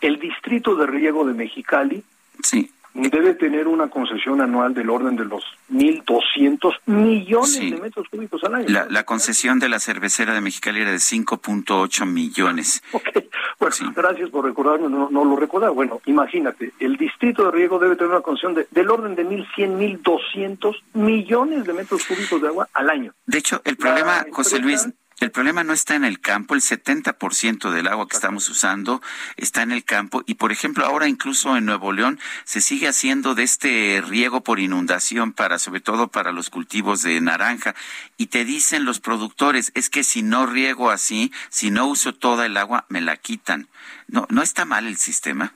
[0.00, 2.02] el distrito de riego de Mexicali
[2.42, 2.70] sí.
[2.94, 8.56] debe tener una concesión anual del orden de los 1.200 millones de metros cúbicos al
[8.56, 8.66] año.
[8.68, 12.82] La, la, concesión de la cervecera de Mexicali era de 5.8 millones.
[12.96, 13.28] Okay.
[13.58, 15.72] Bueno, gracias por recordarme, no, no, lo recordaba.
[15.72, 20.02] Bueno, imagínate, el distrito de riego debe tener una concesión de, del orden de 1.100,
[20.02, 23.12] 1.200 millones de metros cúbicos de agua al año.
[23.26, 24.88] De hecho, el problema, José Luis,
[25.20, 29.00] el problema no está en el campo, el 70% del agua que estamos usando
[29.36, 33.34] está en el campo y por ejemplo ahora incluso en Nuevo León se sigue haciendo
[33.34, 37.74] de este riego por inundación para sobre todo para los cultivos de naranja
[38.18, 42.44] y te dicen los productores es que si no riego así, si no uso toda
[42.44, 43.68] el agua me la quitan.
[44.08, 45.54] No no está mal el sistema.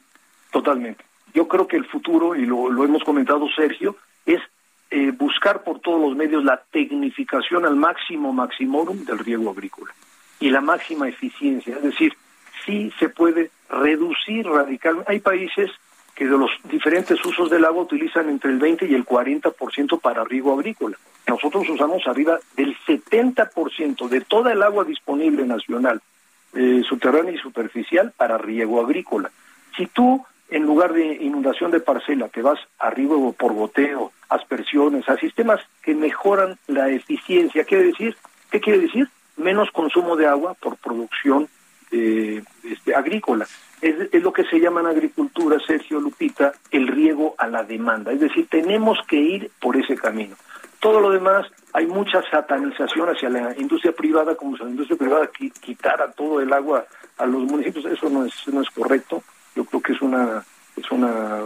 [0.53, 1.05] Totalmente.
[1.35, 4.41] Yo creo que el futuro y lo, lo hemos comentado Sergio es
[4.91, 9.93] eh, buscar por todos los medios la tecnificación al máximo maximorum del riego agrícola
[10.41, 12.15] y la máxima eficiencia, es decir,
[12.65, 15.13] sí se puede reducir radicalmente.
[15.13, 15.71] Hay países
[16.15, 20.25] que de los diferentes usos del agua utilizan entre el 20 y el 40% para
[20.25, 20.97] riego agrícola.
[21.27, 26.01] Nosotros usamos arriba del 70% de toda el agua disponible nacional,
[26.55, 29.31] eh, subterránea y superficial, para riego agrícola.
[29.77, 35.17] Si tú en lugar de inundación de parcela, te vas arriba por goteo, aspersiones, a
[35.17, 37.65] sistemas que mejoran la eficiencia.
[37.65, 38.17] ¿Quiere decir?
[38.51, 39.09] ¿Qué quiere decir?
[39.37, 41.49] Menos consumo de agua por producción
[41.93, 43.47] eh, este, agrícola.
[43.81, 48.13] Es, lo que se llama en agricultura, Sergio Lupita, el riego a la demanda.
[48.13, 50.37] Es decir, tenemos que ir por ese camino.
[50.81, 55.31] Todo lo demás, hay mucha satanización hacia la industria privada, como si la industria privada
[55.61, 56.85] quitara todo el agua
[57.19, 57.85] a los municipios.
[57.87, 59.23] Eso no es, no es correcto
[59.55, 60.45] yo creo que es una
[60.77, 61.43] es una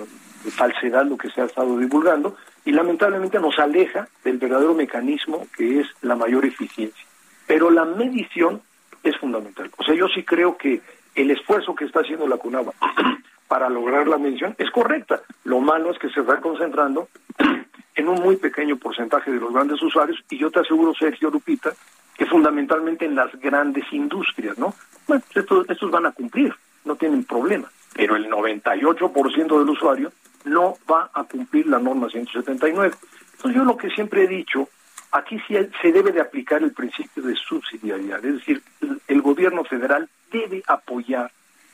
[0.50, 5.80] falsedad lo que se ha estado divulgando y lamentablemente nos aleja del verdadero mecanismo que
[5.80, 7.04] es la mayor eficiencia.
[7.46, 8.62] Pero la medición
[9.02, 9.70] es fundamental.
[9.76, 10.80] O sea, yo sí creo que
[11.14, 12.72] el esfuerzo que está haciendo la CUNAVA
[13.48, 15.20] para lograr la medición es correcta.
[15.44, 17.08] Lo malo es que se está concentrando
[17.94, 21.72] en un muy pequeño porcentaje de los grandes usuarios y yo te aseguro, Sergio Lupita,
[22.16, 24.74] que fundamentalmente en las grandes industrias, ¿no?
[25.06, 26.54] Bueno, estos, estos van a cumplir,
[26.84, 30.12] no tienen problema pero el 98% del usuario
[30.44, 32.94] no va a cumplir la norma 179.
[33.32, 34.68] Entonces yo lo que siempre he dicho,
[35.12, 38.62] aquí sí se debe de aplicar el principio de subsidiariedad, es decir,
[39.08, 41.30] el gobierno federal debe apoyar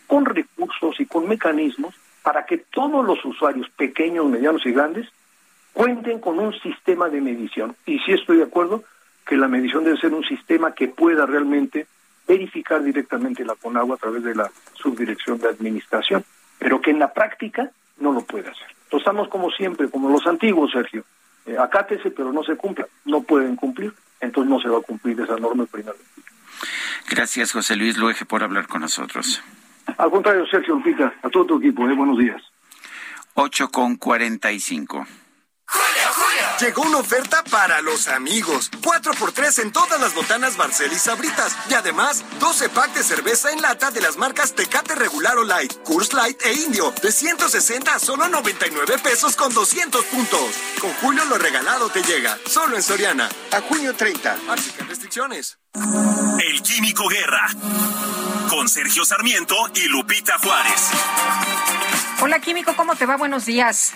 [0.06, 5.08] con recursos y con mecanismos para que todos los usuarios, pequeños, medianos y grandes,
[5.72, 7.74] cuenten con un sistema de medición.
[7.86, 8.84] Y sí estoy de acuerdo
[9.26, 11.86] que la medición debe ser un sistema que pueda realmente
[12.30, 16.24] verificar directamente la CONAGUA a través de la subdirección de administración,
[16.58, 18.68] pero que en la práctica no lo puede hacer.
[18.84, 21.04] Entonces estamos como siempre, como los antiguos, Sergio.
[21.46, 22.86] Eh, acátese, pero no se cumpla.
[23.04, 25.96] No pueden cumplir, entonces no se va a cumplir esa norma primero.
[27.08, 29.42] Gracias, José Luis Luege, por hablar con nosotros.
[29.98, 32.40] Al contrario, Sergio Lupita, a todo tu equipo, eh, buenos días.
[33.34, 35.06] 8 con 45.
[36.60, 38.70] Llegó una oferta para los amigos.
[38.82, 41.56] 4x3 en todas las botanas Barcel y Sabritas.
[41.70, 45.72] Y además, 12 packs de cerveza en lata de las marcas Tecate Regular o Light,
[45.84, 46.92] Curse Light e Indio.
[47.02, 50.54] De 160 a solo 99 pesos con 200 puntos.
[50.82, 52.36] Con Julio lo regalado te llega.
[52.46, 53.30] Solo en Soriana.
[53.52, 54.36] A junio 30.
[54.46, 55.58] Aplican restricciones.
[55.74, 57.48] El Químico Guerra.
[58.50, 60.90] Con Sergio Sarmiento y Lupita Juárez.
[62.20, 63.16] Hola Químico, ¿cómo te va?
[63.16, 63.94] Buenos días.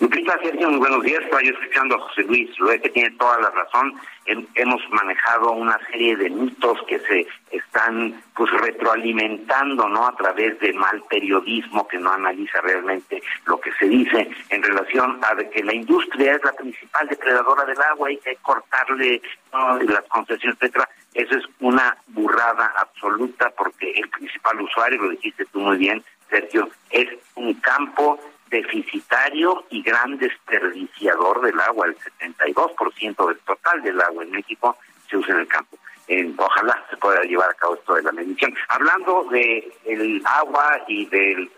[0.00, 1.22] Lupita, Sergio, muy buenos días.
[1.22, 2.50] Estoy escuchando a José Luis
[2.82, 3.94] que tiene toda la razón.
[4.26, 10.06] Hemos manejado una serie de mitos que se están pues retroalimentando, ¿no?
[10.06, 15.20] A través de mal periodismo que no analiza realmente lo que se dice en relación
[15.22, 19.22] a que la industria es la principal depredadora del agua y que hay que cortarle
[19.52, 20.88] las concesiones, etcétera.
[21.14, 26.68] Eso es una burrada absoluta porque el principal usuario, lo dijiste tú muy bien, Sergio,
[26.90, 28.18] es un campo
[28.54, 31.86] deficitario y gran desperdiciador del agua.
[31.86, 34.76] El 72% del total del agua en México
[35.08, 35.76] se usa en el campo.
[36.38, 38.54] ojalá se pueda llevar a cabo esto de la medición.
[38.68, 41.50] Hablando de el agua y de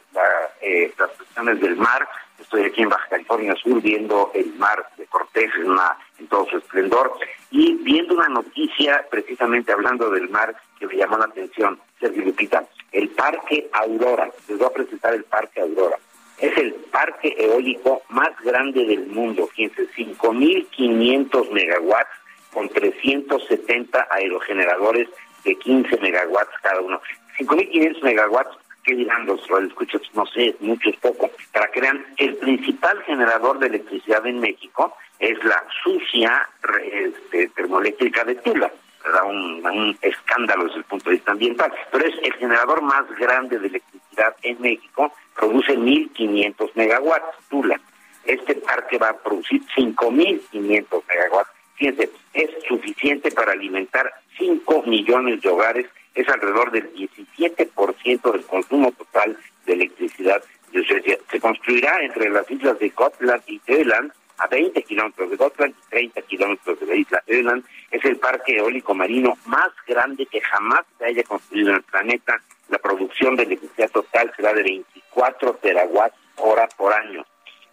[0.63, 2.09] eh, las cuestiones del mar,
[2.41, 5.77] estoy aquí en Baja California Sur viendo el mar de Cortés en,
[6.19, 7.13] en todo su esplendor
[7.51, 12.65] y viendo una noticia precisamente hablando del mar que me llamó la atención, Sergio Lupita.
[12.91, 15.99] El Parque Aurora, les voy a presentar el Parque Aurora.
[16.39, 22.11] Es el parque eólico más grande del mundo, fíjense, 5.500 megawatts
[22.53, 25.09] con 370 aerogeneradores
[25.45, 27.01] de 15 megawatts cada uno.
[27.39, 30.03] 5.500 megawatts, ¿qué dirán los escuchas?
[30.15, 31.31] No sé, mucho es poco.
[31.53, 36.49] Para que vean, el principal generador de electricidad en México es la sucia
[36.93, 38.71] este, termoeléctrica de Tula.
[39.13, 41.73] Da un escándalo desde el punto de vista ambiental.
[41.93, 47.81] Pero es el generador más grande de electricidad en México, produce 1.500 megawatts, Tula.
[48.25, 51.51] Este parque va a producir 5.500 megawatts.
[51.77, 58.93] Fíjense, es suficiente para alimentar 5 millones de hogares, es alrededor del 17% del consumo
[58.93, 59.37] total
[59.67, 60.43] de electricidad
[60.73, 61.19] de Suecia.
[61.31, 65.91] Se construirá entre las islas de Gotland y Öland, a 20 kilómetros de Gotland y
[65.91, 67.65] 30 kilómetros de la isla Öland.
[67.91, 72.41] Es el parque eólico marino más grande que jamás se haya construido en el planeta.
[72.69, 77.25] La producción de electricidad total será de 24 terawatts hora por año.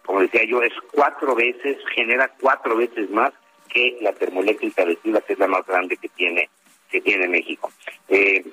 [0.04, 3.32] Como decía yo, es cuatro veces, genera cuatro veces más
[3.68, 6.48] que la termoeléctrica de Tula, que es la más grande que tiene
[6.90, 7.72] que tiene México.
[8.08, 8.44] Eh,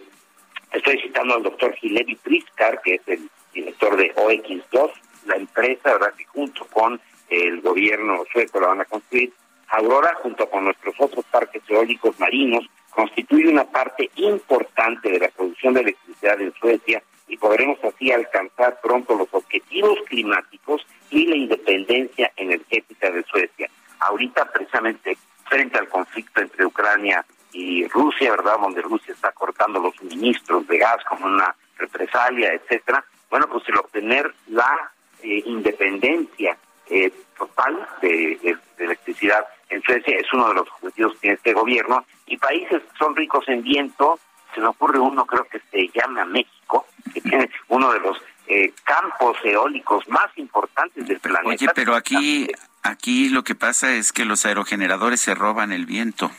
[0.71, 4.91] estoy citando al doctor Gilevi Priscar, que es el director de OX2,
[5.27, 6.13] la empresa, ¿verdad?
[6.15, 6.99] que junto con
[7.29, 9.31] el gobierno sueco la van a construir.
[9.67, 15.73] Aurora, junto con nuestros otros parques eólicos marinos, constituye una parte importante de la producción
[15.73, 22.31] de electricidad en Suecia y podremos así alcanzar pronto los objetivos climáticos y la independencia
[22.35, 23.69] energética de Suecia.
[23.99, 28.57] Ahorita, precisamente, frente al conflicto entre Ucrania y Rusia, ¿verdad?
[28.59, 33.03] Donde Rusia está cortando los suministros de gas como una represalia, etcétera.
[33.29, 34.91] Bueno, pues el obtener la
[35.23, 36.57] eh, independencia
[36.89, 42.05] eh, total de, electricidad en Suecia es uno de los objetivos que tiene este gobierno
[42.41, 44.19] países que son ricos en viento,
[44.53, 48.73] se me ocurre uno creo que se llama México, que tiene uno de los eh,
[48.83, 51.47] campos eólicos más importantes del planeta.
[51.47, 52.49] Oye, pero aquí,
[52.83, 56.31] aquí lo que pasa es que los aerogeneradores se roban el viento.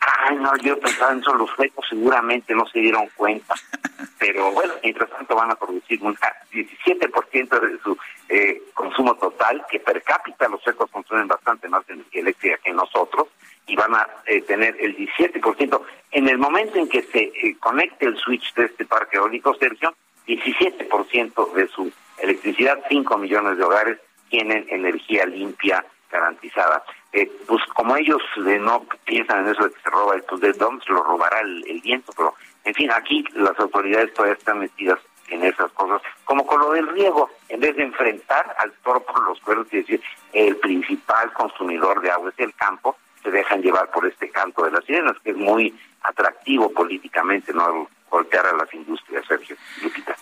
[0.00, 3.54] Ay, no, yo pensaba en eso, los suecos seguramente no se dieron cuenta.
[4.18, 7.96] Pero bueno, mientras tanto van a producir un 17% de su
[8.28, 13.28] eh, consumo total, que per cápita los suecos consumen bastante más energía eléctrica que nosotros,
[13.70, 15.80] y van a eh, tener el 17%.
[16.10, 19.94] En el momento en que se eh, conecte el switch de este parque eólico, Sergio,
[20.26, 23.98] 17% de su electricidad, 5 millones de hogares
[24.28, 26.82] tienen energía limpia garantizada.
[27.12, 30.52] Eh, pues como ellos eh, no piensan en eso de que se roba el de
[30.52, 32.34] Doms, lo robará el, viento, pero
[32.64, 34.98] en fin, aquí las autoridades todavía están metidas
[35.28, 39.22] en esas cosas, como con lo del riego, en vez de enfrentar al toro por
[39.28, 40.02] los cuernos y decir
[40.32, 44.72] el principal consumidor de agua es el campo, se dejan llevar por este canto de
[44.72, 50.16] las sirenas, que es muy atractivo políticamente, no golpear a las industrias, Sergio Lupita.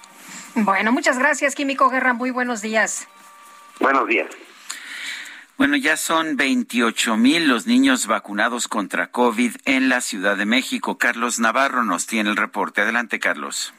[0.54, 3.08] Bueno, muchas gracias, Químico Guerra, muy buenos días.
[3.80, 4.28] Buenos días.
[5.56, 10.98] Bueno, ya son 28 mil los niños vacunados contra COVID en la Ciudad de México.
[10.98, 12.82] Carlos Navarro nos tiene el reporte.
[12.82, 13.74] Adelante, Carlos.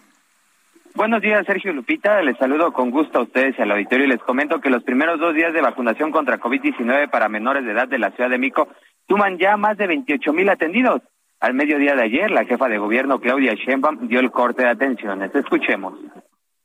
[0.93, 2.21] Buenos días, Sergio Lupita.
[2.21, 5.19] Les saludo con gusto a ustedes y al auditorio y les comento que los primeros
[5.21, 8.67] dos días de vacunación contra COVID-19 para menores de edad de la Ciudad de México
[9.09, 11.01] suman ya más de 28 mil atendidos.
[11.39, 15.33] Al mediodía de ayer, la jefa de gobierno, Claudia Sheinbaum, dio el corte de atenciones.
[15.33, 15.93] Escuchemos.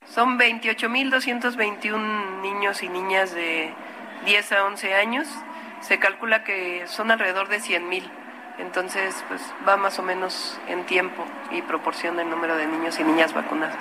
[0.04, 3.72] Son 28.221 niños y niñas de
[4.26, 5.28] 10 a 11 años,
[5.80, 8.04] se calcula que son alrededor de 100 mil.
[8.58, 13.04] Entonces, pues va más o menos en tiempo y proporción el número de niños y
[13.04, 13.76] niñas vacunados.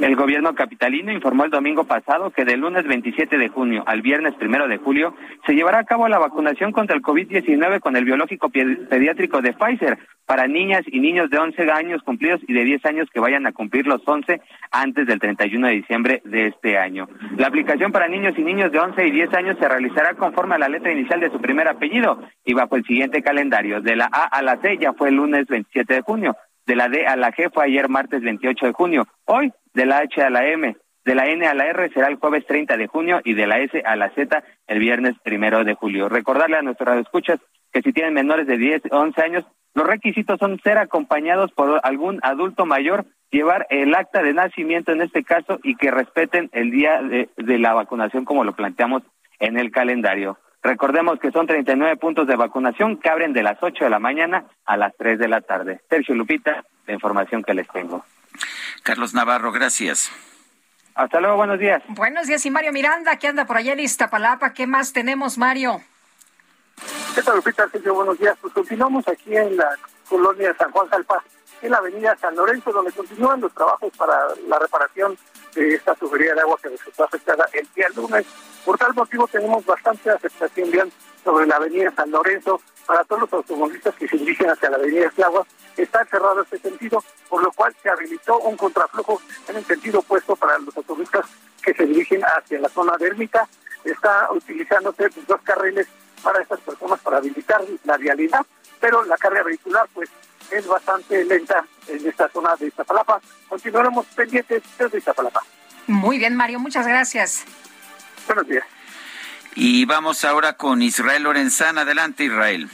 [0.00, 4.32] El gobierno capitalino informó el domingo pasado que del lunes 27 de junio al viernes
[4.40, 5.14] 1 de julio
[5.44, 9.98] se llevará a cabo la vacunación contra el COVID-19 con el biológico pediátrico de Pfizer
[10.24, 13.52] para niñas y niños de 11 años cumplidos y de 10 años que vayan a
[13.52, 14.40] cumplir los 11
[14.70, 17.06] antes del 31 de diciembre de este año.
[17.36, 20.58] La aplicación para niños y niños de 11 y 10 años se realizará conforme a
[20.58, 23.82] la letra inicial de su primer apellido y bajo el siguiente calendario.
[23.82, 26.34] De la A a la C ya fue el lunes 27 de junio
[26.70, 29.08] de la D a la G fue ayer martes 28 de junio.
[29.24, 32.14] Hoy, de la H a la M, de la N a la R será el
[32.14, 35.74] jueves 30 de junio y de la S a la Z el viernes primero de
[35.74, 36.08] julio.
[36.08, 37.40] Recordarle a nuestros escuchas
[37.72, 39.44] que si tienen menores de 10 o 11 años,
[39.74, 45.02] los requisitos son ser acompañados por algún adulto mayor, llevar el acta de nacimiento en
[45.02, 49.02] este caso y que respeten el día de la vacunación como lo planteamos
[49.40, 50.38] en el calendario.
[50.62, 54.44] Recordemos que son 39 puntos de vacunación que abren de las 8 de la mañana
[54.66, 55.80] a las 3 de la tarde.
[55.88, 58.04] Sergio Lupita, la información que les tengo.
[58.82, 60.12] Carlos Navarro, gracias.
[60.94, 61.82] Hasta luego, buenos días.
[61.88, 64.52] Buenos días, y Mario Miranda, que anda por allá en Iztapalapa.
[64.52, 65.80] ¿Qué más tenemos, Mario?
[67.14, 67.68] ¿Qué tal, Lupita?
[67.68, 68.36] Sergio, buenos días.
[68.40, 69.70] Pues continuamos aquí en la
[70.08, 71.22] colonia San Juan Jalpa,
[71.62, 74.14] en la avenida San Lorenzo, donde continúan los trabajos para
[74.46, 75.16] la reparación
[75.54, 78.26] de esta tubería de agua que resultó afectada el día lunes.
[78.64, 80.92] Por tal motivo tenemos bastante aceptación bien
[81.24, 85.10] sobre la avenida San Lorenzo para todos los automovilistas que se dirigen hacia la avenida
[85.24, 85.46] Agua.
[85.76, 90.36] Está cerrado este sentido, por lo cual se habilitó un contraflujo en el sentido opuesto
[90.36, 91.26] para los automovilistas
[91.62, 93.48] que se dirigen hacia la zona de Ermita.
[93.84, 95.86] Está utilizándose dos carriles
[96.22, 98.44] para estas personas para habilitar la vialidad,
[98.80, 100.10] pero la carga vehicular pues
[100.50, 103.20] es bastante lenta en esta zona de Iztapalapa.
[103.48, 105.40] Continuaremos pendientes desde Iztapalapa.
[105.86, 107.44] Muy bien, Mario, muchas gracias.
[108.26, 108.64] Buenos días.
[109.54, 111.82] Y vamos ahora con Israel Lorenzana.
[111.82, 112.68] Adelante, Israel.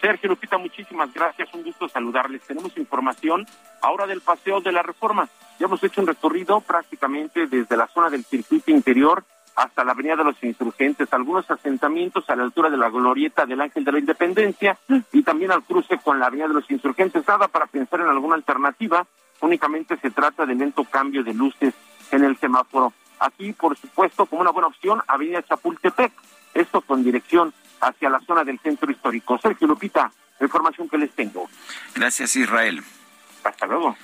[0.00, 1.48] Sergio Lupita, muchísimas gracias.
[1.52, 2.42] Un gusto saludarles.
[2.42, 3.46] Tenemos información
[3.82, 5.28] ahora del Paseo de la Reforma.
[5.58, 9.24] Ya hemos hecho un recorrido prácticamente desde la zona del circuito interior
[9.56, 13.60] hasta la Avenida de los Insurgentes, algunos asentamientos a la altura de la glorieta del
[13.60, 14.78] Ángel de la Independencia
[15.12, 17.26] y también al cruce con la Avenida de los Insurgentes.
[17.26, 19.06] Nada para pensar en alguna alternativa,
[19.40, 21.74] únicamente se trata de lento cambio de luces
[22.10, 22.92] en el semáforo.
[23.18, 26.12] Aquí, por supuesto, como una buena opción, Avenida Chapultepec,
[26.54, 29.38] esto con dirección hacia la zona del centro histórico.
[29.38, 31.48] Sergio Lupita, la información que les tengo.
[31.94, 32.82] Gracias, Israel.
[33.44, 33.96] Hasta luego.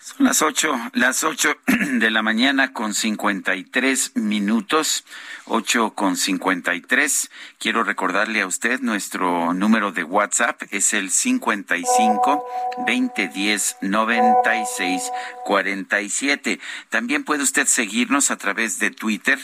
[0.00, 5.04] Son las ocho, las ocho de la mañana con cincuenta y tres minutos,
[5.44, 7.30] ocho con cincuenta y tres.
[7.58, 12.46] Quiero recordarle a usted nuestro número de WhatsApp es el cincuenta y cinco
[12.86, 15.10] veinte diez noventa y seis
[15.44, 16.60] cuarenta y siete.
[16.90, 19.38] También puede usted seguirnos a través de Twitter.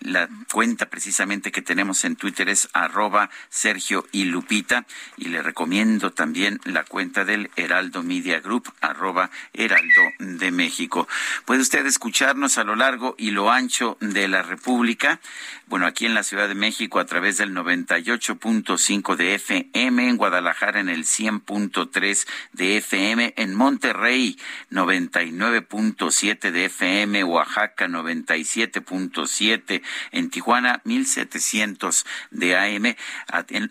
[0.00, 4.86] la cuenta precisamente que tenemos en Twitter es arroba Sergio y Lupita
[5.16, 11.08] y le recomiendo también la cuenta del Heraldo Media Group arroba Heraldo de México.
[11.44, 15.20] Puede usted escucharnos a lo largo y lo ancho de la República.
[15.66, 20.80] Bueno, aquí en la Ciudad de México a través del 98.5 de FM, en Guadalajara
[20.80, 24.38] en el 100.3 de FM, en Monterrey
[24.70, 32.94] 99.7 de FM, Oaxaca 97.7, en Tijuana 1700 de AM.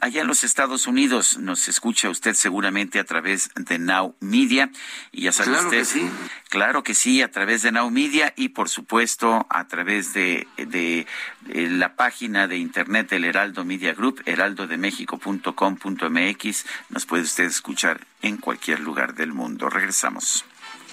[0.01, 4.71] Allá en los Estados Unidos nos escucha usted seguramente a través de Now Media
[5.11, 6.09] y ya sabe usted, sí.
[6.49, 11.05] claro que sí, a través de Now Media y por supuesto a través de, de,
[11.41, 16.65] de la página de internet del Heraldo Media Group, heraldodemexico.com.mx.
[16.89, 19.69] Nos puede usted escuchar en cualquier lugar del mundo.
[19.69, 20.45] Regresamos.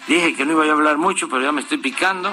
[0.07, 2.33] Dije que no iba a hablar mucho, pero ya me estoy picando.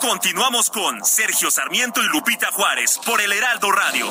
[0.00, 4.06] Continuamos con Sergio Sarmiento y Lupita Juárez por el Heraldo Radio.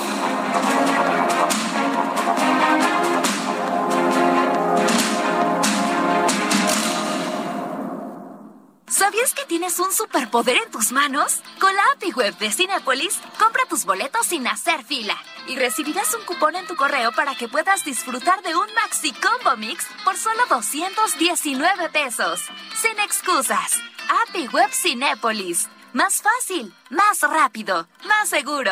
[8.87, 11.41] ¿Sabías que tienes un superpoder en tus manos?
[11.59, 15.17] Con la API Web de Cinepolis, compra tus boletos sin hacer fila
[15.47, 19.57] y recibirás un cupón en tu correo para que puedas disfrutar de un Maxi Combo
[19.57, 22.41] Mix por solo 219 pesos.
[22.75, 23.79] Sin excusas.
[24.27, 25.67] API Web Cinépolis.
[25.93, 28.71] Más fácil, más rápido, más seguro.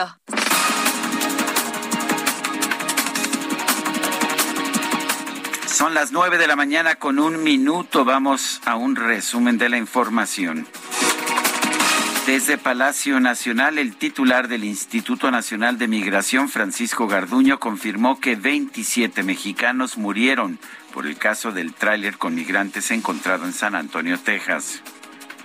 [5.66, 8.06] Son las nueve de la mañana con un minuto.
[8.06, 10.68] Vamos a un resumen de la información.
[12.28, 19.24] Desde Palacio Nacional, el titular del Instituto Nacional de Migración, Francisco Garduño, confirmó que 27
[19.24, 20.60] mexicanos murieron
[20.94, 24.84] por el caso del tráiler con migrantes encontrado en San Antonio, Texas.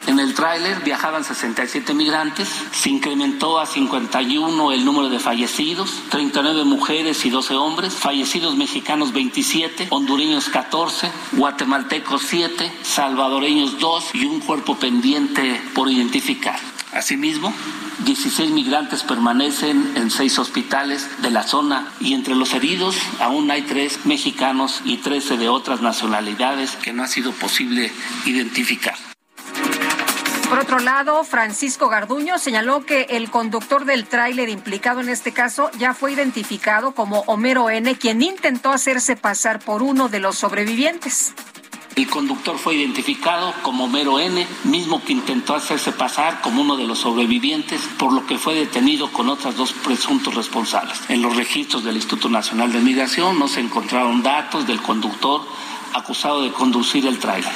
[0.07, 6.65] En el tráiler viajaban 67 migrantes, se incrementó a 51 el número de fallecidos, 39
[6.65, 14.41] mujeres y 12 hombres, fallecidos mexicanos 27, hondureños 14, guatemaltecos 7, salvadoreños 2 y un
[14.41, 16.59] cuerpo pendiente por identificar.
[16.93, 17.55] Asimismo,
[18.05, 23.63] 16 migrantes permanecen en seis hospitales de la zona y entre los heridos aún hay
[23.63, 27.93] tres mexicanos y 13 de otras nacionalidades que no ha sido posible
[28.27, 29.12] identificar.
[30.53, 35.71] Por otro lado, Francisco Garduño señaló que el conductor del tráiler implicado en este caso
[35.79, 41.33] ya fue identificado como Homero N., quien intentó hacerse pasar por uno de los sobrevivientes.
[41.97, 46.87] El conductor fue identificado como Homero N., mismo que intentó hacerse pasar como uno de
[46.87, 51.01] los sobrevivientes, por lo que fue detenido con otras dos presuntos responsables.
[51.09, 55.41] En los registros del Instituto Nacional de Migración no se encontraron datos del conductor
[55.95, 57.55] acusado de conducir el tráiler.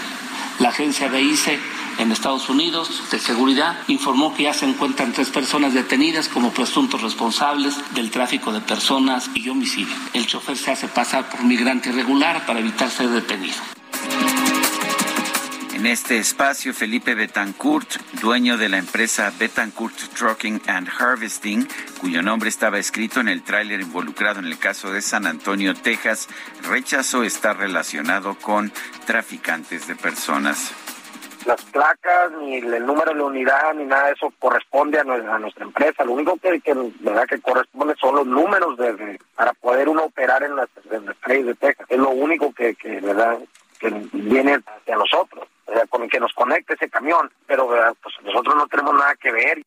[0.60, 1.60] La agencia de ICE
[1.98, 7.02] en Estados Unidos de seguridad informó que ya se encuentran tres personas detenidas como presuntos
[7.02, 9.94] responsables del tráfico de personas y homicidio.
[10.12, 13.56] El chofer se hace pasar por migrante irregular para evitar ser detenido.
[15.74, 21.68] En este espacio, Felipe Betancourt, dueño de la empresa Betancourt Trucking and Harvesting,
[22.00, 26.28] cuyo nombre estaba escrito en el tráiler involucrado en el caso de San Antonio, Texas,
[26.62, 28.72] rechazó estar relacionado con
[29.06, 30.72] traficantes de personas.
[31.46, 35.64] Las placas, ni el número de la unidad, ni nada de eso corresponde a nuestra,
[35.64, 36.04] empresa.
[36.04, 36.60] Lo único que,
[37.00, 37.26] ¿verdad?
[37.28, 40.68] que corresponde son los números de, para poder uno operar en las,
[41.20, 41.86] calles de Texas.
[41.88, 43.38] Es lo único que, que ¿verdad?
[43.78, 47.68] que viene hacia nosotros, sea, con el que nos conecte ese camión, pero
[48.02, 49.62] pues nosotros no tenemos nada que ver.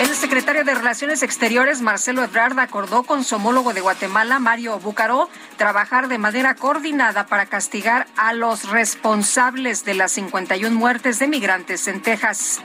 [0.00, 5.28] El secretario de Relaciones Exteriores, Marcelo Ebrard, acordó con su homólogo de Guatemala, Mario Búcaro,
[5.56, 11.86] trabajar de manera coordinada para castigar a los responsables de las 51 muertes de migrantes
[11.88, 12.60] en Texas.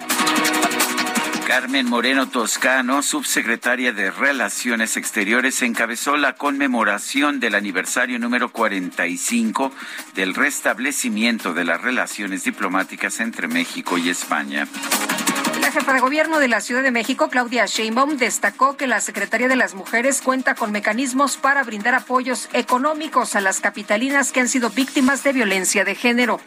[1.48, 9.72] Carmen Moreno Toscano, subsecretaria de Relaciones Exteriores, encabezó la conmemoración del aniversario número 45
[10.14, 14.68] del restablecimiento de las relaciones diplomáticas entre México y España.
[15.68, 19.50] La jefa de gobierno de la Ciudad de México, Claudia Sheinbaum, destacó que la Secretaría
[19.50, 24.48] de las Mujeres cuenta con mecanismos para brindar apoyos económicos a las capitalinas que han
[24.48, 26.40] sido víctimas de violencia de género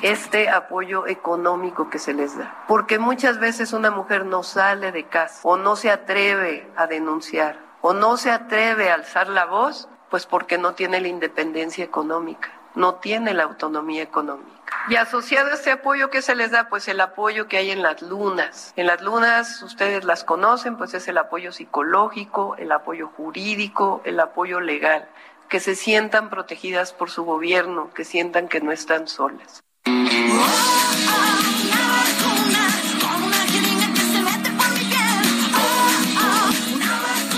[0.00, 2.64] este apoyo económico que se les da.
[2.68, 7.58] Porque muchas veces una mujer no sale de casa o no se atreve a denunciar
[7.80, 12.52] o no se atreve a alzar la voz, pues porque no tiene la independencia económica,
[12.76, 14.55] no tiene la autonomía económica.
[14.88, 17.82] Y asociado a este apoyo que se les da, pues el apoyo que hay en
[17.82, 18.72] las lunas.
[18.76, 24.20] En las lunas, ustedes las conocen, pues es el apoyo psicológico, el apoyo jurídico, el
[24.20, 25.08] apoyo legal
[25.48, 29.62] que se sientan protegidas por su gobierno, que sientan que no están solas.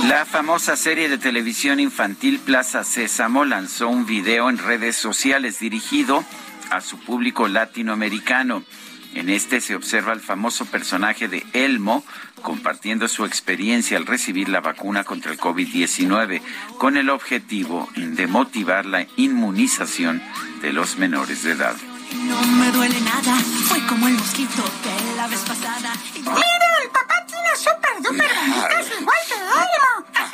[0.09, 6.25] La famosa serie de televisión infantil Plaza Sésamo lanzó un video en redes sociales dirigido
[6.81, 8.63] su público latinoamericano.
[9.15, 12.05] En este se observa el famoso personaje de Elmo
[12.43, 16.41] compartiendo su experiencia al recibir la vacuna contra el COVID-19
[16.79, 20.23] con el objetivo de motivar la inmunización
[20.61, 21.77] de los menores de edad.
[22.15, 23.37] No me duele nada,
[23.67, 25.93] fue como el mosquito de la vez pasada.
[26.15, 30.29] ¡Mira, el papá tiene súper duper bonitas igual que Elmo!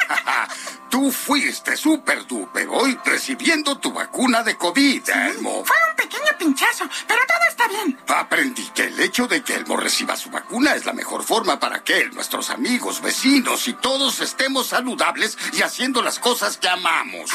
[0.90, 5.64] Tú fuiste súper duper hoy recibiendo tu vacuna de COVID, Elmo.
[5.64, 7.98] Fue un pequeño pinchazo, pero todo está bien.
[8.06, 11.82] Aprendí que el hecho de que Elmo reciba su vacuna es la mejor forma para
[11.82, 17.30] que él, nuestros amigos, vecinos y todos estemos saludables y haciendo las cosas que amamos.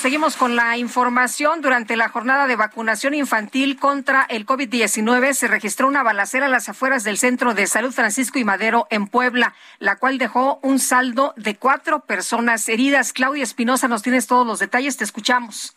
[0.00, 1.60] Seguimos con la información.
[1.60, 6.70] Durante la jornada de vacunación infantil contra el COVID-19 se registró una balacera a las
[6.70, 11.34] afueras del Centro de Salud Francisco y Madero en Puebla, la cual dejó un saldo
[11.36, 13.12] de cuatro personas heridas.
[13.12, 14.96] Claudia Espinosa, nos tienes todos los detalles.
[14.96, 15.76] Te escuchamos.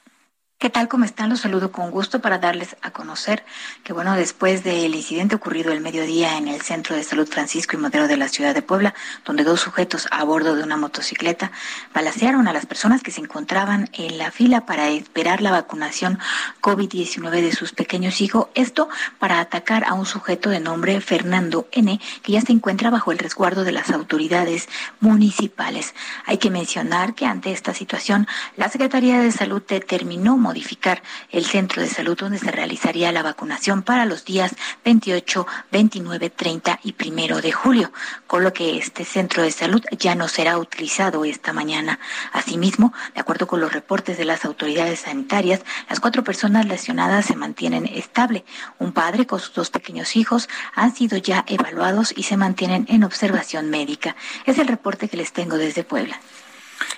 [0.64, 0.88] ¿Qué tal?
[0.88, 1.30] ¿Cómo están?
[1.30, 3.44] Los saludo con gusto para darles a conocer
[3.84, 7.80] que, bueno, después del incidente ocurrido el mediodía en el Centro de Salud Francisco y
[7.80, 8.94] Madero de la ciudad de Puebla,
[9.26, 11.52] donde dos sujetos a bordo de una motocicleta
[11.94, 16.18] balacearon a las personas que se encontraban en la fila para esperar la vacunación
[16.62, 18.88] COVID-19 de sus pequeños hijos, esto
[19.20, 23.20] para atacar a un sujeto de nombre Fernando N., que ya se encuentra bajo el
[23.20, 24.70] resguardo de las autoridades
[25.02, 25.94] municipales.
[26.26, 31.02] Hay que mencionar que ante esta situación, la Secretaría de Salud determinó modificar
[31.32, 34.56] el centro de salud donde se realizaría la vacunación para los días
[34.86, 37.92] 28, 29, 30 y primero de julio,
[38.28, 42.00] con lo que este centro de salud ya no será utilizado esta mañana.
[42.34, 47.36] Asimismo, de acuerdo con los reportes de las autoridades sanitarias, las cuatro personas lesionadas se
[47.36, 48.46] mantienen estable.
[48.78, 53.04] Un padre con sus dos pequeños hijos han sido ya evaluados y se mantienen en
[53.04, 54.16] observación médica.
[54.46, 56.20] Es el reporte que les tengo desde Puebla.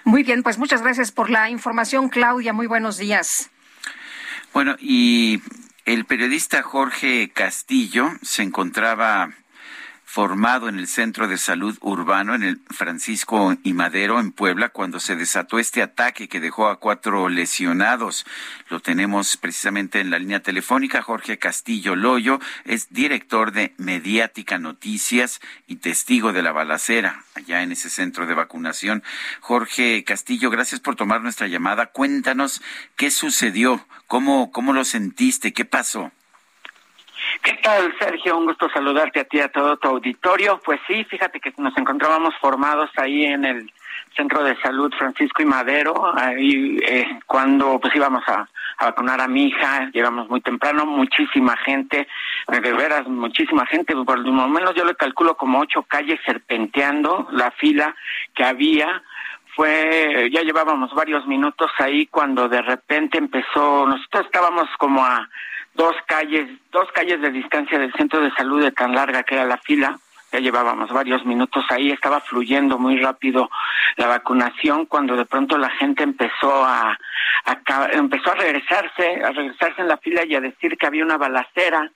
[0.03, 2.53] Muy bien, pues muchas gracias por la información, Claudia.
[2.53, 3.49] Muy buenos días.
[4.53, 5.41] Bueno, y
[5.85, 9.31] el periodista Jorge Castillo se encontraba
[10.15, 15.01] formado en el Centro de Salud Urbano en el Francisco y Madero en Puebla cuando
[15.01, 18.25] se desató este ataque que dejó a cuatro lesionados.
[18.69, 21.01] Lo tenemos precisamente en la línea telefónica.
[21.01, 27.73] Jorge Castillo Loyo es director de Mediática Noticias y testigo de la balacera allá en
[27.73, 29.03] ese centro de vacunación.
[29.41, 31.87] Jorge Castillo, gracias por tomar nuestra llamada.
[31.87, 32.61] Cuéntanos
[32.95, 36.13] qué sucedió, cómo, cómo lo sentiste, qué pasó.
[37.41, 38.37] ¿Qué tal, Sergio?
[38.37, 40.59] Un gusto saludarte a ti y a todo tu auditorio.
[40.63, 43.71] Pues sí, fíjate que nos encontrábamos formados ahí en el
[44.15, 48.47] Centro de Salud Francisco y Madero, ahí eh, cuando pues íbamos a,
[48.79, 52.07] vacunar a mi hija, llegamos muy temprano, muchísima gente,
[52.47, 57.51] de veras, muchísima gente, por lo menos yo le calculo como ocho calles serpenteando la
[57.51, 57.95] fila
[58.33, 59.01] que había,
[59.55, 65.29] fue, ya llevábamos varios minutos ahí cuando de repente empezó, nosotros estábamos como a
[65.75, 69.45] dos calles, dos calles de distancia del centro de salud de tan larga que era
[69.45, 69.99] la fila.
[70.31, 73.49] Ya llevábamos varios minutos ahí, estaba fluyendo muy rápido
[73.95, 76.97] la vacunación cuando de pronto la gente empezó a,
[77.91, 81.89] empezó a regresarse, a regresarse en la fila y a decir que había una balacera,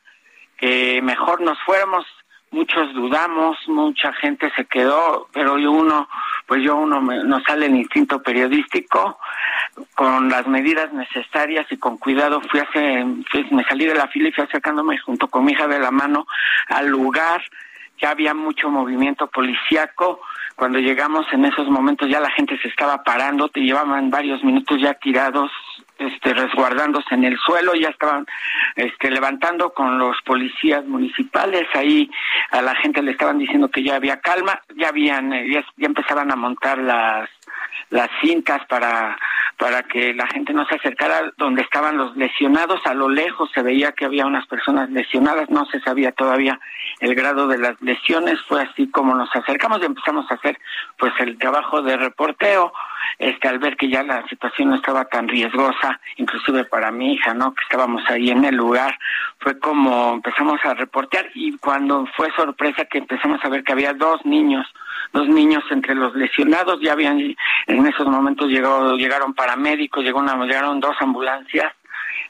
[0.58, 2.06] que mejor nos fuéramos
[2.52, 6.10] muchos dudamos, mucha gente se quedó, pero yo uno,
[6.48, 9.18] pues yo uno me, no sale el instinto periodístico,
[9.96, 13.06] con las medidas necesarias y con cuidado fui hace,
[13.52, 16.26] me salí de la fila y fui acercándome junto con mi hija de la mano
[16.68, 17.42] al lugar,
[18.02, 20.22] ya había mucho movimiento policíaco,
[20.56, 24.80] cuando llegamos en esos momentos ya la gente se estaba parando, te llevaban varios minutos
[24.82, 25.50] ya tirados
[25.98, 28.26] este, resguardándose en el suelo, ya estaban
[28.76, 32.10] este, levantando con los policías municipales, ahí
[32.52, 35.88] a la gente le estaban diciendo que ya había calma, ya habían, eh, ya, ya
[35.88, 37.30] empezaban a montar las
[37.90, 39.18] las cintas para
[39.60, 42.80] para que la gente no se acercara donde estaban los lesionados.
[42.86, 46.58] A lo lejos se veía que había unas personas lesionadas, no se sabía todavía
[47.02, 48.40] el grado de las lesiones.
[48.48, 50.58] Fue así como nos acercamos y empezamos a hacer
[50.98, 52.72] pues el trabajo de reporteo.
[53.18, 57.34] Este, al ver que ya la situación no estaba tan riesgosa, inclusive para mi hija,
[57.34, 57.54] ¿no?
[57.54, 58.98] Que estábamos ahí en el lugar,
[59.40, 63.94] fue como empezamos a reportear y cuando fue sorpresa que empezamos a ver que había
[63.94, 64.66] dos niños
[65.14, 67.20] dos niños entre los lesionados, ya habían
[67.68, 71.74] en esos momentos llegó, llegaron paramédicos, llegó una, llegaron dos ambulancias,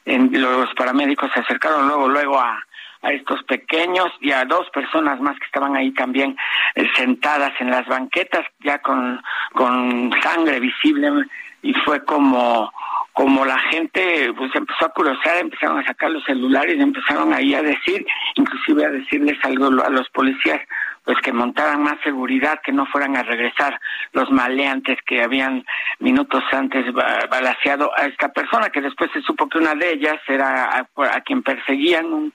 [0.05, 2.63] los paramédicos se acercaron luego, luego a,
[3.01, 6.35] a estos pequeños y a dos personas más que estaban ahí también
[6.75, 9.21] eh, sentadas en las banquetas ya con,
[9.53, 11.25] con sangre visible
[11.61, 12.71] y fue como
[13.13, 17.61] como la gente pues empezó a curiosear, empezaron a sacar los celulares empezaron ahí a
[17.61, 20.61] decir, inclusive a decirles algo a los policías,
[21.09, 23.81] pues que montaran más seguridad, que no fueran a regresar
[24.11, 25.65] los maleantes que habían
[25.97, 30.69] minutos antes balaseado a esta persona, que después se supo que una de ellas era
[30.77, 32.31] a, quien perseguían un,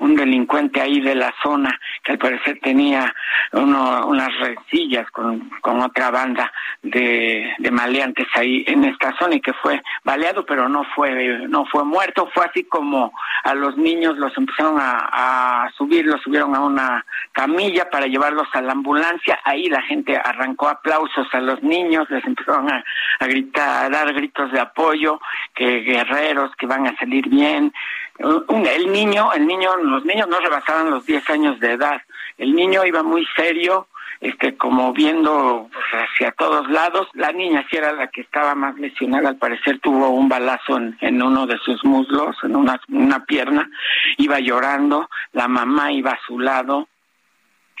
[0.00, 3.14] un, delincuente ahí de la zona, que al parecer tenía
[3.52, 6.52] uno, unas rencillas con, otra banda
[6.82, 11.82] de, maleantes ahí en esta zona y que fue baleado, pero no fue, no fue
[11.82, 13.10] muerto, fue así como
[13.44, 18.48] a los niños los empezaron a, a subir, los subieron a una camilla para llevarlos
[18.52, 19.38] a la ambulancia.
[19.44, 22.84] Ahí la gente arrancó aplausos a los niños, les empezaron a,
[23.20, 25.20] gritar, a dar gritos de apoyo,
[25.54, 27.72] que guerreros, que van a salir bien.
[28.18, 32.02] El niño, el niño, los niños no rebasaban los 10 años de edad.
[32.36, 33.86] El niño iba muy serio,
[34.20, 37.06] este como viendo hacia todos lados.
[37.14, 40.98] La niña sí era la que estaba más lesionada, al parecer tuvo un balazo en,
[41.00, 43.70] en uno de sus muslos, en una, una pierna,
[44.16, 46.88] iba llorando, la mamá iba a su lado,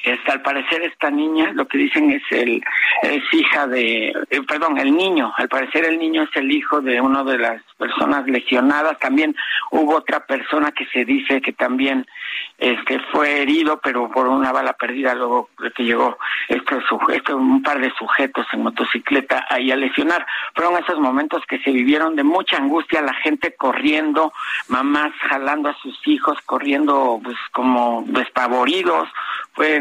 [0.02, 2.62] este, al parecer esta niña, lo que dicen es el
[3.02, 7.00] es hija de, eh, perdón, el niño, al parecer el niño es el hijo de
[7.00, 8.98] una de las personas lesionadas.
[8.98, 9.34] También
[9.70, 12.06] hubo otra persona que se dice que también
[12.58, 16.18] este fue herido, pero por una bala perdida luego que llegó
[16.48, 20.26] este, sujeto, un par de sujetos en motocicleta ahí a lesionar.
[20.54, 24.32] Fueron esos momentos que se vivieron de mucha angustia, la gente corriendo,
[24.68, 29.08] mamás jalando a sus hijos, corriendo pues como despavoridos,
[29.52, 29.80] fue,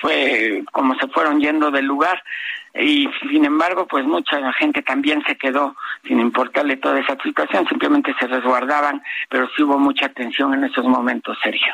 [0.00, 2.22] fue como se fueron yendo del lugar.
[2.74, 5.76] Y sin embargo pues mucha gente también se quedó
[6.06, 10.84] sin importarle toda esa situación, simplemente se resguardaban, pero sí hubo mucha tensión en esos
[10.84, 11.72] momentos, Sergio.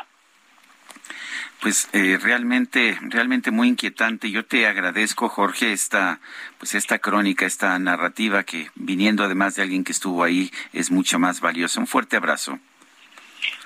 [1.59, 4.31] Pues eh, realmente realmente muy inquietante.
[4.31, 6.19] Yo te agradezco Jorge esta
[6.57, 11.19] pues esta crónica esta narrativa que viniendo además de alguien que estuvo ahí es mucho
[11.19, 11.79] más valiosa.
[11.79, 12.59] Un fuerte abrazo.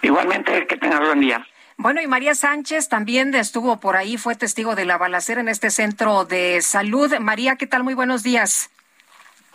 [0.02, 1.46] Igualmente que tengas buen día
[1.78, 5.70] bueno, y María Sánchez también estuvo por ahí, fue testigo de la balacera en este
[5.70, 7.14] centro de salud.
[7.20, 7.84] María, ¿qué tal?
[7.84, 8.70] Muy buenos días.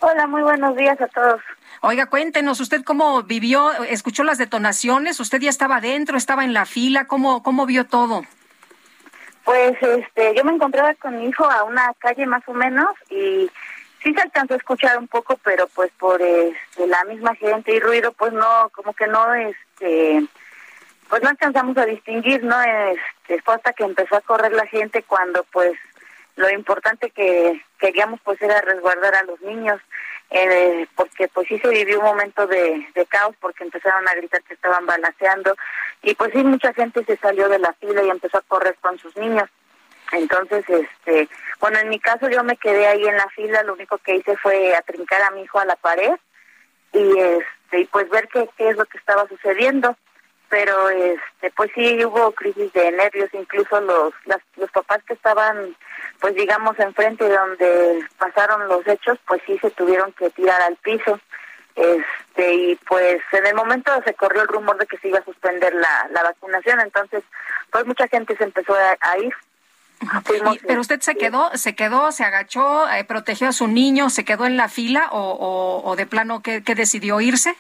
[0.00, 1.40] Hola, muy buenos días a todos.
[1.82, 5.18] Oiga, cuéntenos, ¿usted cómo vivió, escuchó las detonaciones?
[5.18, 7.06] ¿Usted ya estaba adentro, estaba en la fila?
[7.06, 8.22] ¿Cómo, cómo vio todo?
[9.44, 13.50] Pues este, yo me encontraba con mi hijo a una calle más o menos y
[14.02, 17.80] sí se alcanzó a escuchar un poco, pero pues por este, la misma gente y
[17.80, 20.24] ruido, pues no, como que no, este,
[21.10, 22.56] pues no alcanzamos a distinguir, ¿no?
[22.62, 25.72] Este, fue hasta que empezó a correr la gente cuando pues
[26.36, 29.80] lo importante que queríamos pues era resguardar a los niños.
[30.32, 34.40] Eh, porque pues sí se vivió un momento de, de caos porque empezaron a gritar
[34.44, 35.56] que estaban balanceando
[36.02, 38.96] y pues sí mucha gente se salió de la fila y empezó a correr con
[39.00, 39.50] sus niños
[40.12, 41.28] entonces este
[41.58, 44.36] bueno en mi caso yo me quedé ahí en la fila lo único que hice
[44.36, 46.14] fue atrincar a mi hijo a la pared
[46.92, 49.96] y este y pues ver qué, qué es lo que estaba sucediendo
[50.50, 54.12] pero este pues sí hubo crisis de nervios incluso los
[54.56, 55.74] los papás que estaban
[56.20, 60.76] pues digamos enfrente de donde pasaron los hechos pues sí se tuvieron que tirar al
[60.76, 61.18] piso.
[61.76, 65.24] Este y pues en el momento se corrió el rumor de que se iba a
[65.24, 67.22] suspender la, la vacunación entonces
[67.70, 69.32] pues mucha gente se empezó a, ir.
[70.66, 74.46] Pero usted se quedó, se quedó, se agachó, eh, protegió a su niño, se quedó
[74.46, 77.54] en la fila o, o, o de plano que, que decidió irse?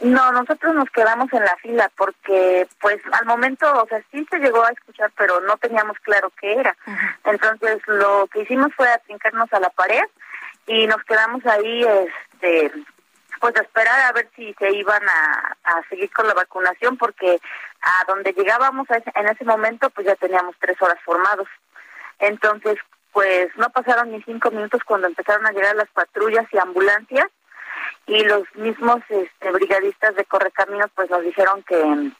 [0.00, 4.38] No, nosotros nos quedamos en la fila porque, pues, al momento, o sea, sí se
[4.38, 6.76] llegó a escuchar, pero no teníamos claro qué era.
[7.24, 10.04] Entonces, lo que hicimos fue atrincarnos a la pared
[10.66, 12.72] y nos quedamos ahí, este,
[13.40, 17.38] pues, a esperar a ver si se iban a, a seguir con la vacunación, porque
[17.82, 21.48] a donde llegábamos en ese momento, pues, ya teníamos tres horas formados.
[22.18, 22.76] Entonces,
[23.12, 27.30] pues, no pasaron ni cinco minutos cuando empezaron a llegar las patrullas y ambulancias
[28.06, 32.12] y los mismos este, brigadistas de Correcaminos pues nos dijeron que,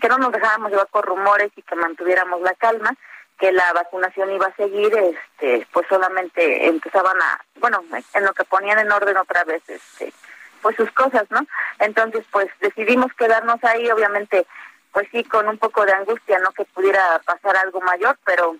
[0.00, 2.94] que no nos dejáramos llevar por rumores y que mantuviéramos la calma,
[3.38, 7.82] que la vacunación iba a seguir, este, pues solamente empezaban a, bueno,
[8.14, 10.12] en lo que ponían en orden otra vez, este,
[10.60, 11.40] pues sus cosas, ¿no?
[11.78, 14.46] Entonces pues decidimos quedarnos ahí, obviamente,
[14.92, 16.50] pues sí, con un poco de angustia, ¿no?
[16.52, 18.56] Que pudiera pasar algo mayor, pero,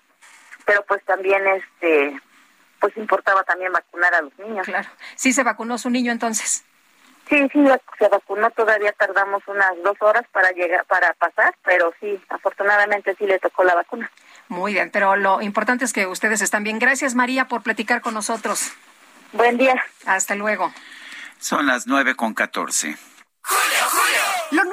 [0.65, 2.19] pero pues también, este,
[2.81, 4.65] pues importaba también vacunar a los niños.
[4.67, 4.89] Claro.
[5.15, 6.65] Sí se vacunó su niño entonces.
[7.31, 7.65] Sí, sí,
[7.97, 13.25] se vacunó, todavía tardamos unas dos horas para llegar, para pasar, pero sí, afortunadamente sí
[13.25, 14.11] le tocó la vacuna.
[14.49, 16.81] Muy bien, pero lo importante es que ustedes están bien.
[16.81, 18.73] Gracias María por platicar con nosotros.
[19.33, 19.81] Buen día.
[20.07, 20.73] Hasta luego.
[21.39, 22.97] Son las nueve con catorce.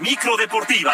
[0.00, 0.92] Micro deportiva.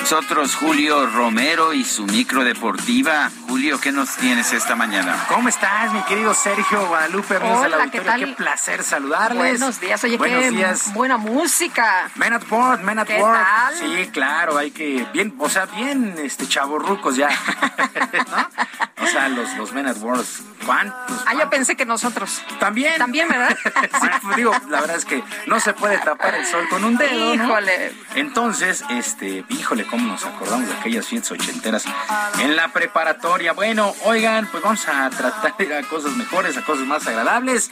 [0.00, 3.30] Nosotros, Julio Romero y su micro deportiva.
[3.54, 5.26] Julio, ¿qué nos tienes esta mañana?
[5.28, 7.36] ¿Cómo estás, mi querido Sergio Guadalupe?
[7.36, 8.18] Hola, ¿qué tal?
[8.18, 9.60] Qué placer saludarles.
[9.60, 10.92] Buenos días, oye, Buenos qué días.
[10.92, 12.10] buena música.
[12.16, 13.38] Men at Work, Men at ¿Qué Work.
[13.38, 13.74] tal?
[13.76, 17.28] Sí, claro, hay que, bien, o sea, bien, este, chavorrucos ya.
[18.28, 19.04] ¿No?
[19.04, 20.26] O sea, los, los Men at Work,
[20.66, 21.22] ¿cuántos?
[21.24, 22.42] Ah, yo pensé que nosotros.
[22.58, 22.94] También.
[22.98, 23.56] También, ¿verdad?
[23.64, 26.96] sí, pues, digo, la verdad es que no se puede tapar el sol con un
[26.96, 27.44] dedo, ¿no?
[27.44, 27.92] Híjole.
[28.16, 31.84] Entonces, este, híjole, cómo nos acordamos de aquellas fiestas ochenteras
[32.40, 33.43] en la preparatoria.
[33.52, 37.70] Bueno, oigan, pues vamos a tratar de a cosas mejores, a cosas más agradables.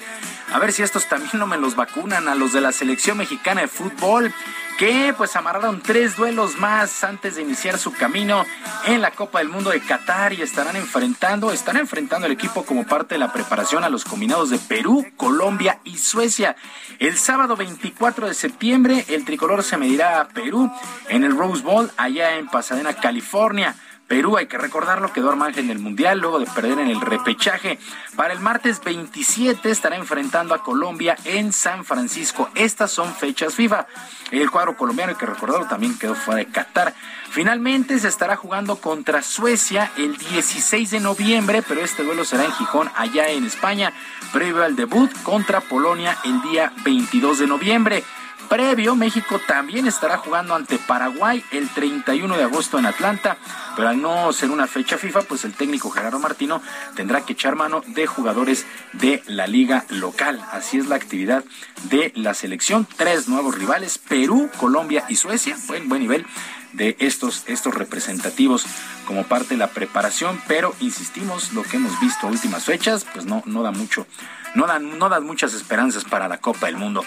[0.52, 3.62] A ver si estos también no me los vacunan a los de la selección mexicana
[3.62, 4.32] de fútbol,
[4.78, 8.44] que pues amarraron tres duelos más antes de iniciar su camino
[8.86, 12.86] en la Copa del Mundo de Qatar y estarán enfrentando, están enfrentando el equipo como
[12.86, 16.54] parte de la preparación a los combinados de Perú, Colombia y Suecia.
[16.98, 20.70] El sábado 24 de septiembre, el tricolor se medirá a Perú
[21.08, 23.74] en el Rose Bowl allá en Pasadena, California.
[24.12, 27.78] Perú, hay que recordarlo, quedó armaje en el Mundial luego de perder en el repechaje.
[28.14, 32.50] Para el martes 27 estará enfrentando a Colombia en San Francisco.
[32.54, 33.86] Estas son fechas FIFA.
[34.30, 36.92] El cuadro colombiano, hay que recordarlo, también quedó fuera de Qatar.
[37.30, 42.52] Finalmente se estará jugando contra Suecia el 16 de noviembre, pero este duelo será en
[42.52, 43.94] Gijón, allá en España,
[44.30, 48.04] previo al debut contra Polonia el día 22 de noviembre.
[48.52, 53.38] Previo, México también estará jugando ante Paraguay el 31 de agosto en Atlanta,
[53.76, 56.60] pero al no ser una fecha FIFA, pues el técnico Gerardo Martino
[56.94, 60.38] tendrá que echar mano de jugadores de la liga local.
[60.52, 61.44] Así es la actividad
[61.84, 62.86] de la selección.
[62.98, 65.56] Tres nuevos rivales, Perú, Colombia y Suecia.
[65.66, 66.26] Buen, buen nivel
[66.74, 68.66] de estos, estos representativos
[69.06, 73.42] como parte de la preparación, pero insistimos, lo que hemos visto últimas fechas, pues no,
[73.46, 74.06] no da mucho,
[74.54, 77.04] no dan, no dan muchas esperanzas para la Copa del Mundo.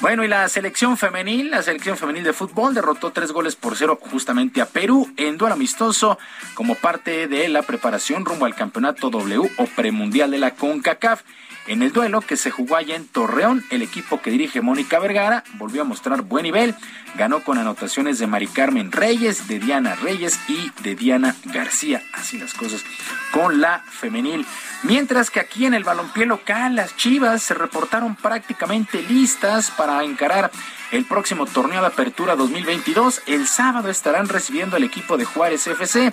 [0.00, 3.98] Bueno, y la selección femenil, la selección femenil de fútbol derrotó tres goles por cero
[4.00, 6.18] justamente a Perú en duelo amistoso
[6.54, 11.22] como parte de la preparación rumbo al campeonato W o premundial de la CONCACAF.
[11.68, 15.42] En el duelo que se jugó allá en Torreón, el equipo que dirige Mónica Vergara
[15.54, 16.76] volvió a mostrar buen nivel.
[17.16, 22.02] Ganó con anotaciones de Mari Carmen Reyes, de Diana Reyes y de Diana García.
[22.12, 22.84] Así las cosas
[23.32, 24.46] con la femenil.
[24.84, 30.52] Mientras que aquí en el balompié local, las Chivas se reportaron prácticamente listas para encarar
[30.90, 33.22] el próximo torneo de apertura 2022.
[33.26, 36.12] El sábado estarán recibiendo al equipo de Juárez FC.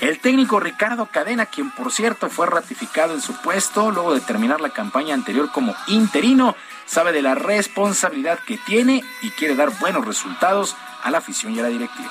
[0.00, 4.60] El técnico Ricardo Cadena, quien por cierto fue ratificado en su puesto luego de terminar
[4.60, 6.56] la campaña anterior como interino,
[6.86, 11.60] sabe de la responsabilidad que tiene y quiere dar buenos resultados a la afición y
[11.60, 12.10] a la directiva.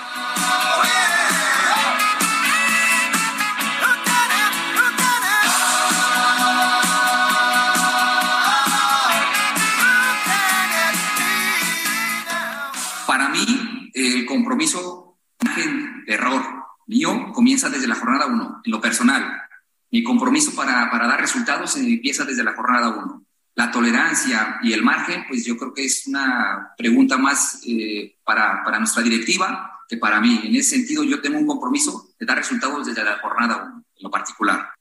[14.33, 15.17] Compromiso,
[15.55, 16.41] de error
[16.87, 19.41] mío, comienza desde la jornada 1, en lo personal.
[19.91, 23.25] Mi compromiso para, para dar resultados empieza desde la jornada 1.
[23.55, 28.63] La tolerancia y el margen, pues yo creo que es una pregunta más eh, para,
[28.63, 30.41] para nuestra directiva que para mí.
[30.43, 34.03] En ese sentido, yo tengo un compromiso de dar resultados desde la jornada 1, en
[34.03, 34.73] lo particular.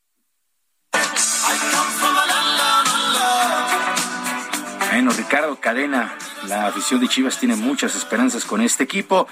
[4.92, 6.14] Bueno, Ricardo Cadena,
[6.46, 9.26] la afición de Chivas tiene muchas esperanzas con este equipo.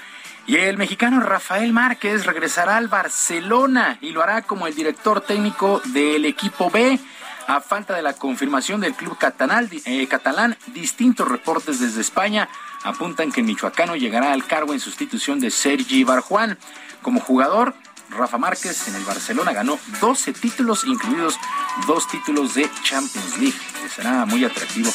[0.47, 5.79] Y el mexicano Rafael Márquez regresará al Barcelona y lo hará como el director técnico
[5.85, 6.99] del equipo B.
[7.45, 12.49] A falta de la confirmación del club catalán, eh, catalán, distintos reportes desde España
[12.83, 16.57] apuntan que el michoacano llegará al cargo en sustitución de Sergi Barjuan.
[17.03, 17.75] Como jugador,
[18.09, 21.37] Rafa Márquez en el Barcelona ganó 12 títulos, incluidos
[21.85, 23.59] dos títulos de Champions League.
[23.95, 24.89] Será muy atractivo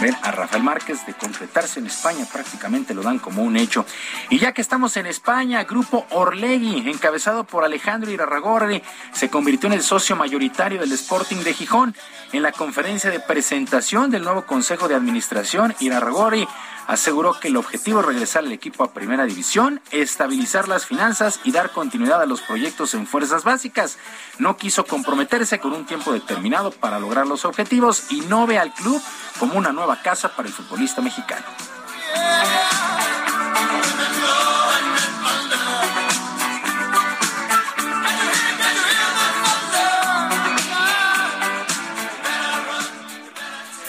[0.00, 3.84] ver a Rafael Márquez de concretarse en España, prácticamente lo dan como un hecho.
[4.30, 8.82] Y ya que estamos en España, Grupo Orlegui, encabezado por Alejandro Irarragorri,
[9.12, 11.94] se convirtió en el socio mayoritario del Sporting de Gijón.
[12.32, 16.46] En la conferencia de presentación del nuevo Consejo de Administración, Irarragorri
[16.86, 21.52] aseguró que el objetivo es regresar al equipo a primera división, estabilizar las finanzas y
[21.52, 23.96] dar continuidad a los proyectos en fuerzas básicas.
[24.38, 28.72] No quiso comprometerse con un tiempo determinado para lograr los objetivos y no ve al
[28.74, 29.00] club
[29.38, 31.46] como una nueva casa para el futbolista mexicano.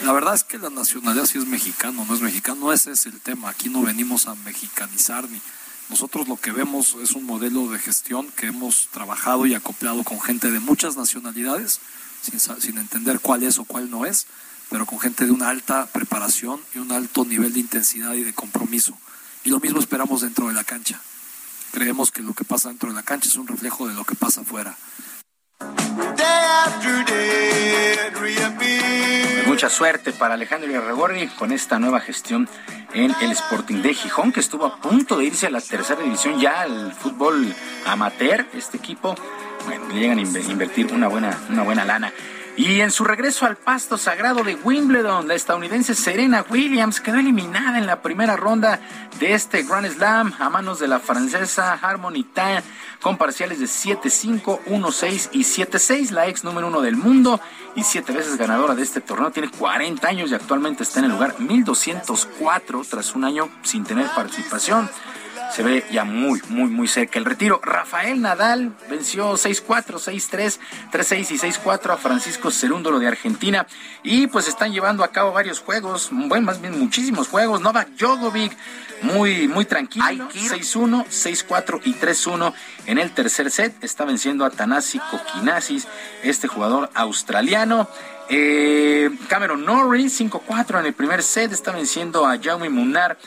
[0.04, 3.20] La verdad es que la nacionalidad sí es mexicano, no es mexicano, ese es el
[3.20, 3.48] tema.
[3.48, 5.40] Aquí no venimos a mexicanizar ni.
[5.88, 10.20] Nosotros lo que vemos es un modelo de gestión que hemos trabajado y acoplado con
[10.20, 11.80] gente de muchas nacionalidades,
[12.20, 14.26] sin, sin entender cuál es o cuál no es,
[14.72, 18.32] pero con gente de una alta preparación y un alto nivel de intensidad y de
[18.32, 18.96] compromiso.
[19.44, 20.98] Y lo mismo esperamos dentro de la cancha.
[21.72, 24.14] Creemos que lo que pasa dentro de la cancha es un reflejo de lo que
[24.14, 24.74] pasa afuera.
[29.46, 32.48] Mucha suerte para Alejandro Irregorri con esta nueva gestión
[32.94, 36.40] en el Sporting de Gijón, que estuvo a punto de irse a la tercera división
[36.40, 37.54] ya al fútbol
[37.84, 38.46] amateur.
[38.54, 39.14] Este equipo,
[39.66, 42.10] bueno, le llegan a invertir una buena, una buena lana.
[42.54, 47.78] Y en su regreso al pasto sagrado de Wimbledon, la estadounidense Serena Williams quedó eliminada
[47.78, 48.78] en la primera ronda
[49.18, 52.62] de este Grand Slam a manos de la francesa Harmony Tan
[53.00, 56.10] con parciales de 7-5, 1-6 y 7-6.
[56.10, 57.40] La ex número uno del mundo
[57.74, 61.12] y siete veces ganadora de este torneo tiene 40 años y actualmente está en el
[61.12, 64.90] lugar 1204 tras un año sin tener participación
[65.50, 67.60] se ve ya muy, muy, muy cerca el retiro.
[67.62, 70.58] Rafael Nadal venció 6-4, 6-3,
[70.92, 73.66] 3-6 y 6-4 a Francisco Cerúndolo de Argentina.
[74.02, 77.60] Y pues están llevando a cabo varios juegos, bueno, más bien muchísimos juegos.
[77.60, 78.56] Novak Djokovic,
[79.02, 82.52] muy, muy tranquilo, 6-1, 6-4 y 3-1
[82.86, 83.82] en el tercer set.
[83.82, 85.86] Está venciendo a Tanasi Kokinasis,
[86.22, 87.88] este jugador australiano.
[88.28, 93.18] Eh, Cameron Norrie, 5-4 en el primer set, está venciendo a Jaume Munar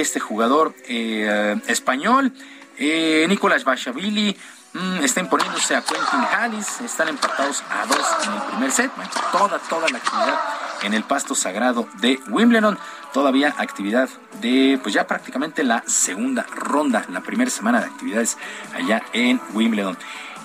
[0.00, 2.32] este jugador eh, español.
[2.76, 4.36] Eh, Nicolás Bachavili
[4.72, 8.90] mm, está imponiéndose a Quentin Hallis, están empatados a dos en el primer set.
[9.32, 10.38] toda, toda la actividad
[10.82, 12.78] en el pasto sagrado de Wimbledon.
[13.12, 14.08] Todavía actividad
[14.40, 18.36] de, pues ya prácticamente la segunda ronda, la primera semana de actividades
[18.74, 19.96] allá en Wimbledon.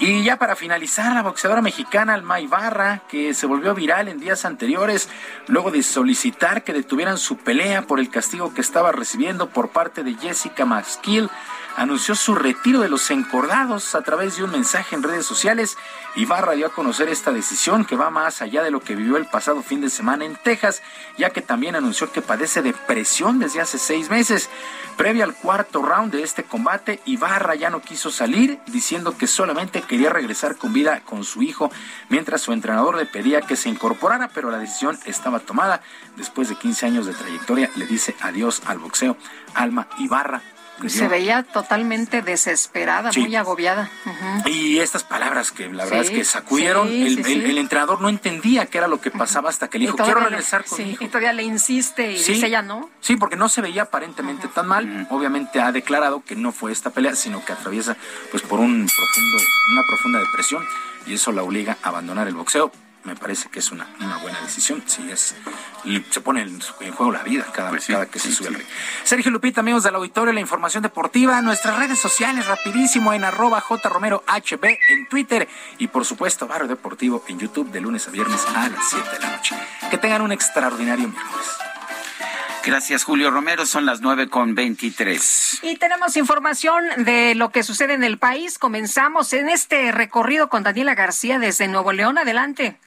[0.02, 4.46] Y ya para finalizar, la boxeadora mexicana Alma Ibarra, que se volvió viral en días
[4.46, 5.10] anteriores,
[5.48, 10.06] luego de solicitar que detuvieran su pelea por el castigo que estaba recibiendo por parte
[10.06, 11.30] de Jessica McSkill,
[11.80, 15.78] anunció su retiro de los encordados a través de un mensaje en redes sociales.
[16.18, 19.28] Ibarra dio a conocer esta decisión que va más allá de lo que vivió el
[19.28, 20.82] pasado fin de semana en Texas,
[21.18, 24.50] ya que también anunció que padece depresión desde hace seis meses.
[24.98, 29.82] Previo al cuarto round de este combate, Ibarra ya no quiso salir, diciendo que solamente
[29.82, 31.72] quería regresar con vida con su hijo,
[32.10, 35.82] mientras su entrenador le pedía que se incorporara, pero la decisión estaba tomada.
[36.18, 39.16] Después de 15 años de trayectoria, le dice adiós al boxeo.
[39.56, 40.42] Alma Ibarra
[40.88, 43.90] se veía totalmente desesperada, muy agobiada.
[44.46, 48.88] Y estas palabras que la verdad es que sacudieron, el, entrenador no entendía qué era
[48.88, 52.24] lo que pasaba hasta que le dijo, quiero regresar con Y todavía le insiste y
[52.24, 52.90] dice ya no.
[53.02, 55.08] Sí, porque no se veía aparentemente tan mal.
[55.10, 57.98] Obviamente ha declarado que no fue esta pelea, sino que atraviesa
[58.32, 59.38] pues por un profundo,
[59.74, 60.64] una profunda depresión
[61.06, 62.72] y eso la obliga a abandonar el boxeo
[63.10, 63.88] me parece que es una,
[64.22, 64.84] buena decisión.
[64.86, 65.36] Sí, es,
[65.84, 68.68] y se pone en, juego la vida cada, vez pues que se sube el rey.
[69.04, 74.24] Sergio Lupita, amigos del auditorio, la información deportiva, nuestras redes sociales, rapidísimo, en arroba jromerohb
[74.64, 75.48] en Twitter
[75.80, 79.20] y por supuesto Barrio Deportivo en YouTube de lunes a viernes a las 7 de
[79.20, 79.56] la noche.
[79.90, 81.48] Que tengan un extraordinario miércoles.
[82.64, 83.66] Gracias, Julio Romero.
[83.66, 85.60] Son las nueve con veintitrés.
[85.64, 88.60] Y tenemos información de lo que sucede en el país.
[88.60, 92.18] Comenzamos en este recorrido con Daniela García desde Nuevo León.
[92.18, 92.78] Adelante.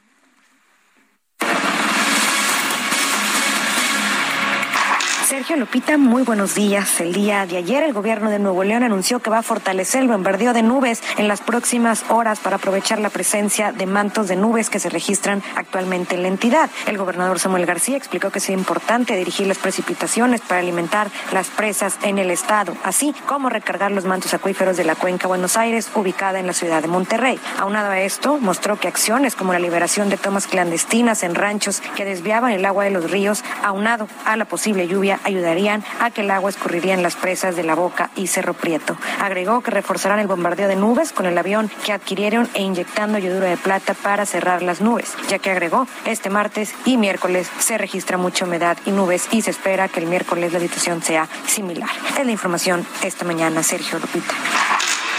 [5.33, 7.01] Sergio Lupita, muy buenos días.
[7.01, 10.09] El día de ayer el gobierno de Nuevo León anunció que va a fortalecer el
[10.09, 14.69] bombardeo de nubes en las próximas horas para aprovechar la presencia de mantos de nubes
[14.69, 16.69] que se registran actualmente en la entidad.
[16.87, 21.97] El gobernador Samuel García explicó que es importante dirigir las precipitaciones para alimentar las presas
[22.03, 26.41] en el estado, así como recargar los mantos acuíferos de la cuenca Buenos Aires, ubicada
[26.41, 27.41] en la ciudad de Monterrey.
[27.59, 32.05] Aunado a esto, mostró que acciones como la liberación de tomas clandestinas en ranchos que
[32.05, 36.31] desviaban el agua de los ríos, aunado a la posible lluvia, ayudarían a que el
[36.31, 38.97] agua escurriría en las presas de la Boca y Cerro Prieto.
[39.21, 43.47] Agregó que reforzarán el bombardeo de nubes con el avión que adquirieron e inyectando yoduro
[43.47, 48.17] de plata para cerrar las nubes, ya que agregó este martes y miércoles se registra
[48.17, 51.91] mucha humedad y nubes y se espera que el miércoles la situación sea similar.
[52.19, 54.35] Es la información esta mañana, Sergio Lupita.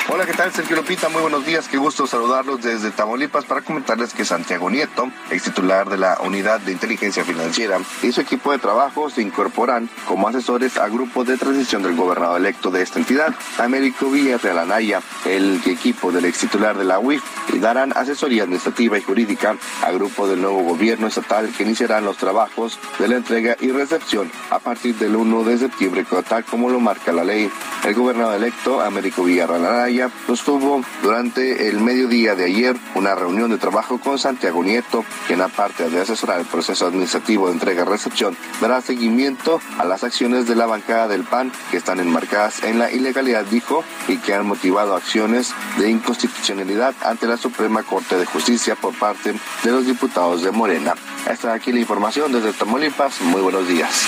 [0.10, 0.52] Hola, ¿qué tal?
[0.52, 1.70] Sergio Lopita, muy buenos días.
[1.70, 6.60] Qué gusto saludarlos desde Tamaulipas para comentarles que Santiago Nieto, ex titular de la Unidad
[6.60, 11.38] de Inteligencia Financiera, y su equipo de trabajo se incorporan como asesores a grupos de
[11.38, 16.78] transición del gobernador electo de esta entidad, Américo Villarreal Anaya, el equipo del ex titular
[16.78, 17.24] de la UIF,
[17.54, 22.18] y darán asesoría administrativa y jurídica a grupos del nuevo gobierno estatal que iniciarán los
[22.18, 26.82] trabajos de la entrega y recepción a partir del 1 de septiembre, tal como lo
[26.82, 27.50] marca la ley.
[27.86, 29.93] El gobernador electo, Américo Villarreal Anaya,
[30.28, 35.90] sostuvo durante el mediodía de ayer una reunión de trabajo con Santiago Nieto, quien aparte
[35.90, 41.08] de asesorar el proceso administrativo de entrega-recepción, dará seguimiento a las acciones de la bancada
[41.08, 45.90] del PAN que están enmarcadas en la ilegalidad, dijo, y que han motivado acciones de
[45.90, 49.34] inconstitucionalidad ante la Suprema Corte de Justicia por parte
[49.64, 50.96] de los diputados de Morena.
[51.30, 53.22] Esta aquí la información desde Tamaulipas.
[53.22, 54.08] Muy buenos días.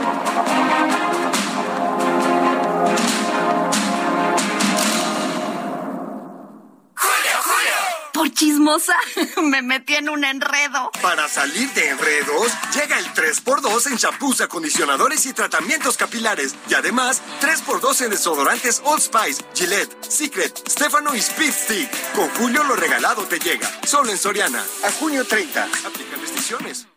[8.41, 8.95] Chismosa,
[9.43, 10.89] me metí en un enredo.
[10.99, 16.55] Para salir de enredos, llega el 3x2 en champús, acondicionadores y tratamientos capilares.
[16.67, 22.13] Y además, 3x2 en desodorantes Old Spice, Gillette, Secret, Stefano y Speed Stick.
[22.15, 23.69] Con Julio lo regalado te llega.
[23.85, 24.65] Solo en Soriana.
[24.85, 25.63] A junio 30.
[25.85, 26.87] Aplican restricciones.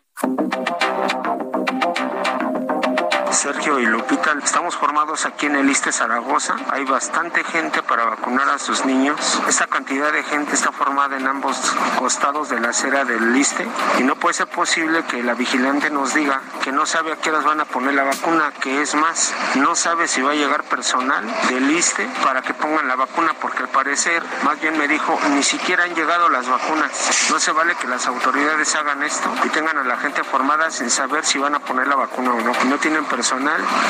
[3.35, 6.55] Sergio y Lupita, estamos formados aquí en el ISTE Zaragoza.
[6.71, 9.41] Hay bastante gente para vacunar a sus niños.
[9.49, 11.57] Esta cantidad de gente está formada en ambos
[11.99, 13.67] costados de la acera del ISTE
[13.99, 17.29] y no puede ser posible que la vigilante nos diga que no sabe a qué
[17.29, 20.63] horas van a poner la vacuna, que es más, no sabe si va a llegar
[20.63, 25.19] personal del ISTE para que pongan la vacuna, porque al parecer, más bien me dijo,
[25.31, 27.29] ni siquiera han llegado las vacunas.
[27.29, 30.89] No se vale que las autoridades hagan esto y tengan a la gente formada sin
[30.89, 32.53] saber si van a poner la vacuna o no.
[32.65, 33.24] No tienen personal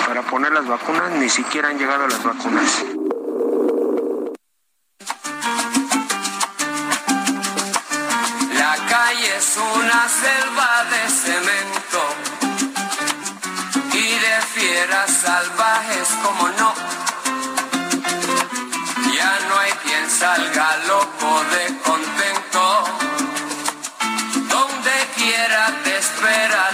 [0.07, 2.86] para poner las vacunas, ni siquiera han llegado las vacunas.
[8.53, 12.02] La calle es una selva de cemento
[13.91, 16.74] y de fieras salvajes como no.
[19.14, 22.84] Ya no hay quien salga loco de contento.
[24.48, 26.65] Donde quiera te espera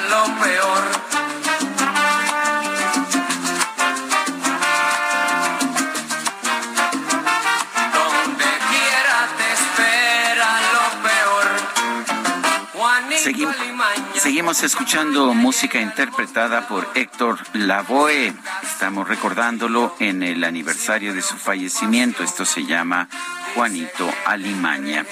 [14.42, 18.34] Seguimos escuchando música interpretada por Héctor Lavoe.
[18.64, 22.24] Estamos recordándolo en el aniversario de su fallecimiento.
[22.24, 23.08] Esto se llama
[23.54, 25.06] Juanito Alimaña.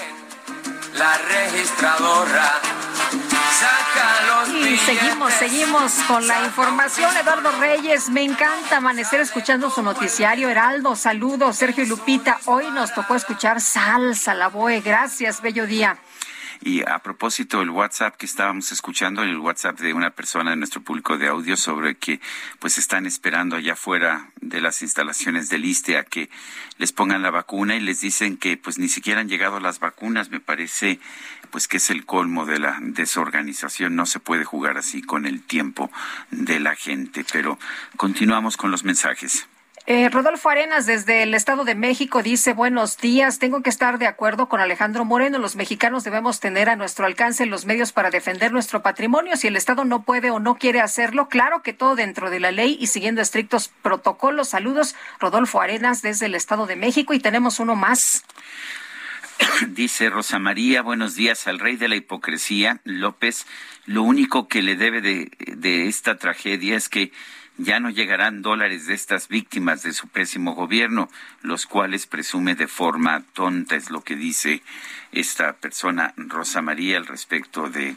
[0.94, 2.60] La registradora
[3.60, 7.16] saca los Y seguimos, seguimos con la información.
[7.16, 10.48] Eduardo Reyes, me encanta amanecer escuchando su noticiario.
[10.48, 11.56] Heraldo, saludos.
[11.56, 14.80] Sergio y Lupita, hoy nos tocó escuchar salsa, la boe.
[14.80, 15.98] Gracias, bello día.
[16.62, 20.82] Y a propósito, el WhatsApp que estábamos escuchando, el WhatsApp de una persona de nuestro
[20.82, 22.20] público de audio sobre que
[22.58, 26.28] pues están esperando allá afuera de las instalaciones del ISTE a que
[26.76, 30.28] les pongan la vacuna y les dicen que pues ni siquiera han llegado las vacunas.
[30.28, 31.00] Me parece
[31.50, 33.96] pues que es el colmo de la desorganización.
[33.96, 35.90] No se puede jugar así con el tiempo
[36.30, 37.24] de la gente.
[37.32, 37.58] Pero
[37.96, 39.46] continuamos con los mensajes.
[39.92, 44.06] Eh, Rodolfo Arenas, desde el Estado de México, dice, buenos días, tengo que estar de
[44.06, 45.40] acuerdo con Alejandro Moreno.
[45.40, 49.36] Los mexicanos debemos tener a nuestro alcance los medios para defender nuestro patrimonio.
[49.36, 52.52] Si el Estado no puede o no quiere hacerlo, claro que todo dentro de la
[52.52, 54.50] ley y siguiendo estrictos protocolos.
[54.50, 57.12] Saludos, Rodolfo Arenas, desde el Estado de México.
[57.12, 58.22] Y tenemos uno más.
[59.70, 63.44] Dice Rosa María, buenos días al rey de la hipocresía, López.
[63.86, 67.10] Lo único que le debe de, de esta tragedia es que
[67.62, 71.08] ya no llegarán dólares de estas víctimas de su pésimo gobierno,
[71.42, 74.62] los cuales presume de forma tonta, es lo que dice
[75.12, 77.96] esta persona, Rosa María, al respecto de,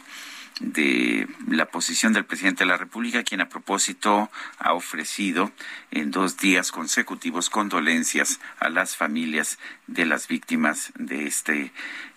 [0.59, 4.29] de la posición del presidente de la República, quien a propósito
[4.59, 5.51] ha ofrecido
[5.91, 11.71] en dos días consecutivos condolencias a las familias de las víctimas de este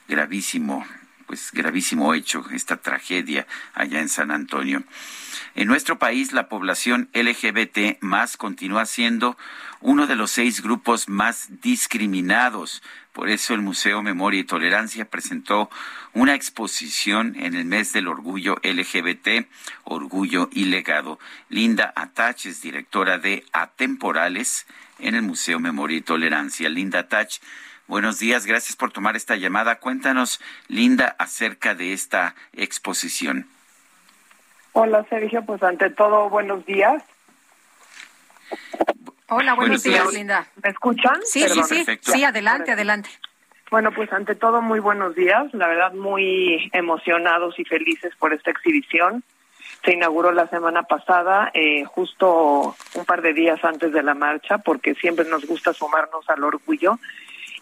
[0.09, 0.85] gravísimo
[1.27, 4.83] pues gravísimo hecho, esta tragedia allá en San Antonio.
[5.55, 9.37] En nuestro país, la población LGBT más continúa siendo
[9.81, 12.83] uno de los seis grupos más discriminados.
[13.13, 15.71] Por eso el Museo Memoria y Tolerancia presentó
[16.13, 19.49] una exposición en el mes del orgullo LGBT,
[19.85, 21.19] Orgullo y Legado.
[21.49, 24.67] Linda Atach es directora de Atemporales
[24.99, 26.69] en el Museo Memoria y Tolerancia.
[26.69, 27.39] Linda Atach,
[27.89, 29.79] buenos días, gracias por tomar esta llamada.
[29.79, 33.47] Cuéntanos, Linda, acerca de esta exposición.
[34.73, 37.03] Hola Sergio, pues ante todo buenos días.
[39.29, 40.15] Hola, buenos, Buenos días, días.
[40.15, 40.47] Linda.
[40.63, 41.17] ¿Me escuchan?
[41.25, 41.65] Sí, Perdón.
[41.65, 41.99] sí, sí.
[42.01, 43.11] Sí, adelante, adelante.
[43.71, 45.53] Bueno, pues ante todo muy buenos días.
[45.53, 49.25] La verdad muy emocionados y felices por esta exhibición.
[49.85, 54.59] Se inauguró la semana pasada, eh, justo un par de días antes de la marcha,
[54.59, 56.99] porque siempre nos gusta sumarnos al orgullo.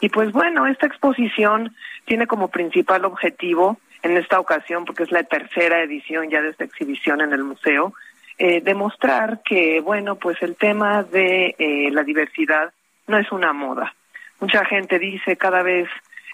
[0.05, 1.74] Y pues bueno, esta exposición
[2.05, 6.64] tiene como principal objetivo en esta ocasión, porque es la tercera edición ya de esta
[6.64, 7.94] exhibición en el museo,
[8.36, 12.70] eh, demostrar que, bueno, pues el tema de eh, la diversidad
[13.06, 13.94] no es una moda.
[14.40, 15.89] Mucha gente dice cada vez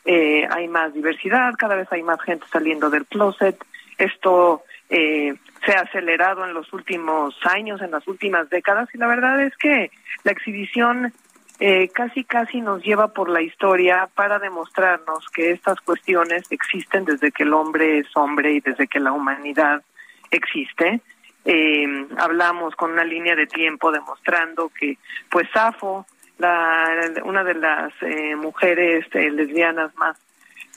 [0.04, 3.56] eh, hay más diversidad, cada vez hay más gente saliendo del closet.
[3.98, 5.32] Esto eh,
[5.64, 9.56] se ha acelerado en los últimos años, en las últimas décadas, y la verdad es
[9.56, 9.92] que
[10.24, 11.12] la exhibición
[11.60, 17.30] eh, casi casi nos lleva por la historia para demostrarnos que estas cuestiones existen desde
[17.30, 19.82] que el hombre es hombre y desde que la humanidad
[20.30, 21.00] existe.
[21.44, 24.96] Eh, hablamos con una línea de tiempo demostrando que,
[25.30, 26.06] pues, Safo,
[26.38, 30.18] la, una de las eh, mujeres eh, lesbianas más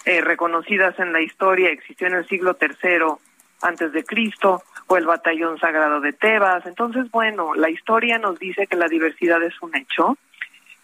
[0.05, 3.15] eh, reconocidas en la historia, existió en el siglo III
[3.61, 6.65] antes de Cristo, o el batallón sagrado de Tebas.
[6.65, 10.17] Entonces, bueno, la historia nos dice que la diversidad es un hecho.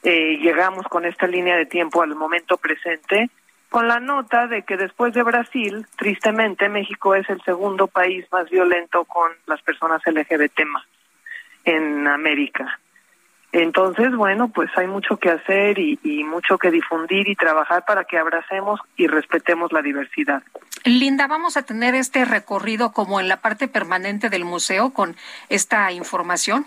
[0.03, 3.30] Eh, llegamos con esta línea de tiempo al momento presente,
[3.69, 8.49] con la nota de que después de Brasil, tristemente, México es el segundo país más
[8.49, 10.85] violento con las personas LGBT más
[11.65, 12.80] en América.
[13.51, 18.03] Entonces, bueno, pues hay mucho que hacer y, y mucho que difundir y trabajar para
[18.05, 20.43] que abracemos y respetemos la diversidad.
[20.85, 25.15] Linda, vamos a tener este recorrido como en la parte permanente del museo con
[25.49, 26.65] esta información.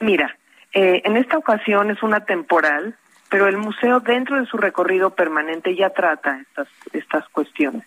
[0.00, 0.36] Mira,
[0.80, 2.94] eh, en esta ocasión es una temporal,
[3.28, 7.84] pero el museo dentro de su recorrido permanente ya trata estas, estas cuestiones.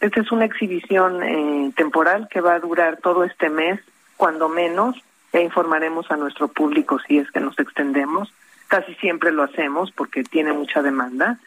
[0.00, 3.80] Esta es una exhibición eh, temporal que va a durar todo este mes,
[4.16, 4.94] cuando menos,
[5.32, 8.32] ya informaremos a nuestro público si es que nos extendemos.
[8.68, 11.40] Casi siempre lo hacemos porque tiene mucha demanda,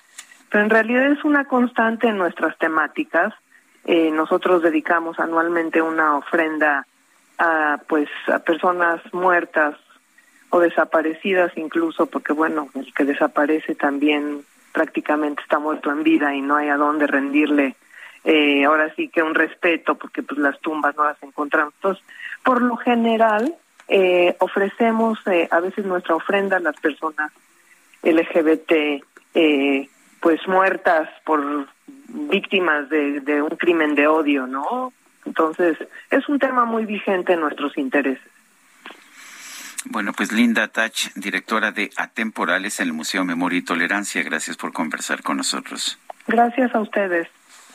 [0.49, 3.34] pero en realidad es una constante en nuestras temáticas.
[3.85, 6.85] Eh, nosotros dedicamos anualmente una ofrenda
[7.38, 9.77] a pues a personas muertas
[10.52, 16.41] o desaparecidas incluso porque bueno el que desaparece también prácticamente está muerto en vida y
[16.41, 17.76] no hay a dónde rendirle
[18.23, 21.73] eh, ahora sí que un respeto porque pues las tumbas no las encontramos.
[21.76, 22.03] Entonces,
[22.44, 23.56] por lo general,
[23.88, 27.32] eh, ofrecemos eh, a veces nuestra ofrenda a las personas
[28.03, 29.03] LGBT
[29.34, 31.68] eh, pues muertas por
[32.07, 34.94] víctimas de, de un crimen de odio, ¿no?
[35.26, 35.78] Entonces,
[36.10, 38.22] es un tema muy vigente en nuestros intereses.
[39.86, 44.74] Bueno, pues Linda Tach, directora de Atemporales en el Museo Memoria y Tolerancia, gracias por
[44.74, 45.98] conversar con nosotros.
[46.28, 47.28] Gracias a ustedes.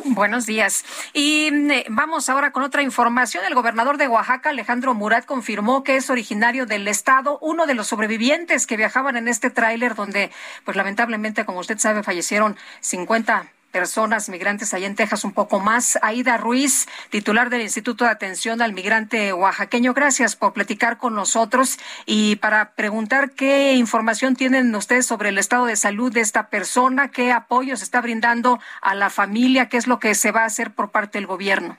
[0.04, 0.84] Buenos días.
[1.14, 3.44] Y eh, vamos ahora con otra información.
[3.44, 7.88] El gobernador de Oaxaca, Alejandro Murat, confirmó que es originario del estado, uno de los
[7.88, 10.30] sobrevivientes que viajaban en este tráiler donde,
[10.64, 13.46] pues lamentablemente, como usted sabe, fallecieron 50
[13.76, 15.98] personas migrantes allá en Texas, un poco más.
[16.00, 21.78] Aida Ruiz, titular del Instituto de Atención al Migrante Oaxaqueño, gracias por platicar con nosotros
[22.06, 27.10] y para preguntar qué información tienen ustedes sobre el estado de salud de esta persona,
[27.10, 30.46] qué apoyo se está brindando a la familia, qué es lo que se va a
[30.46, 31.76] hacer por parte del gobierno.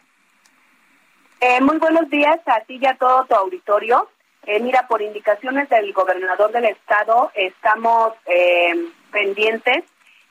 [1.42, 4.08] Eh, muy buenos días a ti y a todo tu auditorio.
[4.44, 8.76] Eh, mira, por indicaciones del gobernador del estado, estamos eh,
[9.12, 9.84] pendientes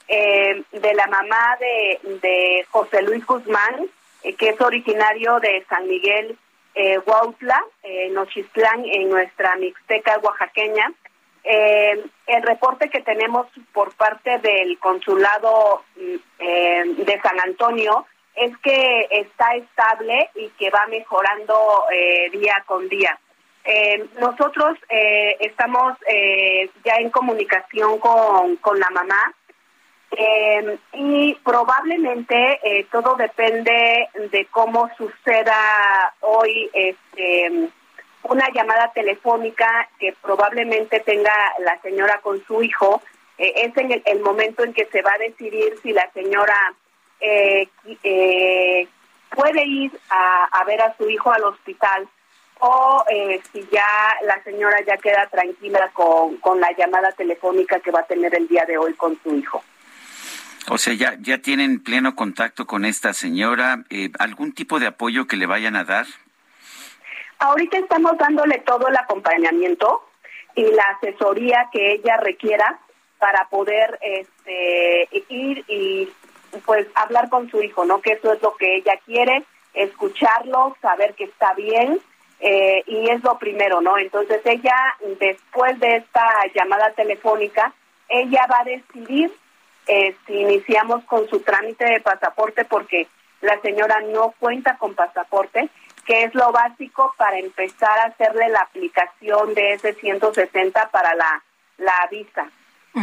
[0.09, 3.89] eh, de la mamá de, de José Luis Guzmán,
[4.23, 6.37] eh, que es originario de San Miguel
[6.79, 10.93] eh, Huautla, eh, Nochistlán, en nuestra Mixteca oaxaqueña.
[11.43, 19.09] Eh, el reporte que tenemos por parte del consulado mm, de San Antonio es que
[19.11, 21.87] está estable y que va mejorando
[22.33, 23.19] día con día.
[24.21, 24.77] nosotros
[25.41, 25.97] estamos
[26.85, 29.33] ya en comunicación con, con la mamá
[30.19, 37.69] eh, y probablemente eh, todo depende de cómo suceda hoy este,
[38.23, 43.03] una llamada telefónica que probablemente tenga la señora con su hijo.
[43.37, 46.73] Eh, es en el, momento en que se va a decidir si la señora
[47.21, 47.69] eh,
[49.29, 52.09] puede ir a, a, ver a su hijo al hospital
[52.61, 53.05] o
[53.53, 58.07] si ya la señora ya queda tranquila con, con la llamada telefónica que va a
[58.07, 59.63] tener el día de hoy con su hijo.
[60.69, 63.85] O sea, ya, ya tienen pleno contacto con esta señora.
[63.91, 66.07] Eh, ¿Algún tipo de apoyo que le vayan a dar?
[67.39, 70.03] Ahorita estamos dándole todo el acompañamiento
[70.55, 72.81] y la asesoría que ella requiera
[73.19, 76.09] para poder este, ir y
[76.65, 78.01] pues hablar con su hijo, ¿no?
[78.01, 79.45] Que eso es lo que ella quiere,
[79.75, 82.01] escucharlo, saber que está bien
[82.41, 83.99] eh, y es lo primero, ¿no?
[83.99, 84.77] Entonces ella,
[85.21, 87.73] después de esta llamada telefónica,
[88.09, 89.33] ella va a decidir
[89.87, 93.07] eh, iniciamos con su trámite de pasaporte porque
[93.41, 95.69] la señora no cuenta con pasaporte,
[96.05, 101.43] que es lo básico para empezar a hacerle la aplicación de ese 160 para la,
[101.79, 102.49] la visa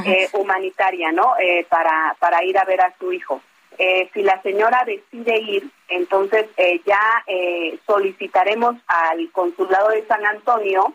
[0.05, 1.35] eh, humanitaria, ¿no?
[1.39, 3.41] Eh, para, para ir a ver a su hijo.
[3.77, 10.25] Eh, si la señora decide ir, entonces eh, ya eh, solicitaremos al consulado de San
[10.25, 10.93] Antonio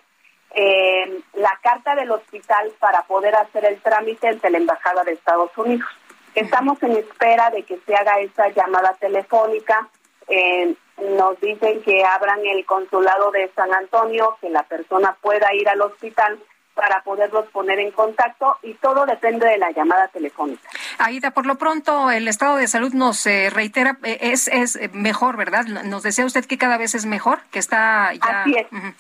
[0.55, 5.51] eh, la carta del hospital para poder hacer el trámite ante la Embajada de Estados
[5.57, 5.89] Unidos.
[6.35, 9.89] Estamos en espera de que se haga esa llamada telefónica.
[10.29, 10.75] Eh,
[11.17, 15.81] nos dicen que abran el consulado de San Antonio, que la persona pueda ir al
[15.81, 16.39] hospital
[16.75, 20.69] para poderlos poner en contacto y todo depende de la llamada telefónica.
[20.99, 25.37] Aida, por lo pronto el estado de salud nos eh, reitera, eh, es, es mejor,
[25.37, 25.65] ¿verdad?
[25.65, 28.43] Nos decía usted que cada vez es mejor, que está ya...
[28.43, 28.67] Así es.
[28.71, 28.95] Uh -huh.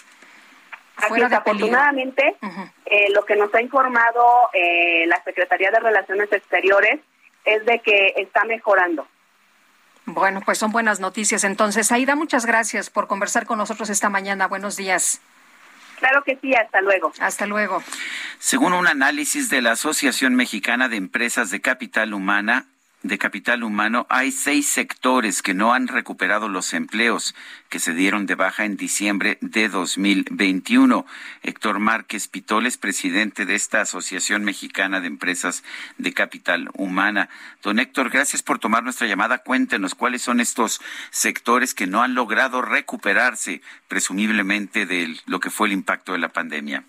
[0.98, 2.72] Así es, afortunadamente, uh -huh.
[2.86, 7.00] eh, lo que nos ha informado eh, la Secretaría de Relaciones Exteriores
[7.44, 9.06] es de que está mejorando.
[10.06, 11.44] Bueno, pues son buenas noticias.
[11.44, 14.46] Entonces, Aida, muchas gracias por conversar con nosotros esta mañana.
[14.48, 15.20] Buenos días.
[15.98, 17.12] Claro que sí, hasta luego.
[17.20, 17.82] Hasta luego.
[18.38, 22.66] Según un análisis de la Asociación Mexicana de Empresas de Capital Humana,
[23.02, 27.34] de capital humano, hay seis sectores que no han recuperado los empleos
[27.68, 31.06] que se dieron de baja en diciembre de 2021.
[31.42, 35.62] Héctor Márquez Pitoles, presidente de esta Asociación Mexicana de Empresas
[35.96, 37.28] de Capital Humana.
[37.62, 39.38] Don Héctor, gracias por tomar nuestra llamada.
[39.38, 45.68] Cuéntenos cuáles son estos sectores que no han logrado recuperarse, presumiblemente, de lo que fue
[45.68, 46.82] el impacto de la pandemia.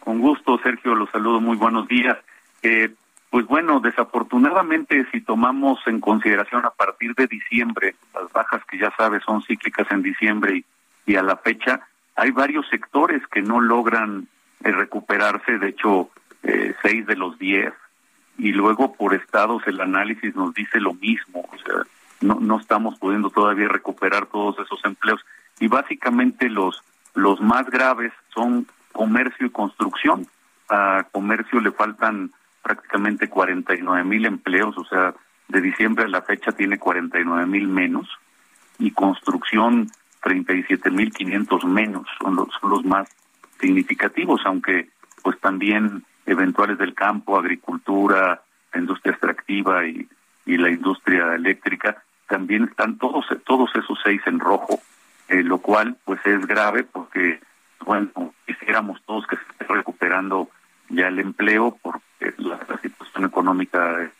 [0.00, 1.40] Con gusto, Sergio, los saludo.
[1.40, 2.18] Muy buenos días.
[2.62, 2.92] Eh,
[3.34, 8.94] pues bueno, desafortunadamente si tomamos en consideración a partir de diciembre, las bajas que ya
[8.96, 10.64] sabes son cíclicas en diciembre y,
[11.12, 11.80] y a la fecha,
[12.14, 14.28] hay varios sectores que no logran
[14.62, 16.10] eh, recuperarse, de hecho,
[16.44, 17.74] eh, seis de los diez,
[18.38, 21.82] y luego por estados el análisis nos dice lo mismo, o sea,
[22.20, 25.26] no, no estamos pudiendo todavía recuperar todos esos empleos,
[25.58, 30.28] y básicamente los, los más graves son comercio y construcción,
[30.68, 32.30] a comercio le faltan
[32.64, 35.14] prácticamente 49 mil empleos, o sea,
[35.48, 38.08] de diciembre a la fecha tiene 49 mil menos,
[38.78, 39.88] y construcción
[40.22, 43.08] 37 mil 500 menos, son los, son los más
[43.60, 44.88] significativos, aunque
[45.22, 48.42] pues también eventuales del campo, agricultura,
[48.74, 50.08] industria extractiva y,
[50.46, 54.80] y la industria eléctrica, también están todos, todos esos seis en rojo,
[55.28, 57.40] eh, lo cual pues es grave porque,
[57.84, 60.48] bueno, quisiéramos todos que se esté recuperando
[60.94, 64.10] ya el empleo porque la, situación económica eh,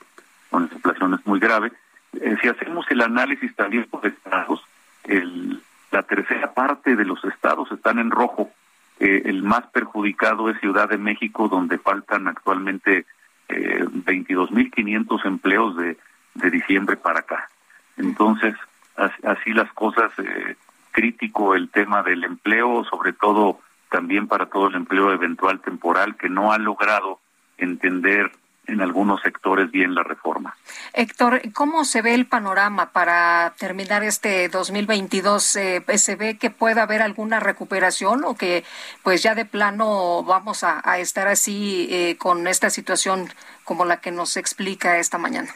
[0.51, 1.73] con la inflación es muy grave.
[2.21, 4.63] Eh, si hacemos el análisis también por estados,
[5.05, 8.51] el, la tercera parte de los estados están en rojo.
[8.99, 13.07] el más perjudicado es Ciudad de México, donde faltan actualmente
[13.49, 15.97] eh, 22.500 empleos de,
[16.35, 17.49] de diciembre para acá.
[17.97, 18.55] Entonces,
[18.97, 20.57] así, las cosas, eh,
[20.93, 23.61] crítico el tema del empleo, sobre todo
[23.95, 27.21] también para todo el empleo eventual temporal que no ha logrado
[27.59, 28.33] entender
[28.67, 30.57] en algunos sectores bien la reforma.
[30.95, 35.55] Héctor, ¿cómo se ve el panorama para terminar este 2022?
[35.55, 38.65] Eh, ¿Se ve que puede haber alguna recuperación o que
[39.05, 43.29] pues ya de plano vamos a, estar así eh, con esta situación
[43.63, 45.51] como la que nos explica esta mañana?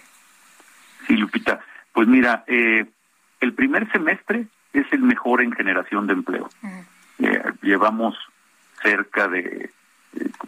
[1.08, 1.58] Sí, Lupita.
[1.92, 2.86] Pues mira, eh,
[3.40, 6.48] el primer semestre es el mejor en generación de empleo.
[7.18, 8.16] Eh, llevamos
[8.82, 9.70] cerca de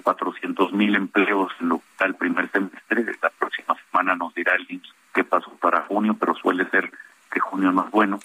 [0.03, 3.05] 400 mil empleos en lo el primer semestre.
[3.23, 6.91] La próxima semana nos dirá el IMSS qué pasó para junio, pero suele ser
[7.31, 8.21] que junio no es bueno.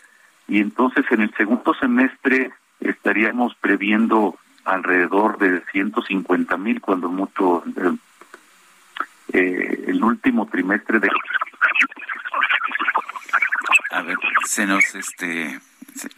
[0.48, 7.98] Y entonces en el segundo semestre estaríamos previendo alrededor de 150 mil, cuando mucho, eh,
[9.33, 11.09] eh, el último trimestre de...
[13.91, 15.59] A ver, se nos, este,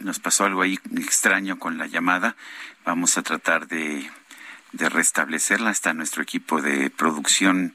[0.00, 2.36] nos pasó algo ahí extraño con la llamada.
[2.84, 4.10] Vamos a tratar de
[4.72, 5.70] de restablecerla.
[5.70, 7.74] Está nuestro equipo de producción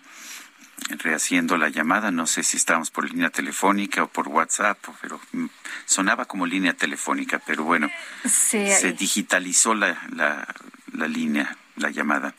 [0.90, 2.12] rehaciendo la llamada.
[2.12, 5.20] No sé si estábamos por línea telefónica o por WhatsApp, pero
[5.86, 7.90] sonaba como línea telefónica, pero bueno,
[8.26, 12.34] se digitalizó la, la, línea, la llamada.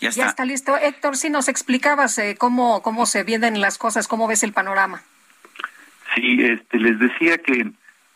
[0.00, 0.22] Ya está.
[0.22, 0.44] ya está.
[0.44, 0.76] listo.
[0.76, 5.02] Héctor, si nos explicabas eh, cómo, cómo se vienen las cosas, cómo ves el panorama.
[6.14, 7.70] Sí, este, les decía que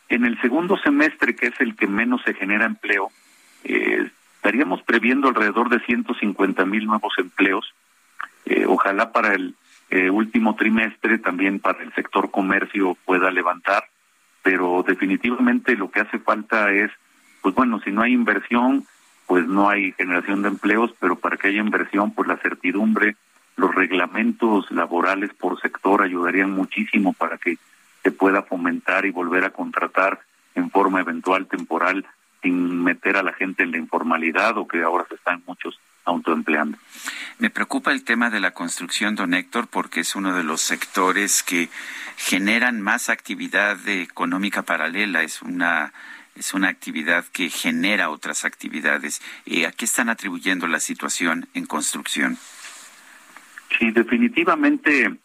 [0.09, 3.11] en el segundo semestre, que es el que menos se genera empleo,
[3.65, 7.75] eh, estaríamos previendo alrededor de 150 mil nuevos empleos.
[8.45, 9.55] Eh, ojalá para el
[9.91, 13.85] eh, último trimestre también para el sector comercio pueda levantar,
[14.43, 16.91] pero definitivamente lo que hace falta es,
[17.41, 18.85] pues bueno, si no hay inversión,
[19.27, 23.17] pues no hay generación de empleos, pero para que haya inversión, pues la certidumbre,
[23.57, 27.57] los reglamentos laborales por sector ayudarían muchísimo para que
[28.05, 30.21] se pueda fomentar y volver a contratar
[30.55, 32.07] en forma eventual temporal
[32.43, 36.77] sin meter a la gente en la informalidad o que ahora se están muchos autoempleando.
[37.39, 41.43] Me preocupa el tema de la construcción, don Héctor, porque es uno de los sectores
[41.43, 41.71] que
[42.19, 45.93] generan más actividad económica paralela, es una
[46.37, 49.23] es una actividad que genera otras actividades.
[49.47, 52.37] Eh, ¿A qué están atribuyendo la situación en construcción?
[53.79, 55.17] Sí, definitivamente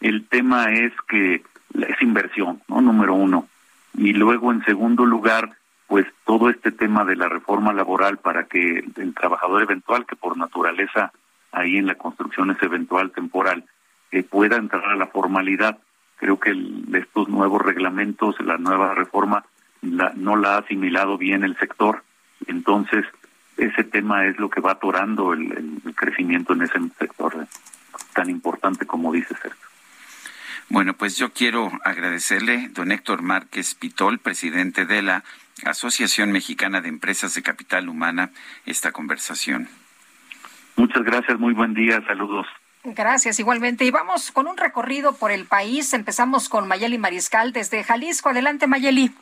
[0.00, 1.42] el tema es que
[1.74, 2.80] es inversión, ¿no?
[2.80, 3.48] Número uno.
[3.94, 8.84] Y luego, en segundo lugar, pues todo este tema de la reforma laboral para que
[8.96, 11.12] el trabajador eventual, que por naturaleza
[11.52, 13.64] ahí en la construcción es eventual temporal,
[14.10, 15.78] eh, pueda entrar a la formalidad.
[16.16, 16.54] Creo que
[16.94, 19.44] estos nuevos reglamentos, la nueva reforma,
[19.82, 22.02] no la ha asimilado bien el sector.
[22.46, 23.04] Entonces,
[23.56, 27.46] ese tema es lo que va atorando el, crecimiento en ese sector
[28.12, 29.65] tan importante como dice Sergio.
[30.68, 35.24] Bueno, pues yo quiero agradecerle, don Héctor Márquez Pitol, presidente de la
[35.64, 38.30] Asociación Mexicana de Empresas de Capital Humana
[38.66, 39.68] esta conversación.
[40.76, 42.46] Muchas gracias, muy buen día, saludos.
[42.84, 43.84] Gracias, igualmente.
[43.84, 45.92] Y vamos con un recorrido por el país.
[45.92, 48.28] Empezamos con Mayeli Mariscal desde Jalisco.
[48.28, 49.12] Adelante, Mayeli.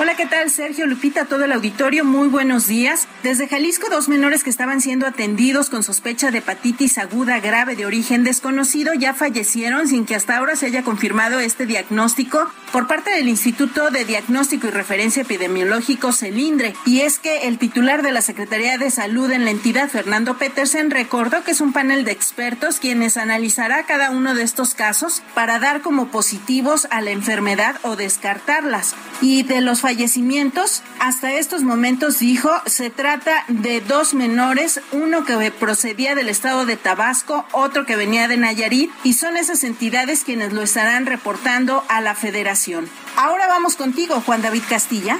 [0.00, 0.50] Hola, ¿qué tal?
[0.50, 3.06] Sergio Lupita, todo el auditorio, muy buenos días.
[3.22, 7.84] Desde Jalisco, dos menores que estaban siendo atendidos con sospecha de hepatitis aguda grave de
[7.84, 13.10] origen desconocido ya fallecieron sin que hasta ahora se haya confirmado este diagnóstico por parte
[13.10, 16.74] del Instituto de Diagnóstico y Referencia Epidemiológico CELINDRE.
[16.86, 20.90] Y es que el titular de la Secretaría de Salud en la entidad, Fernando Petersen,
[20.90, 25.58] recordó que es un panel de expertos quienes analizará cada uno de estos casos para
[25.58, 28.96] dar como positivos a la enfermedad o descartarlas.
[29.22, 35.50] Y de los fallecimientos, hasta estos momentos dijo, se trata de dos menores, uno que
[35.52, 40.52] procedía del estado de Tabasco, otro que venía de Nayarit, y son esas entidades quienes
[40.52, 42.88] lo estarán reportando a la federación.
[43.16, 45.18] Ahora vamos contigo, Juan David Castilla.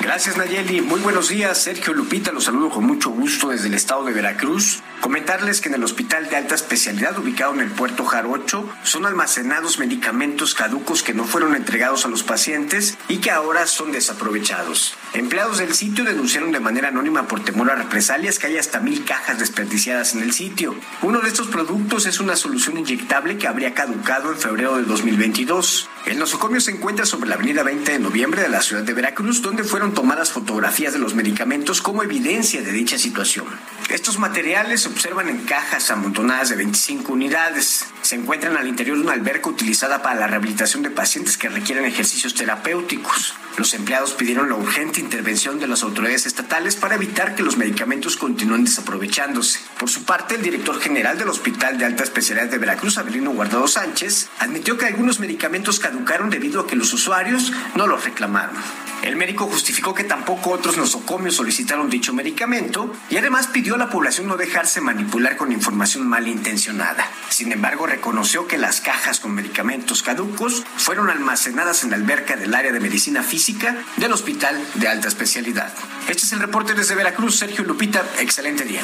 [0.00, 1.58] Gracias Nayeli, muy buenos días.
[1.58, 4.80] Sergio Lupita, los saludo con mucho gusto desde el estado de Veracruz.
[5.00, 9.80] Comentarles que en el hospital de alta especialidad ubicado en el puerto Jarocho son almacenados
[9.80, 14.94] medicamentos caducos que no fueron entregados a los pacientes y que ahora son desaprovechados.
[15.14, 19.04] Empleados del sitio denunciaron de manera anónima por temor a represalias que hay hasta mil
[19.04, 20.76] cajas desperdiciadas en el sitio.
[21.02, 25.88] Uno de estos productos es una solución inyectable que habría caducado en febrero de 2022.
[26.06, 29.42] El nosocomio se encuentra sobre la avenida 20 de noviembre de la ciudad de Veracruz,
[29.42, 33.46] donde fueron tomadas fotografías de los medicamentos como evidencia de dicha situación.
[33.88, 37.86] Estos materiales se observan en cajas amontonadas de 25 unidades.
[38.02, 41.84] Se encuentran al interior de una alberca utilizada para la rehabilitación de pacientes que requieren
[41.84, 43.34] ejercicios terapéuticos.
[43.56, 48.16] Los empleados pidieron la urgente intervención de las autoridades estatales para evitar que los medicamentos
[48.16, 49.60] continúen desaprovechándose.
[49.78, 53.66] Por su parte, el director general del Hospital de Alta Especialidad de Veracruz, Abelino Guardado
[53.66, 58.56] Sánchez, admitió que algunos medicamentos caducaron debido a que los usuarios no los reclamaron.
[59.02, 63.90] El médico justificó que tampoco otros nosocomios solicitaron dicho medicamento y además pidió a la
[63.90, 67.08] población no dejarse manipular con información malintencionada.
[67.28, 72.54] Sin embargo, reconoció que las cajas con medicamentos caducos fueron almacenadas en la alberca del
[72.54, 75.72] área de medicina física del Hospital de Alta Especialidad.
[76.08, 77.36] Este es el reporte desde Veracruz.
[77.38, 78.82] Sergio Lupita, excelente día.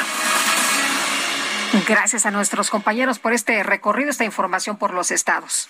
[1.88, 5.68] Gracias a nuestros compañeros por este recorrido, esta información por los estados.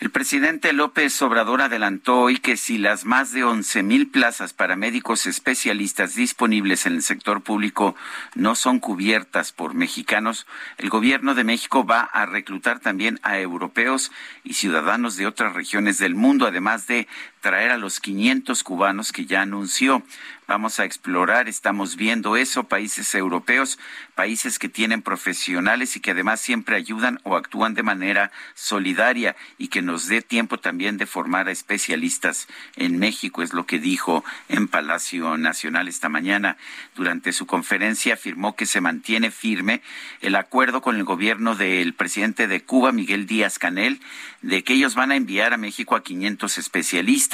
[0.00, 4.76] El presidente López Obrador adelantó hoy que si las más de 11 mil plazas para
[4.76, 7.96] médicos especialistas disponibles en el sector público
[8.36, 10.46] no son cubiertas por mexicanos,
[10.76, 14.12] el gobierno de México va a reclutar también a europeos
[14.44, 17.08] y ciudadanos de otras regiones del mundo, además de
[17.40, 20.02] traer a los 500 cubanos que ya anunció.
[20.48, 23.78] Vamos a explorar, estamos viendo eso, países europeos,
[24.14, 29.68] países que tienen profesionales y que además siempre ayudan o actúan de manera solidaria y
[29.68, 34.24] que nos dé tiempo también de formar a especialistas en México, es lo que dijo
[34.48, 36.56] en Palacio Nacional esta mañana.
[36.96, 39.82] Durante su conferencia afirmó que se mantiene firme
[40.22, 44.00] el acuerdo con el gobierno del presidente de Cuba, Miguel Díaz Canel,
[44.40, 47.27] de que ellos van a enviar a México a 500 especialistas.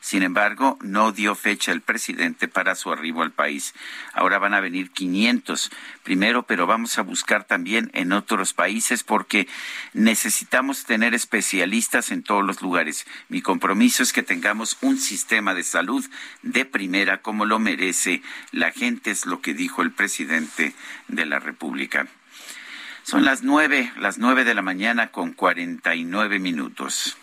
[0.00, 3.74] Sin embargo, no dio fecha el presidente para su arribo al país.
[4.12, 5.70] Ahora van a venir 500
[6.02, 9.46] primero, pero vamos a buscar también en otros países porque
[9.92, 13.06] necesitamos tener especialistas en todos los lugares.
[13.28, 16.04] Mi compromiso es que tengamos un sistema de salud
[16.42, 20.74] de primera como lo merece la gente, es lo que dijo el presidente
[21.08, 22.06] de la República.
[23.02, 27.18] Son las nueve, las nueve de la mañana con cuarenta y nueve minutos.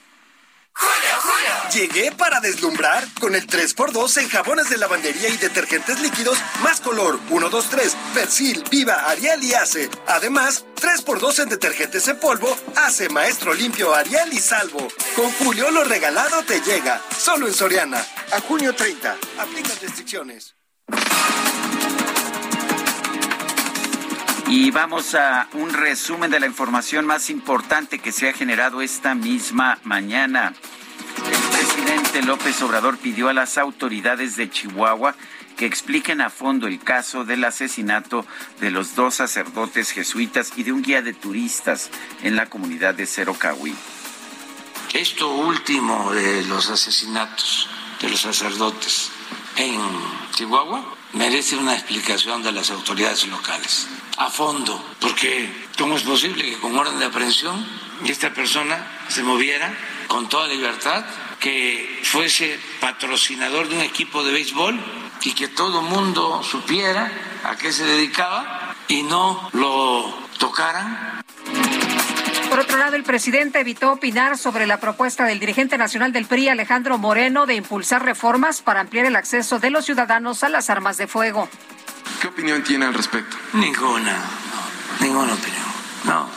[1.74, 7.18] Llegué para deslumbrar con el 3x2 en jabones de lavandería y detergentes líquidos más color
[7.30, 9.90] 1, 2, 3, Persil, Viva, Ariel y Ace.
[10.06, 14.86] Además, 3x2 en detergentes en polvo, Ace, Maestro Limpio, Ariel y Salvo.
[15.16, 17.02] Con Julio lo regalado te llega.
[17.18, 18.06] Solo en Soriana.
[18.34, 19.16] A junio 30.
[19.40, 20.56] Aplica restricciones.
[24.52, 29.16] Y vamos a un resumen de la información más importante que se ha generado esta
[29.16, 30.54] misma mañana.
[31.26, 35.16] El presidente López Obrador pidió a las autoridades de Chihuahua
[35.56, 38.26] que expliquen a fondo el caso del asesinato
[38.60, 41.90] de los dos sacerdotes jesuitas y de un guía de turistas
[42.22, 43.74] en la comunidad de Cerocahui.
[44.94, 47.70] Esto último de los asesinatos
[48.02, 49.12] de los sacerdotes
[49.56, 49.80] en
[50.34, 56.58] Chihuahua merece una explicación de las autoridades locales a fondo, porque ¿cómo es posible que
[56.60, 57.66] con orden de aprehensión
[58.06, 59.74] esta persona se moviera
[60.08, 61.06] con toda libertad,
[61.40, 64.80] que fuese patrocinador de un equipo de béisbol
[65.24, 67.12] y que todo mundo supiera
[67.44, 71.21] a qué se dedicaba y no lo tocaran?
[72.52, 76.50] Por otro lado, el presidente evitó opinar sobre la propuesta del dirigente nacional del PRI,
[76.50, 80.98] Alejandro Moreno, de impulsar reformas para ampliar el acceso de los ciudadanos a las armas
[80.98, 81.48] de fuego.
[82.20, 83.38] ¿Qué opinión tiene al respecto?
[83.54, 85.64] Ninguna, no, ninguna opinión.
[86.04, 86.28] No,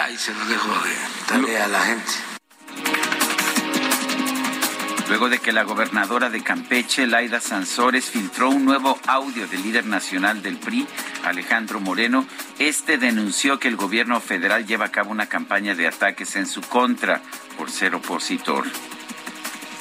[0.00, 0.94] ahí se lo dejo de
[1.26, 2.33] tarea a la gente.
[5.08, 9.86] Luego de que la gobernadora de Campeche, Laida Sansores, filtró un nuevo audio del líder
[9.86, 10.86] nacional del PRI,
[11.24, 12.26] Alejandro Moreno,
[12.58, 16.62] este denunció que el gobierno federal lleva a cabo una campaña de ataques en su
[16.62, 17.20] contra
[17.56, 18.64] por ser opositor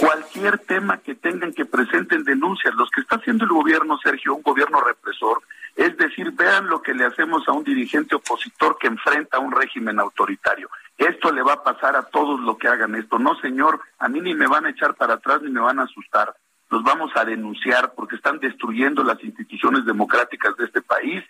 [0.04, 2.74] cualquier tema que tengan que presenten denuncias.
[2.76, 5.42] Los que está haciendo el gobierno, Sergio, un gobierno represor,
[5.76, 9.52] es decir, vean lo que le hacemos a un dirigente opositor que enfrenta a un
[9.52, 10.70] régimen autoritario.
[10.98, 13.18] Esto le va a pasar a todos los que hagan esto.
[13.20, 15.84] No, señor, a mí ni me van a echar para atrás ni me van a
[15.84, 16.36] asustar.
[16.70, 21.24] Los vamos a denunciar porque están destruyendo las instituciones democráticas de este país.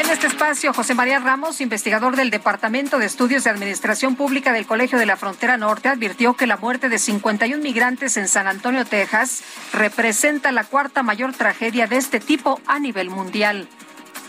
[0.00, 4.66] En este espacio, José María Ramos, investigador del Departamento de Estudios de Administración Pública del
[4.66, 8.84] Colegio de la Frontera Norte, advirtió que la muerte de 51 migrantes en San Antonio,
[8.84, 13.68] Texas, representa la cuarta mayor tragedia de este tipo a nivel mundial.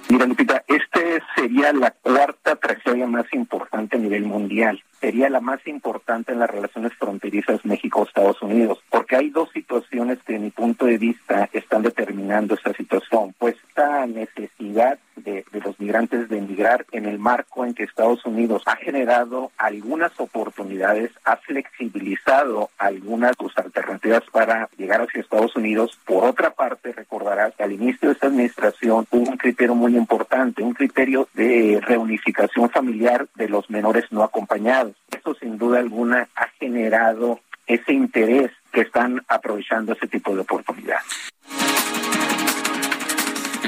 [0.09, 0.99] Mira, Lupita, esta
[1.35, 4.81] sería la cuarta tragedia más importante a nivel mundial.
[4.99, 10.33] Sería la más importante en las relaciones fronterizas México-Estados Unidos, porque hay dos situaciones que,
[10.33, 13.33] de mi punto de vista, están determinando esta situación.
[13.37, 18.63] Pues esta necesidad de, los migrantes de emigrar en el marco en que Estados Unidos
[18.65, 25.97] ha generado algunas oportunidades, ha flexibilizado algunas sus alternativas para llegar hacia Estados Unidos.
[26.05, 30.63] Por otra parte, recordarás que al inicio de esta administración hubo un criterio muy importante,
[30.63, 34.88] un criterio de reunificación familiar de los menores no acompañados.
[35.11, 41.28] Eso sin duda alguna ha generado ese interés que están aprovechando ese tipo de oportunidades.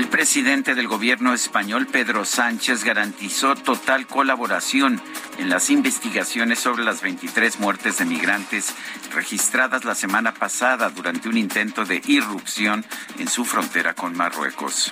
[0.02, 5.00] El presidente del gobierno español, Pedro Sánchez, garantizó total colaboración
[5.38, 8.74] en las investigaciones sobre las 23 muertes de migrantes
[9.14, 12.84] registradas la semana pasada durante un intento de irrupción
[13.20, 14.92] en su frontera con Marruecos.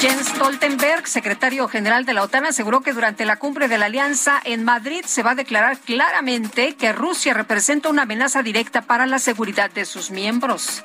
[0.00, 4.38] Jens Stoltenberg, secretario general de la OTAN, aseguró que durante la cumbre de la Alianza
[4.44, 9.18] en Madrid se va a declarar claramente que Rusia representa una amenaza directa para la
[9.18, 10.82] seguridad de sus miembros.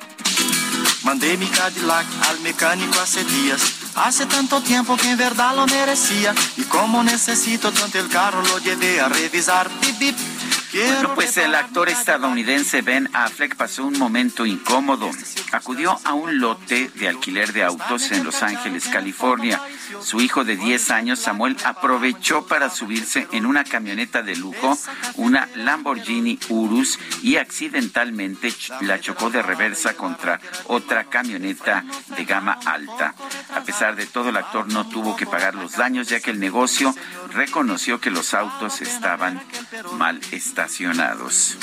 [1.04, 3.60] Mandé mi Cadillac al mecánico hace días.
[3.96, 6.32] Hace tanto tiempo que en verdad lo merecía.
[6.56, 9.68] Y como necesito tanto el carro, lo llevé a revisar.
[9.80, 10.16] Bip, bip.
[10.74, 15.10] Bueno, pues el actor estadounidense Ben Affleck pasó un momento incómodo.
[15.52, 19.60] Acudió a un lote de alquiler de autos en Los Ángeles, California.
[20.00, 24.78] Su hijo de 10 años, Samuel, aprovechó para subirse en una camioneta de lujo,
[25.16, 31.84] una Lamborghini Urus, y accidentalmente la chocó de reversa contra otra camioneta
[32.16, 33.14] de gama alta.
[33.54, 36.40] A pesar de todo, el actor no tuvo que pagar los daños, ya que el
[36.40, 36.94] negocio
[37.34, 39.42] reconoció que los autos estaban
[39.98, 40.18] mal
[40.62, 41.56] estacionados.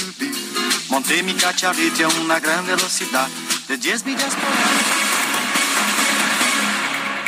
[0.90, 3.28] Monté mi cacharrito a una gran velocidad
[3.70, 5.00] de 10 millas por hora.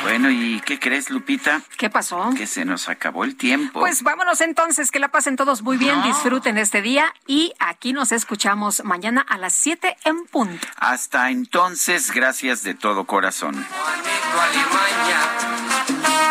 [0.03, 1.61] Bueno, ¿y qué crees, Lupita?
[1.77, 2.31] ¿Qué pasó?
[2.35, 3.79] Que se nos acabó el tiempo.
[3.79, 6.07] Pues vámonos entonces, que la pasen todos muy bien, no.
[6.07, 10.67] disfruten este día y aquí nos escuchamos mañana a las 7 en punto.
[10.75, 13.55] Hasta entonces, gracias de todo corazón.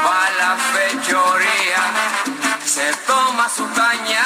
[0.05, 1.83] Va la fechoría,
[2.65, 4.23] se toma su caña,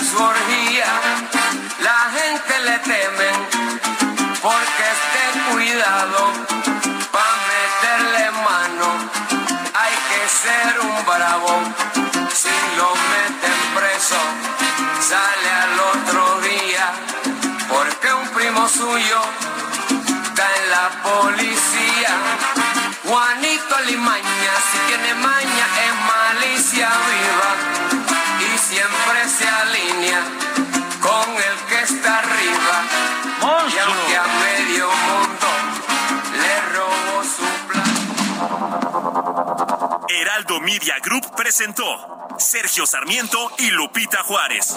[0.00, 0.86] su orgía,
[1.80, 3.34] la gente le temen
[4.42, 6.32] porque esté cuidado
[7.10, 8.88] para meterle mano.
[9.74, 11.62] Hay que ser un bravo,
[12.34, 14.20] si lo meten preso,
[15.00, 16.92] sale al otro día,
[17.68, 19.20] porque un primo suyo
[20.24, 22.12] está en la policía.
[23.04, 27.75] Juanito Limaña, si tiene maña es malicia viva
[31.00, 32.84] con el que está arriba.
[33.68, 35.48] Y aunque a medio mundo
[36.32, 37.96] le robó su plan.
[40.08, 41.84] Heraldo Media Group presentó
[42.38, 44.76] Sergio Sarmiento y Lupita Juárez.